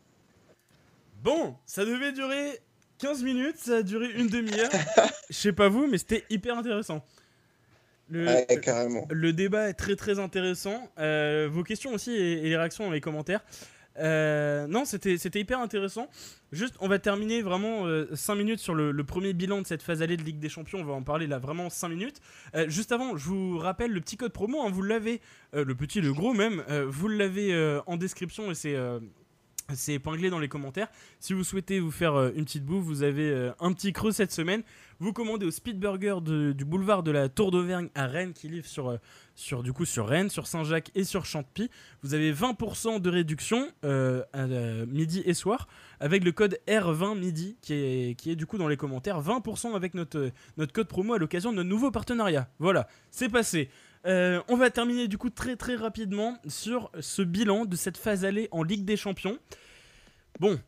[1.22, 2.59] Bon, ça devait durer
[3.01, 4.70] 15 minutes, ça a duré une demi-heure.
[5.31, 7.05] Je sais pas vous, mais c'était hyper intéressant.
[8.09, 9.06] Le, Ouais, carrément.
[9.10, 10.90] le débat est très très intéressant.
[10.98, 13.40] Euh, vos questions aussi et, et les réactions dans les commentaires.
[13.98, 16.09] Euh, non, c'était hyper intéressant.
[16.52, 20.01] Juste, on va terminer vraiment 5 minutes sur le, le premier bilan de cette phase
[20.02, 20.78] allée de Ligue des Champions.
[20.81, 22.20] On va en parler là vraiment 5 minutes.
[22.55, 24.62] Euh, juste avant, je vous rappelle le petit code promo.
[24.62, 25.20] hein, vous l'avez,
[25.55, 26.64] euh, le petit, le gros même.
[26.70, 29.01] euh, vous l'avez euh, en description et c'est euh,
[29.74, 30.88] c'est épinglé dans les commentaires.
[31.18, 34.12] Si vous souhaitez vous faire euh, une petite bouffe, vous avez euh, un petit creux
[34.12, 34.62] cette semaine.
[34.98, 38.48] Vous commandez au Speed Burger de- du boulevard de la Tour d'Auvergne à Rennes qui
[38.48, 38.98] livre sur, euh,
[39.34, 41.70] sur, du coup, sur Rennes, sur Saint-Jacques et sur Champy.
[42.02, 44.47] Vous avez 20% de réduction à,
[44.86, 45.68] midi et soir
[46.01, 49.20] avec le code R20 midi qui est, qui est du coup dans les commentaires.
[49.22, 52.48] 20% avec notre, notre code promo à l'occasion de notre nouveau partenariat.
[52.59, 53.70] Voilà, c'est passé.
[54.05, 58.48] On va terminer du coup très très rapidement sur ce bilan de cette phase allée
[58.51, 59.39] en Ligue des Champions.
[60.39, 60.59] Bon,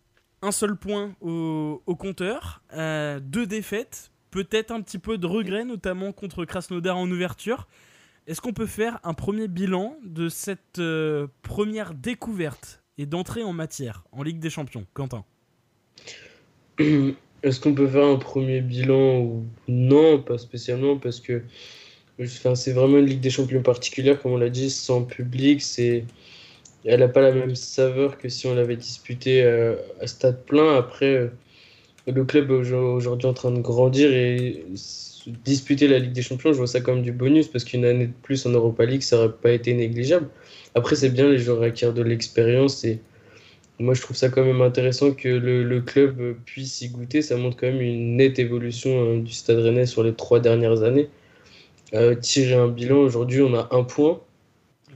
[0.42, 6.44] un seul point au, compteur, deux défaites, peut-être un petit peu de regret, notamment contre
[6.44, 7.68] Krasnodar en ouverture.
[8.26, 10.80] Est-ce qu'on peut faire un premier bilan de cette
[11.42, 15.24] première découverte et d'entrée en matière en Ligue des Champions, Quentin?
[16.78, 20.22] Est-ce qu'on peut faire un premier bilan ou non?
[20.22, 21.42] Pas spécialement parce que
[22.26, 25.62] c'est vraiment une Ligue des Champions particulière, comme on l'a dit, sans public.
[25.62, 26.04] C'est,
[26.84, 30.76] elle n'a pas la même saveur que si on l'avait disputé euh, à stade plein.
[30.76, 31.28] Après, euh,
[32.06, 34.64] le club est aujourd'hui en train de grandir et
[35.44, 38.12] disputer la Ligue des Champions, je vois ça comme du bonus parce qu'une année de
[38.22, 40.28] plus en Europa League, ça n'aurait pas été négligeable.
[40.74, 43.00] Après, c'est bien, les joueurs acquièrent de l'expérience et
[43.78, 47.22] moi, je trouve ça quand même intéressant que le, club puisse y goûter.
[47.22, 50.82] Ça montre quand même une nette évolution hein, du Stade Rennais sur les trois dernières
[50.82, 51.08] années.
[51.94, 54.20] Euh, tirer un bilan, aujourd'hui, on a un point.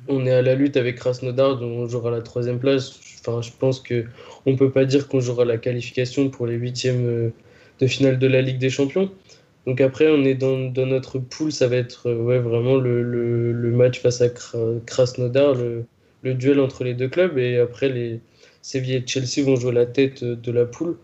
[0.08, 2.98] On est à la lutte avec Krasnodar, dont on jouera la troisième place.
[3.20, 4.04] Enfin, je pense qu'on
[4.50, 7.30] ne peut pas dire qu'on jouera la qualification pour les huitièmes euh,
[7.80, 9.10] de finale de la Ligue des Champions.
[9.66, 14.00] Donc après, on est dans, notre poule, ça va être euh, ouais, vraiment le, match
[14.00, 14.28] face à
[14.86, 17.36] Krasnodar, le, duel entre les deux clubs.
[17.38, 18.20] Et après, les,
[18.66, 20.96] Séville et Chelsea vont jouer la tête de la poule.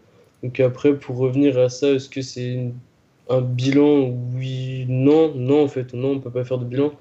[0.43, 2.73] Donc après, pour revenir à ça, est-ce que c'est
[3.29, 6.93] un bilan Oui, non, non en fait, non, on peut pas faire de bilan.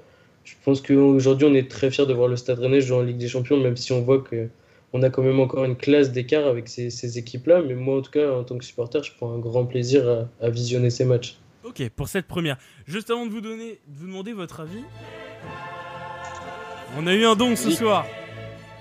[0.44, 3.18] Je pense qu'aujourd'hui, on est très fiers de voir le Stade Rennais jouer en Ligue
[3.18, 4.50] des Champions, même si on voit que
[4.94, 7.62] on a quand même encore une classe d'écart avec ces, équipes-là.
[7.62, 10.50] Mais moi, en tout cas, en tant que supporter, je prends un grand plaisir à,
[10.50, 11.38] visionner ces matchs.
[11.64, 12.58] Ok, pour cette première.
[12.88, 14.84] Juste avant de vous donner, de vous demander votre avis,
[16.98, 18.06] on a eu un don ce soir.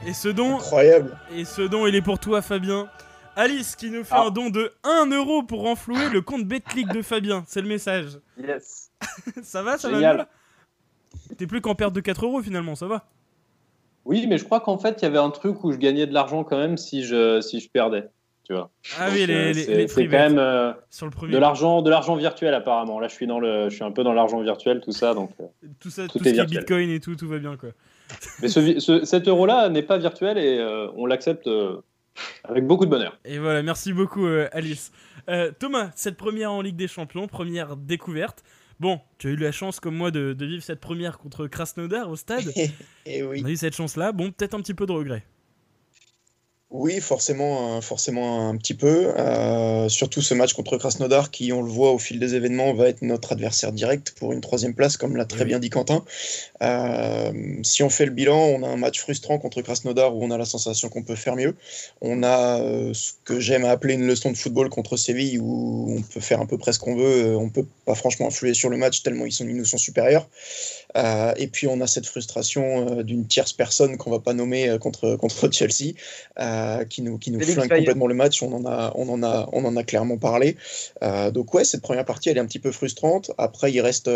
[0.06, 0.56] Et ce don.
[0.56, 1.16] Incroyable.
[1.36, 2.88] Et ce don, il est pour toi, Fabien.
[3.36, 4.26] Alice qui nous fait ah.
[4.26, 7.44] un don de 1 euro pour renflouer le compte Betclic de Fabien.
[7.46, 8.18] C'est le message.
[8.38, 8.90] Yes.
[9.42, 10.24] ça va, ça va mieux
[11.36, 13.06] T'es plus qu'en perte de 4 euros finalement, ça va
[14.04, 16.14] Oui, mais je crois qu'en fait, il y avait un truc où je gagnais de
[16.14, 18.08] l'argent quand même si je, si je perdais.
[18.44, 18.70] Tu vois.
[18.98, 21.32] Ah oui, les, les, C'est quand même euh, Sur le premier.
[21.32, 22.98] de l'argent, de l'argent virtuel apparemment.
[22.98, 25.30] Là, je suis dans le, je suis un peu dans l'argent virtuel, tout ça, donc.
[25.40, 25.44] Euh,
[25.78, 27.70] tout ça, tout, tout ce qui est Bitcoin et tout, tout va bien quoi.
[28.42, 31.80] Mais ce, cet euro-là n'est pas virtuel et euh, on l'accepte euh,
[32.44, 33.18] avec beaucoup de bonheur.
[33.24, 34.92] Et voilà, merci beaucoup euh, Alice.
[35.60, 38.42] Thomas, cette première en Ligue des Champions, première découverte.
[38.80, 42.16] Bon, tu as eu la chance comme moi de, vivre cette première contre Krasnodar au
[42.16, 42.50] stade.
[42.56, 42.70] et
[43.06, 43.40] eh oui.
[43.44, 44.10] On a eu cette chance-là.
[44.10, 45.24] Bon, peut-être un petit peu de regret.
[46.70, 49.12] Oui, forcément, forcément un petit peu.
[49.18, 52.86] Euh, surtout ce match contre Krasnodar, qui, on le voit au fil des événements, va
[52.86, 56.04] être notre adversaire direct pour une troisième place, comme l'a très bien dit Quentin.
[56.62, 57.32] Euh,
[57.64, 60.38] si on fait le bilan, on a un match frustrant contre Krasnodar où on a
[60.38, 61.56] la sensation qu'on peut faire mieux.
[62.02, 66.02] On a euh, ce que j'aime appeler une leçon de football contre Séville, où on
[66.02, 67.36] peut faire un peu près ce qu'on veut.
[67.36, 70.28] On peut pas franchement influer sur le match tellement ils, sont, ils nous sont supérieurs.
[70.96, 74.68] Euh, et puis on a cette frustration euh, d'une tierce personne qu'on va pas nommer
[74.68, 75.94] euh, contre, contre Chelsea,
[76.88, 78.42] qui nous, qui nous flingue complètement le match.
[78.42, 80.56] On en a, on en a, on en a clairement parlé.
[81.32, 83.30] donc ouais, cette première partie, elle est un petit peu frustrante.
[83.38, 84.10] Après, il reste,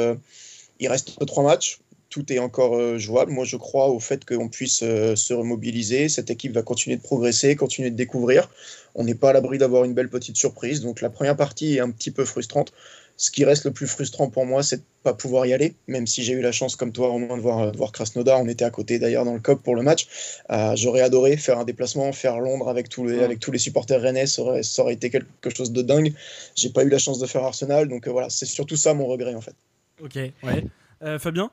[0.81, 1.81] il reste trois matchs
[2.11, 3.33] tout est encore jouable.
[3.33, 6.09] Moi, je crois au fait qu'on puisse se remobiliser.
[6.09, 8.49] Cette équipe va continuer de progresser, continuer de découvrir.
[8.95, 10.81] On n'est pas à l'abri d'avoir une belle petite surprise.
[10.81, 12.73] Donc, la première partie est un petit peu frustrante.
[13.17, 15.77] Ce qui reste le plus frustrant pour moi, c'est de ne pas pouvoir y aller,
[15.87, 18.41] même si j'ai eu la chance, comme toi, au moins de voir, de voir Krasnodar.
[18.41, 20.09] On était à côté d'ailleurs dans le COP pour le match.
[20.51, 24.01] Euh, j'aurais adoré faire un déplacement, faire Londres avec tous les, avec tous les supporters
[24.01, 24.27] rennais.
[24.27, 26.13] Ça aurait, ça aurait été quelque chose de dingue.
[26.57, 29.07] J'ai pas eu la chance de faire Arsenal, donc euh, voilà, c'est surtout ça mon
[29.07, 29.55] regret en fait.
[30.03, 30.65] Ok, ouais.
[31.03, 31.51] Euh, Fabien?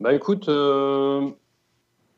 [0.00, 1.32] Bah écoute, la,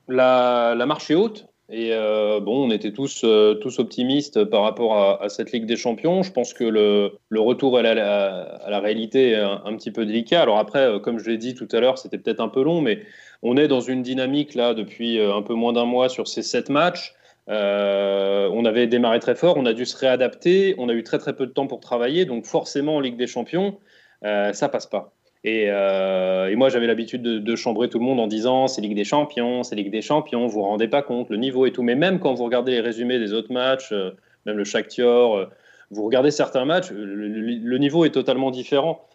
[0.09, 1.47] la marche est haute.
[1.69, 5.77] Et euh, bon, on était tous, euh, tous optimistes par rapport à, cette Ligue des
[5.77, 6.23] Champions.
[6.23, 10.07] Je pense que le, le retour à la, à la, réalité est un, petit peu
[10.07, 10.43] délicat.
[10.43, 12.81] Alors après, euh, comme je l'ai dit tout à l'heure, c'était peut-être un peu long,
[12.81, 13.03] mais
[13.43, 16.71] on est dans une dynamique là depuis un peu moins d'un mois sur ces sept
[16.71, 17.15] matchs.
[17.49, 21.35] on avait démarré très fort, on a dû se réadapter, on a eu très très
[21.35, 23.79] peu de temps pour travailler, donc forcément en Ligue des Champions,
[24.23, 25.16] ça passe pas.
[25.47, 29.05] Euh, et, moi, j'avais l'habitude de, chambrer tout le monde en disant c'est Ligue des
[29.05, 31.83] Champions, c'est Ligue des Champions, vous vous rendez pas compte, le niveau et tout.
[31.83, 34.11] Mais même quand vous regardez les résumés des autres matchs, euh,
[34.45, 35.47] même le Shakhtar, euh,
[35.91, 39.07] vous regardez certains matchs, le, niveau est totalement différent.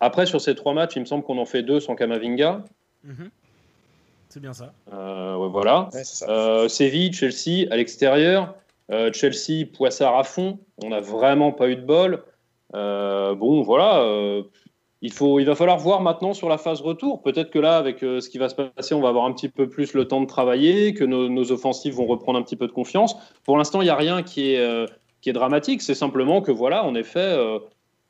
[0.00, 2.64] après, sur ces trois matchs, il me semble qu'on en fait deux sans Kamavinga.
[3.02, 3.30] Mhm.
[4.28, 4.72] C'est bien ça.
[4.90, 5.88] voilà.
[6.68, 8.54] Séville, Chelsea à l'extérieur.
[9.12, 10.58] Chelsea, Poissard à fond.
[10.82, 12.22] On n'a vraiment pas eu de bol.
[12.72, 14.44] bon, voilà
[15.04, 17.20] il, faut, il va falloir voir maintenant sur la phase retour.
[17.20, 19.50] Peut-être que là, avec euh, ce qui va se passer, on va avoir un petit
[19.50, 22.72] peu plus le temps de travailler, que nos, offensives vont reprendre un petit peu de
[22.72, 23.14] confiance.
[23.44, 24.86] Pour l'instant, il n'y a rien qui est, euh,
[25.20, 25.82] qui est dramatique.
[25.82, 27.58] C'est simplement que, voilà, en effet, euh,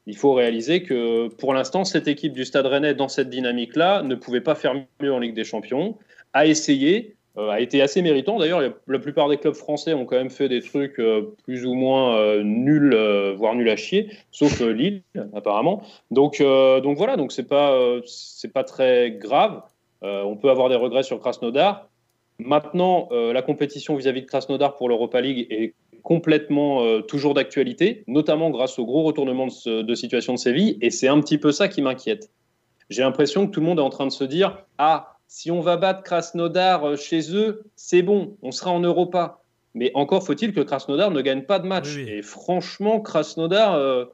[0.07, 4.15] il faut réaliser que pour l'instant, cette équipe du Stade Rennais, dans cette dynamique-là, ne
[4.15, 5.99] pouvait pas faire mieux en Ligue des Champions,
[6.33, 8.39] a essayé, a été assez méritant.
[8.39, 11.75] D'ailleurs, la plupart des clubs français ont quand même fait des trucs euh, plus ou
[11.75, 12.95] moins euh, nuls,
[13.37, 15.03] voire nuls à chier, sauf Lille,
[15.35, 15.83] apparemment.
[16.11, 19.63] Donc, donc voilà, donc c'est pas, c'est pas très grave.
[20.03, 21.89] on peut avoir des regrets sur Krasnodar.
[22.39, 25.75] Maintenant, la compétition vis-à-vis -vis de Krasnodar pour l'Europa League est
[26.05, 31.09] complètement euh, toujours d'actualité, notamment grâce au gros retournement de, situation de Séville, et c'est
[31.09, 32.31] un petit peu ça qui m'inquiète.
[32.91, 35.61] J'ai l'impression que tout le monde est en train de se dire Ah, si on
[35.61, 39.41] va battre Krasnodar euh, chez eux, c'est bon, on sera en Europa.
[39.75, 41.97] Mais encore faut-il que Krasnodar ne gagne pas de match.
[41.97, 44.05] Et franchement, Krasnodar, euh,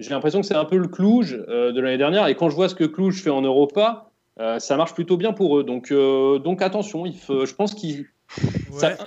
[0.00, 2.26] j'ai l'impression que c'est un peu le Cluj de l'année dernière.
[2.26, 4.10] Et quand je vois ce que Cluj fait en Europa,
[4.58, 5.62] ça marche plutôt bien pour eux.
[5.62, 8.06] Donc, donc attention, il faut, je pense qu'ils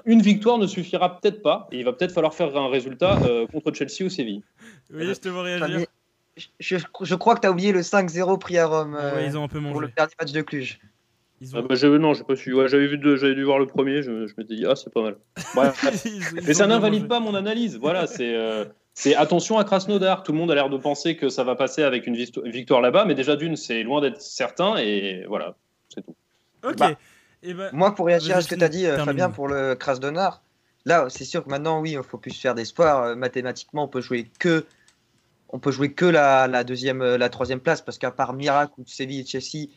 [0.06, 1.68] une victoire ne suffira peut-être pas.
[1.74, 4.44] Et il va peut-être falloir faire un résultat euh, contre Chelsea ou Séville.
[4.94, 5.86] Oui, je te vois réagir.
[6.62, 9.60] Je, crois que tu as oublié le 5-0 pris à Rome ils ont un peu
[9.60, 9.74] mangé.
[9.74, 10.80] pour le dernier match de Cluj.
[11.42, 11.60] Ils ont...
[11.60, 12.54] ah bah, non, j'ai pas su.
[12.68, 14.04] j'avais vu, j'avais dû voir le premier.
[14.04, 15.18] Je, je m'étais dit ah c'est pas mal.
[16.46, 17.80] Mais ça n'invalide pas mon analyse.
[17.80, 20.22] Voilà, c'est euh, c'est attention à Krasnodar.
[20.22, 23.06] Tout le monde a l'air de penser que ça va passer avec une victoire là-bas,
[23.06, 25.56] mais déjà d'une, c'est loin d'être certain et voilà,
[25.90, 26.16] c'est tout.
[26.64, 26.78] Ok.
[26.78, 26.92] Bah,
[27.42, 29.74] eh ben, Moi, pour réagir à ce que tu as dit, euh, Fabien, pour le
[29.74, 30.44] Krasnodar,
[30.86, 33.04] là, c'est sûr que maintenant, oui, il faut plus faire d'espoir.
[33.04, 34.66] Euh, mathématiquement, on peut jouer que,
[35.50, 38.84] on peut jouer que la, la deuxième, la troisième place, parce qu'à part Miracle ou
[38.86, 39.70] Séville et Chelsea,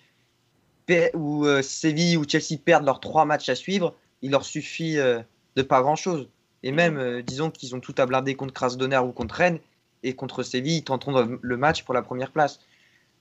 [1.14, 5.80] ou Séville ou Chelsea perdent leurs trois matchs à suivre, il leur suffit de pas
[5.82, 6.28] grand-chose.
[6.62, 9.58] Et même, disons qu'ils ont tout à blinder contre Krasnodar ou contre Rennes,
[10.02, 12.60] et contre Séville, ils tenteront le match pour la première place.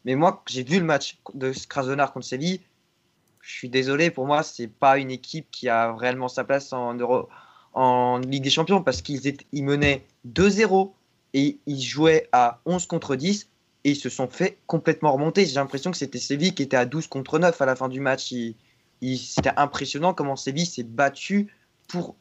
[0.05, 2.59] Mais moi, j'ai vu le match de Krasnodar contre Séville
[3.43, 6.95] je suis désolé, pour moi, c'est pas une équipe qui a réellement sa place en,
[6.95, 7.27] Euro,
[7.73, 9.21] en Ligue des Champions parce qu'ils
[9.51, 10.93] ils menaient 2-0
[11.33, 13.49] et ils jouaient à 11 contre 10
[13.83, 15.45] et ils se sont fait complètement remonter.
[15.45, 17.99] J'ai l'impression que c'était Séville qui était à 12 contre 9 à la fin du
[17.99, 18.33] match.
[19.01, 21.53] c'était impressionnant comment Séville s'est battu
[21.87, 22.15] pour,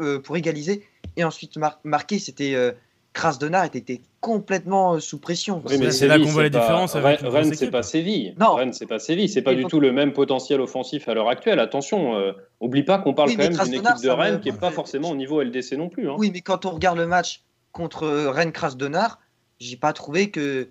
[0.00, 0.86] euh, pour égaliser
[1.16, 2.18] et ensuite marquer.
[2.18, 2.72] C'était euh,
[3.14, 5.62] Krasnodar était complètement euh, sous pression.
[5.66, 6.94] Oui, mais c'est là qu'on voit la différence.
[6.94, 8.34] Rennes, c'est pas Séville.
[8.38, 8.54] Non.
[8.54, 9.28] Rennes, c'est pas Séville.
[9.28, 11.60] C'est pas du tout le même potentiel offensif à l'heure actuelle.
[11.60, 14.72] Attention, euh, oublie pas qu'on parle quand même d'une équipe de Rennes qui n'est pas
[14.72, 16.10] forcément au niveau LDC non plus.
[16.10, 16.16] Hein.
[16.18, 19.20] Oui, mais quand on regarde le match contre Rennes Krasnodar,
[19.60, 20.68] j'ai pas trouvé que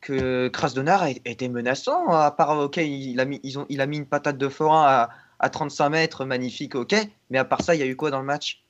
[0.00, 2.08] que Krasnodar était menaçant.
[2.08, 4.84] À part, ok, il a mis, ils ont, il a mis une patate de forain
[4.84, 6.94] à, à 35 mètres, magnifique, ok.
[7.30, 8.64] Mais à part ça, il y a eu quoi dans le match?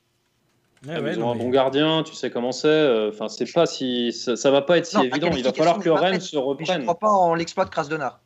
[0.89, 2.67] Ah, ils ont un bon gardien, tu sais comment c'est.
[2.67, 5.31] Euh, enfin, c'est pas si ça, va pas être si évident.
[5.35, 6.81] Il va falloir que Rennes se reprenne.
[6.81, 8.21] Je crois pas en l'exploit de Krasnodar.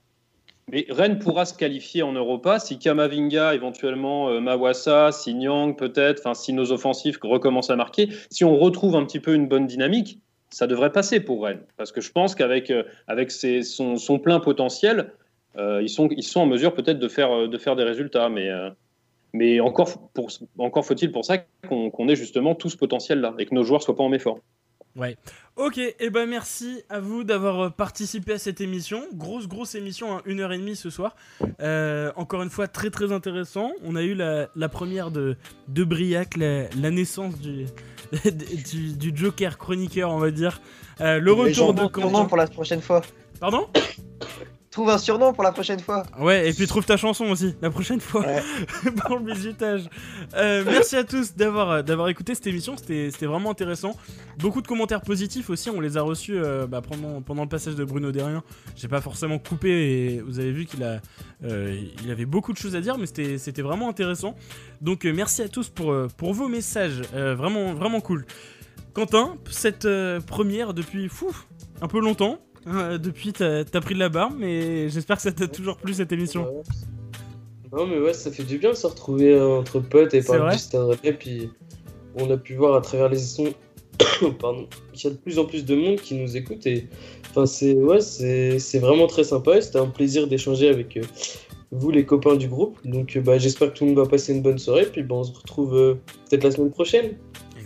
[0.73, 6.21] Mais Rennes pourra se qualifier en Europa si Kamavinga, éventuellement euh, Mawassa, si Nyang peut-être,
[6.21, 9.69] enfin si nos offensifs recommencent à marquer, si on retrouve un petit peu une bonne
[9.69, 10.21] dynamique,
[10.57, 11.63] ça devrait passer pour Rennes.
[11.77, 15.13] Parce que je pense qu'avec euh, avec son, plein potentiel,
[15.59, 18.29] ils, sont, ils sont en mesure peut-être de faire, de faire des résultats.
[18.29, 18.51] Mais
[19.33, 20.11] mais encore,
[20.59, 21.39] encore faut-il pour ça
[21.69, 24.41] qu'on ait justement tout ce potentiel-là et que nos joueurs soient pas en méfort.
[24.97, 25.17] Ouais.
[25.57, 29.03] Ok, et eh ben merci à vous d'avoir euh, participé à cette émission.
[29.13, 31.17] Grosse, grosse émission, hein, une heure et demie ce soir.
[31.61, 33.73] Euh, encore une fois, très, très intéressant.
[33.85, 35.37] On a eu la, première de,
[35.69, 37.67] de Briac, la, naissance du,
[38.25, 40.61] du, Joker chroniqueur, on va dire.
[41.01, 42.25] Euh, le retour de Quentin.
[42.25, 43.03] pour la prochaine fois.
[43.41, 43.69] Pardon?
[44.77, 46.03] Trouve un surnom pour la prochaine fois.
[46.21, 48.23] Ouais, et puis trouve ta chanson aussi, la prochaine fois,
[48.99, 49.89] pour le bisutage.
[50.35, 53.97] Euh, merci à tous d'avoir, euh, d'avoir écouté cette émission, c'était, c'était vraiment intéressant.
[54.39, 57.75] Beaucoup de commentaires positifs aussi, on les a reçus euh, bah, pendant, pendant le passage
[57.75, 58.43] de Bruno Derrien.
[58.77, 61.01] J'ai pas forcément coupé et vous avez vu qu'il a,
[61.43, 64.37] il avait beaucoup de choses à dire, mais c'était, c'était vraiment intéressant.
[64.83, 68.27] Donc merci à tous pour, pour vos messages, vraiment, vraiment cool.
[68.93, 69.89] Quentin, cette
[70.27, 71.35] première depuis fou,
[71.81, 72.41] un peu longtemps.
[72.67, 76.13] Depuis, t'as as pris de la barbe, mais j'espère que ça t'a toujours plu cette
[76.13, 76.47] émission.
[77.73, 80.55] Non, mais ouais, ça fait du bien de se retrouver euh, entre potes et parler
[80.55, 81.51] du Stade Et puis,
[82.15, 83.53] on a pu voir à travers les sons
[84.41, 86.67] pardon, qu'il y a de plus en plus de monde qui nous écoute.
[86.67, 86.89] Et
[87.31, 89.61] enfin, c'est ouais, c'est vraiment très sympa.
[89.61, 91.03] C'était un plaisir d'échanger avec euh,
[91.73, 92.79] vous, les copains du groupe.
[92.85, 94.87] Donc, bah, j'espère que tout le monde va passer une bonne soirée.
[94.87, 95.95] Puis, bah, on se retrouve euh,
[96.29, 97.17] peut-être la semaine prochaine.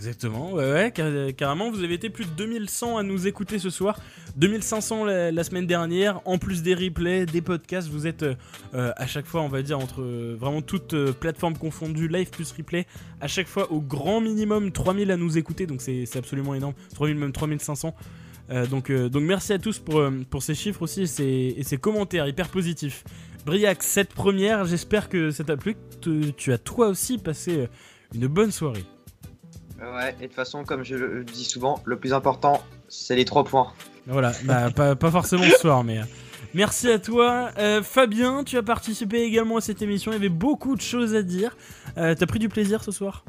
[0.01, 3.99] Exactement, ouais, ouais, carrément, vous avez été plus de 2100 à nous écouter ce soir,
[4.35, 8.33] 2500 la, semaine dernière, en plus des replays, des podcasts, vous êtes euh,
[8.73, 12.51] à chaque fois, on va dire, entre euh, vraiment toutes euh, plateformes confondues, live plus
[12.51, 12.87] replay,
[13.19, 17.15] à chaque fois au grand minimum 3000 à nous écouter, donc c'est absolument énorme, 3000
[17.15, 17.93] même 3500.
[18.71, 23.03] donc, donc merci à tous pour, ces chiffres aussi et ces, commentaires hyper positifs.
[23.45, 25.75] Briac, cette première, j'espère que ça t'a plu,
[26.37, 27.67] tu as toi aussi passé
[28.15, 28.83] une bonne soirée.
[29.81, 33.25] Ouais, et de toute façon, comme je le dis souvent, le plus important, c'est les
[33.25, 33.71] trois points.
[34.07, 36.01] Voilà, bah, pas, pas forcément ce soir, mais.
[36.53, 37.51] Merci à toi.
[37.57, 40.11] Euh, Fabien, tu as participé également à cette émission.
[40.11, 41.55] Il y avait beaucoup de choses à dire.
[41.97, 43.23] Euh, T'as pris du plaisir ce soir?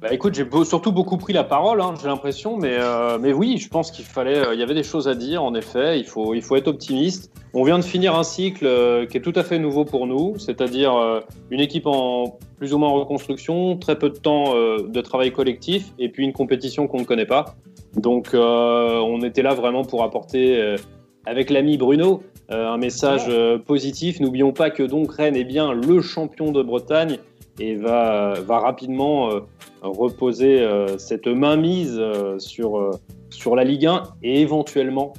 [0.00, 3.34] Bah écoute, j'ai beau, surtout beaucoup pris la parole, hein, j'ai l'impression, mais, euh, mais
[3.34, 5.98] oui, je pense qu'il fallait, euh, il y avait des choses à dire, en effet,
[5.98, 7.30] il faut, il faut être optimiste.
[7.52, 10.38] On vient de finir un cycle euh, qui est tout à fait nouveau pour nous,
[10.38, 11.20] c'est-à-dire
[11.50, 15.92] une équipe en plus ou moins en reconstruction, très peu de temps de travail collectif,
[15.98, 17.56] et puis une compétition qu'on ne connaît pas.
[17.94, 20.76] Donc on était là vraiment pour apporter,
[21.26, 23.28] avec l'ami Bruno, un message
[23.66, 24.20] positif.
[24.20, 27.18] N'oublions pas que donc Rennes est bien le champion de Bretagne
[27.58, 29.30] et va, va rapidement
[29.82, 32.90] reposer euh, cette mainmise euh, sur,
[33.30, 35.12] sur la Ligue 1 et éventuellement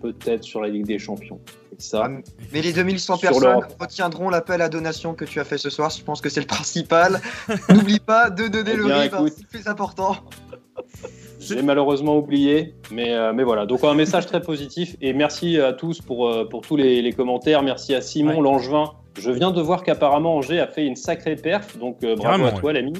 [0.00, 1.40] peut-être sur la Ligue des Champions.
[1.72, 2.20] Et ça, Ah,
[2.52, 5.90] Mais les 2100 Sur personnes retiendront l'appel à donation que tu as fait ce soir.
[5.90, 7.20] Je pense que c'est le principal.
[7.68, 9.32] N'oublie pas de donner Eh le bien, RIB, hein, écoute.
[9.36, 10.16] c'est le plus important.
[11.40, 13.66] j'ai malheureusement oublié, mais, euh, mais voilà.
[13.66, 17.12] Donc un message très positif et merci à tous pour, euh, pour tous les, les
[17.12, 17.62] commentaires.
[17.62, 18.42] Merci à Simon Ouais.
[18.42, 18.92] Langevin.
[19.18, 22.52] Je viens de voir qu'apparemment Angers a fait une sacrée perf, donc euh, bravo à
[22.52, 22.92] toi l'ami.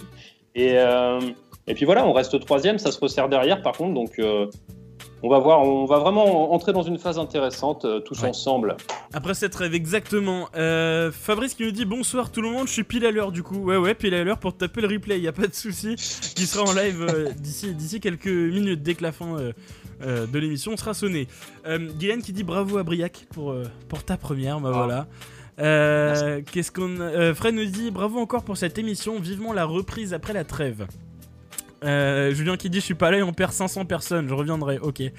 [0.58, 1.20] Et, euh,
[1.68, 4.46] et puis voilà, on reste troisième, ça se resserre derrière par contre, donc euh,
[5.22, 8.28] on va voir, on va vraiment entrer dans une phase intéressante euh, tous Ouais.
[8.30, 8.76] ensemble.
[9.12, 10.48] Après cette rêve, exactement.
[10.56, 13.42] Euh, Fabrice qui nous dit bonsoir tout le monde, je suis pile à l'heure du
[13.44, 13.58] coup.
[13.58, 15.94] Ouais, ouais, pile à l'heure pour taper le replay, y a pas de souci.
[15.96, 19.36] Qui sera en live euh, d'ici d'ici quelques minutes, dès que la fin
[20.00, 21.26] de l'émission sera sonnée.
[21.98, 23.54] Guylaine qui dit bravo à Briac pour,
[23.88, 24.76] pour ta première, bah Ah.
[24.78, 25.06] voilà.
[25.58, 27.00] Euh, Qu'est-ce qu'on.
[27.00, 30.86] Euh, Fred nous dit bravo encore pour cette émission, vivement la reprise après la trêve.
[31.84, 34.78] Euh, Julien qui dit je suis pas là et on perd 500 personnes, je reviendrai,
[34.78, 35.02] ok.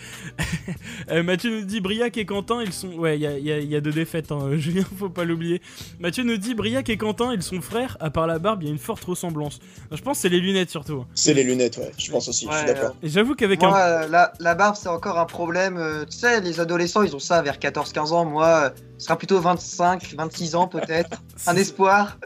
[1.12, 2.90] Euh, Mathieu nous dit Briac et Quentin, ils sont.
[2.90, 5.24] Ouais, il y a, il y a- y a deux défaites, hein, Julien, faut pas
[5.26, 5.60] l'oublier.
[6.00, 8.70] Mathieu nous dit Briac et Quentin, ils sont frères, à part la barbe, il y
[8.70, 9.60] a une forte ressemblance.
[9.92, 11.06] Je pense que c'est les lunettes surtout.
[11.16, 12.96] C'est les lunettes, ouais, je pense aussi, je suis d'accord.
[13.02, 14.08] Et j'avoue qu'avec Moi, un.
[14.08, 15.78] la, la barbe, c'est encore un problème.
[15.78, 18.26] euh, tu sais, les adolescents, ils ont ça vers 14-15 ans.
[18.26, 18.70] Moi, euh,
[19.00, 21.22] ce sera plutôt 25, 26 ans peut-être.
[21.48, 22.18] Un espoir.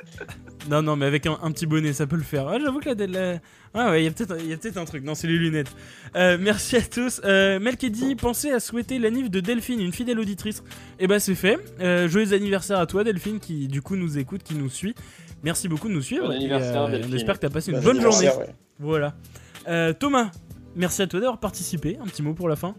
[0.69, 2.47] Non, non, mais avec un, un petit bonnet, ça peut le faire.
[2.47, 3.07] Ah, j'avoue que la.
[3.07, 3.39] la...
[3.73, 5.03] Ah ouais, il y a peut-être peut-être un truc.
[5.03, 5.75] Non, c'est les lunettes.
[6.15, 7.21] Euh, merci à tous.
[7.25, 10.63] Euh, Melkedi, pensez à souhaiter l'anniv de Delphine, une fidèle auditrice.
[10.99, 11.57] Et bah, c'est fait.
[11.81, 14.95] Euh, joyeux anniversaire à toi, Delphine, qui du coup nous écoute, qui nous suit.
[15.43, 16.27] Merci beaucoup de nous suivre.
[16.27, 17.13] Bon et, anniversaire, euh, Delphine.
[17.13, 18.29] on espère que t'as passé une Bon bonne journée.
[18.29, 18.55] ouais.
[18.79, 19.15] Voilà.
[19.99, 20.31] Thomas,
[20.75, 21.97] merci à toi d'avoir participé.
[22.01, 22.75] Un petit mot pour la fin.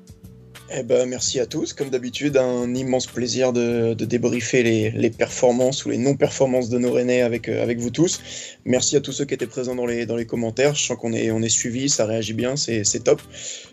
[0.70, 1.74] Eh ben, merci à tous.
[1.74, 7.20] Comme d'habitude, un immense plaisir de, débriefer les, performances ou les non-performances de nos Rennais
[7.20, 8.20] avec, euh, avec vous tous.
[8.64, 10.74] Merci à tous ceux qui étaient présents dans les, commentaires.
[10.74, 13.20] Je sens qu'on est, suivi, ça réagit bien, c'est top.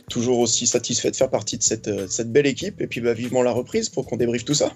[0.10, 2.82] Toujours aussi satisfait de faire partie de cette, euh, cette belle équipe.
[2.82, 4.74] Et puis, bah, vivement la reprise pour qu'on débriefe tout ça.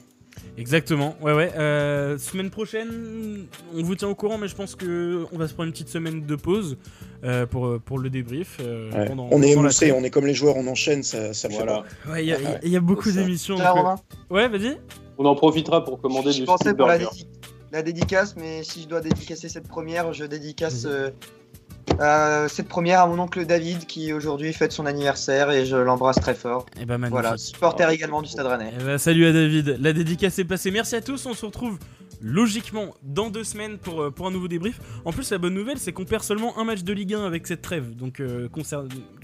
[0.58, 1.52] Exactement, ouais ouais.
[1.58, 3.46] Euh, semaine prochaine,
[3.76, 5.90] on vous tient au courant, mais je pense que on va se prendre une petite
[5.90, 6.78] semaine de pause
[7.26, 8.58] euh, pour, euh, pour le débrief.
[8.62, 9.06] euh, Ouais.
[9.06, 11.84] pendant- on est émoussé, on est comme les joueurs, on enchaîne, ça, Voilà.
[12.10, 12.60] Ouais, il y, a- Ouais.
[12.64, 13.58] y a beaucoup d'émissions.
[14.30, 14.78] Ouais, vas-y.
[15.18, 17.16] On en profitera pour commander je du pensais pour la, Burger.
[17.16, 17.28] dédi-
[17.74, 20.86] la dédicace, mais si je dois dédicacer cette première, je dédicace.
[22.00, 26.18] Euh, cette première à mon oncle David qui aujourd'hui fête son anniversaire et je l'embrasse
[26.18, 26.66] très fort.
[26.80, 27.12] Et bah magnifique.
[27.22, 28.74] Voilà, supporter également du Stade Rennais.
[28.80, 30.72] Eh ben, salut à David, la dédicace est passée.
[30.72, 31.78] Merci à tous, on se retrouve
[32.22, 34.80] logiquement dans deux semaines pour, euh, pour un nouveau débrief.
[35.06, 37.48] En plus, la bonne nouvelle, c'est qu'on perd seulement un match de Ligue 1 avec
[37.48, 38.50] cette trêve, donc euh,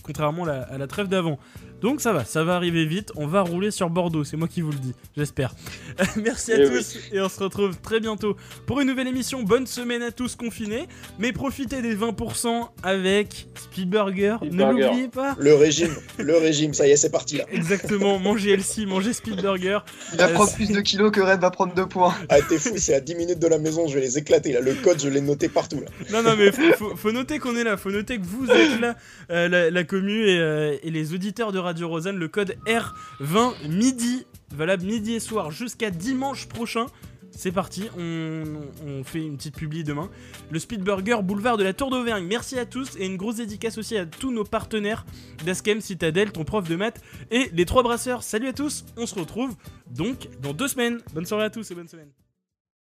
[0.04, 1.40] contrairement à la, à la trêve d'avant.
[1.82, 4.62] Donc ça va, ça va arriver vite, on va rouler sur Bordeaux, c'est moi qui
[4.62, 5.54] vous le dis, j'espère.
[6.16, 8.38] Merci à Eh tous et on se retrouve très bientôt
[8.68, 9.42] pour une nouvelle émission.
[9.42, 10.88] Bonne semaine à tous confinés,
[11.18, 14.88] mais profitez des 20% avec Speedburger, ne Speedburger.
[14.88, 15.36] l'oubliez pas.
[15.40, 17.46] Le régime, le régime, ça y est, c'est parti là.
[17.52, 19.80] Exactement, mangez LC, mangez Speedburger.
[20.14, 22.14] Il va Euh, prendre plus de kilos que Red va prendre 2 points.
[22.30, 24.62] Ah, t'es fou, c'est à 10 minutes de la maison, je vais les éclater là.
[24.62, 25.88] Le code, je l'ai noté partout là.
[26.12, 28.80] Non, non, mais faut, faut- faut noter qu'on est là, faut noter que vous êtes
[28.80, 28.96] là,
[29.32, 33.68] euh, la, la commu et, euh, et les auditeurs de Radio Rosanne, le code R20
[33.68, 36.88] midi, valable midi et soir jusqu'à dimanche prochain.
[37.34, 38.44] C'est parti, on,
[38.86, 40.10] on fait une petite publi demain.
[40.52, 42.26] Le Speedburger Boulevard de la Tour d'Auvergne.
[42.26, 45.06] Merci à tous et une grosse dédicace aussi à tous nos partenaires
[45.46, 48.24] d'Askem Citadel, ton prof de maths et les trois brasseurs.
[48.24, 49.56] Salut à tous, on se retrouve
[49.90, 51.00] donc dans deux semaines.
[51.14, 52.10] Bonne soirée à tous et bonne semaine.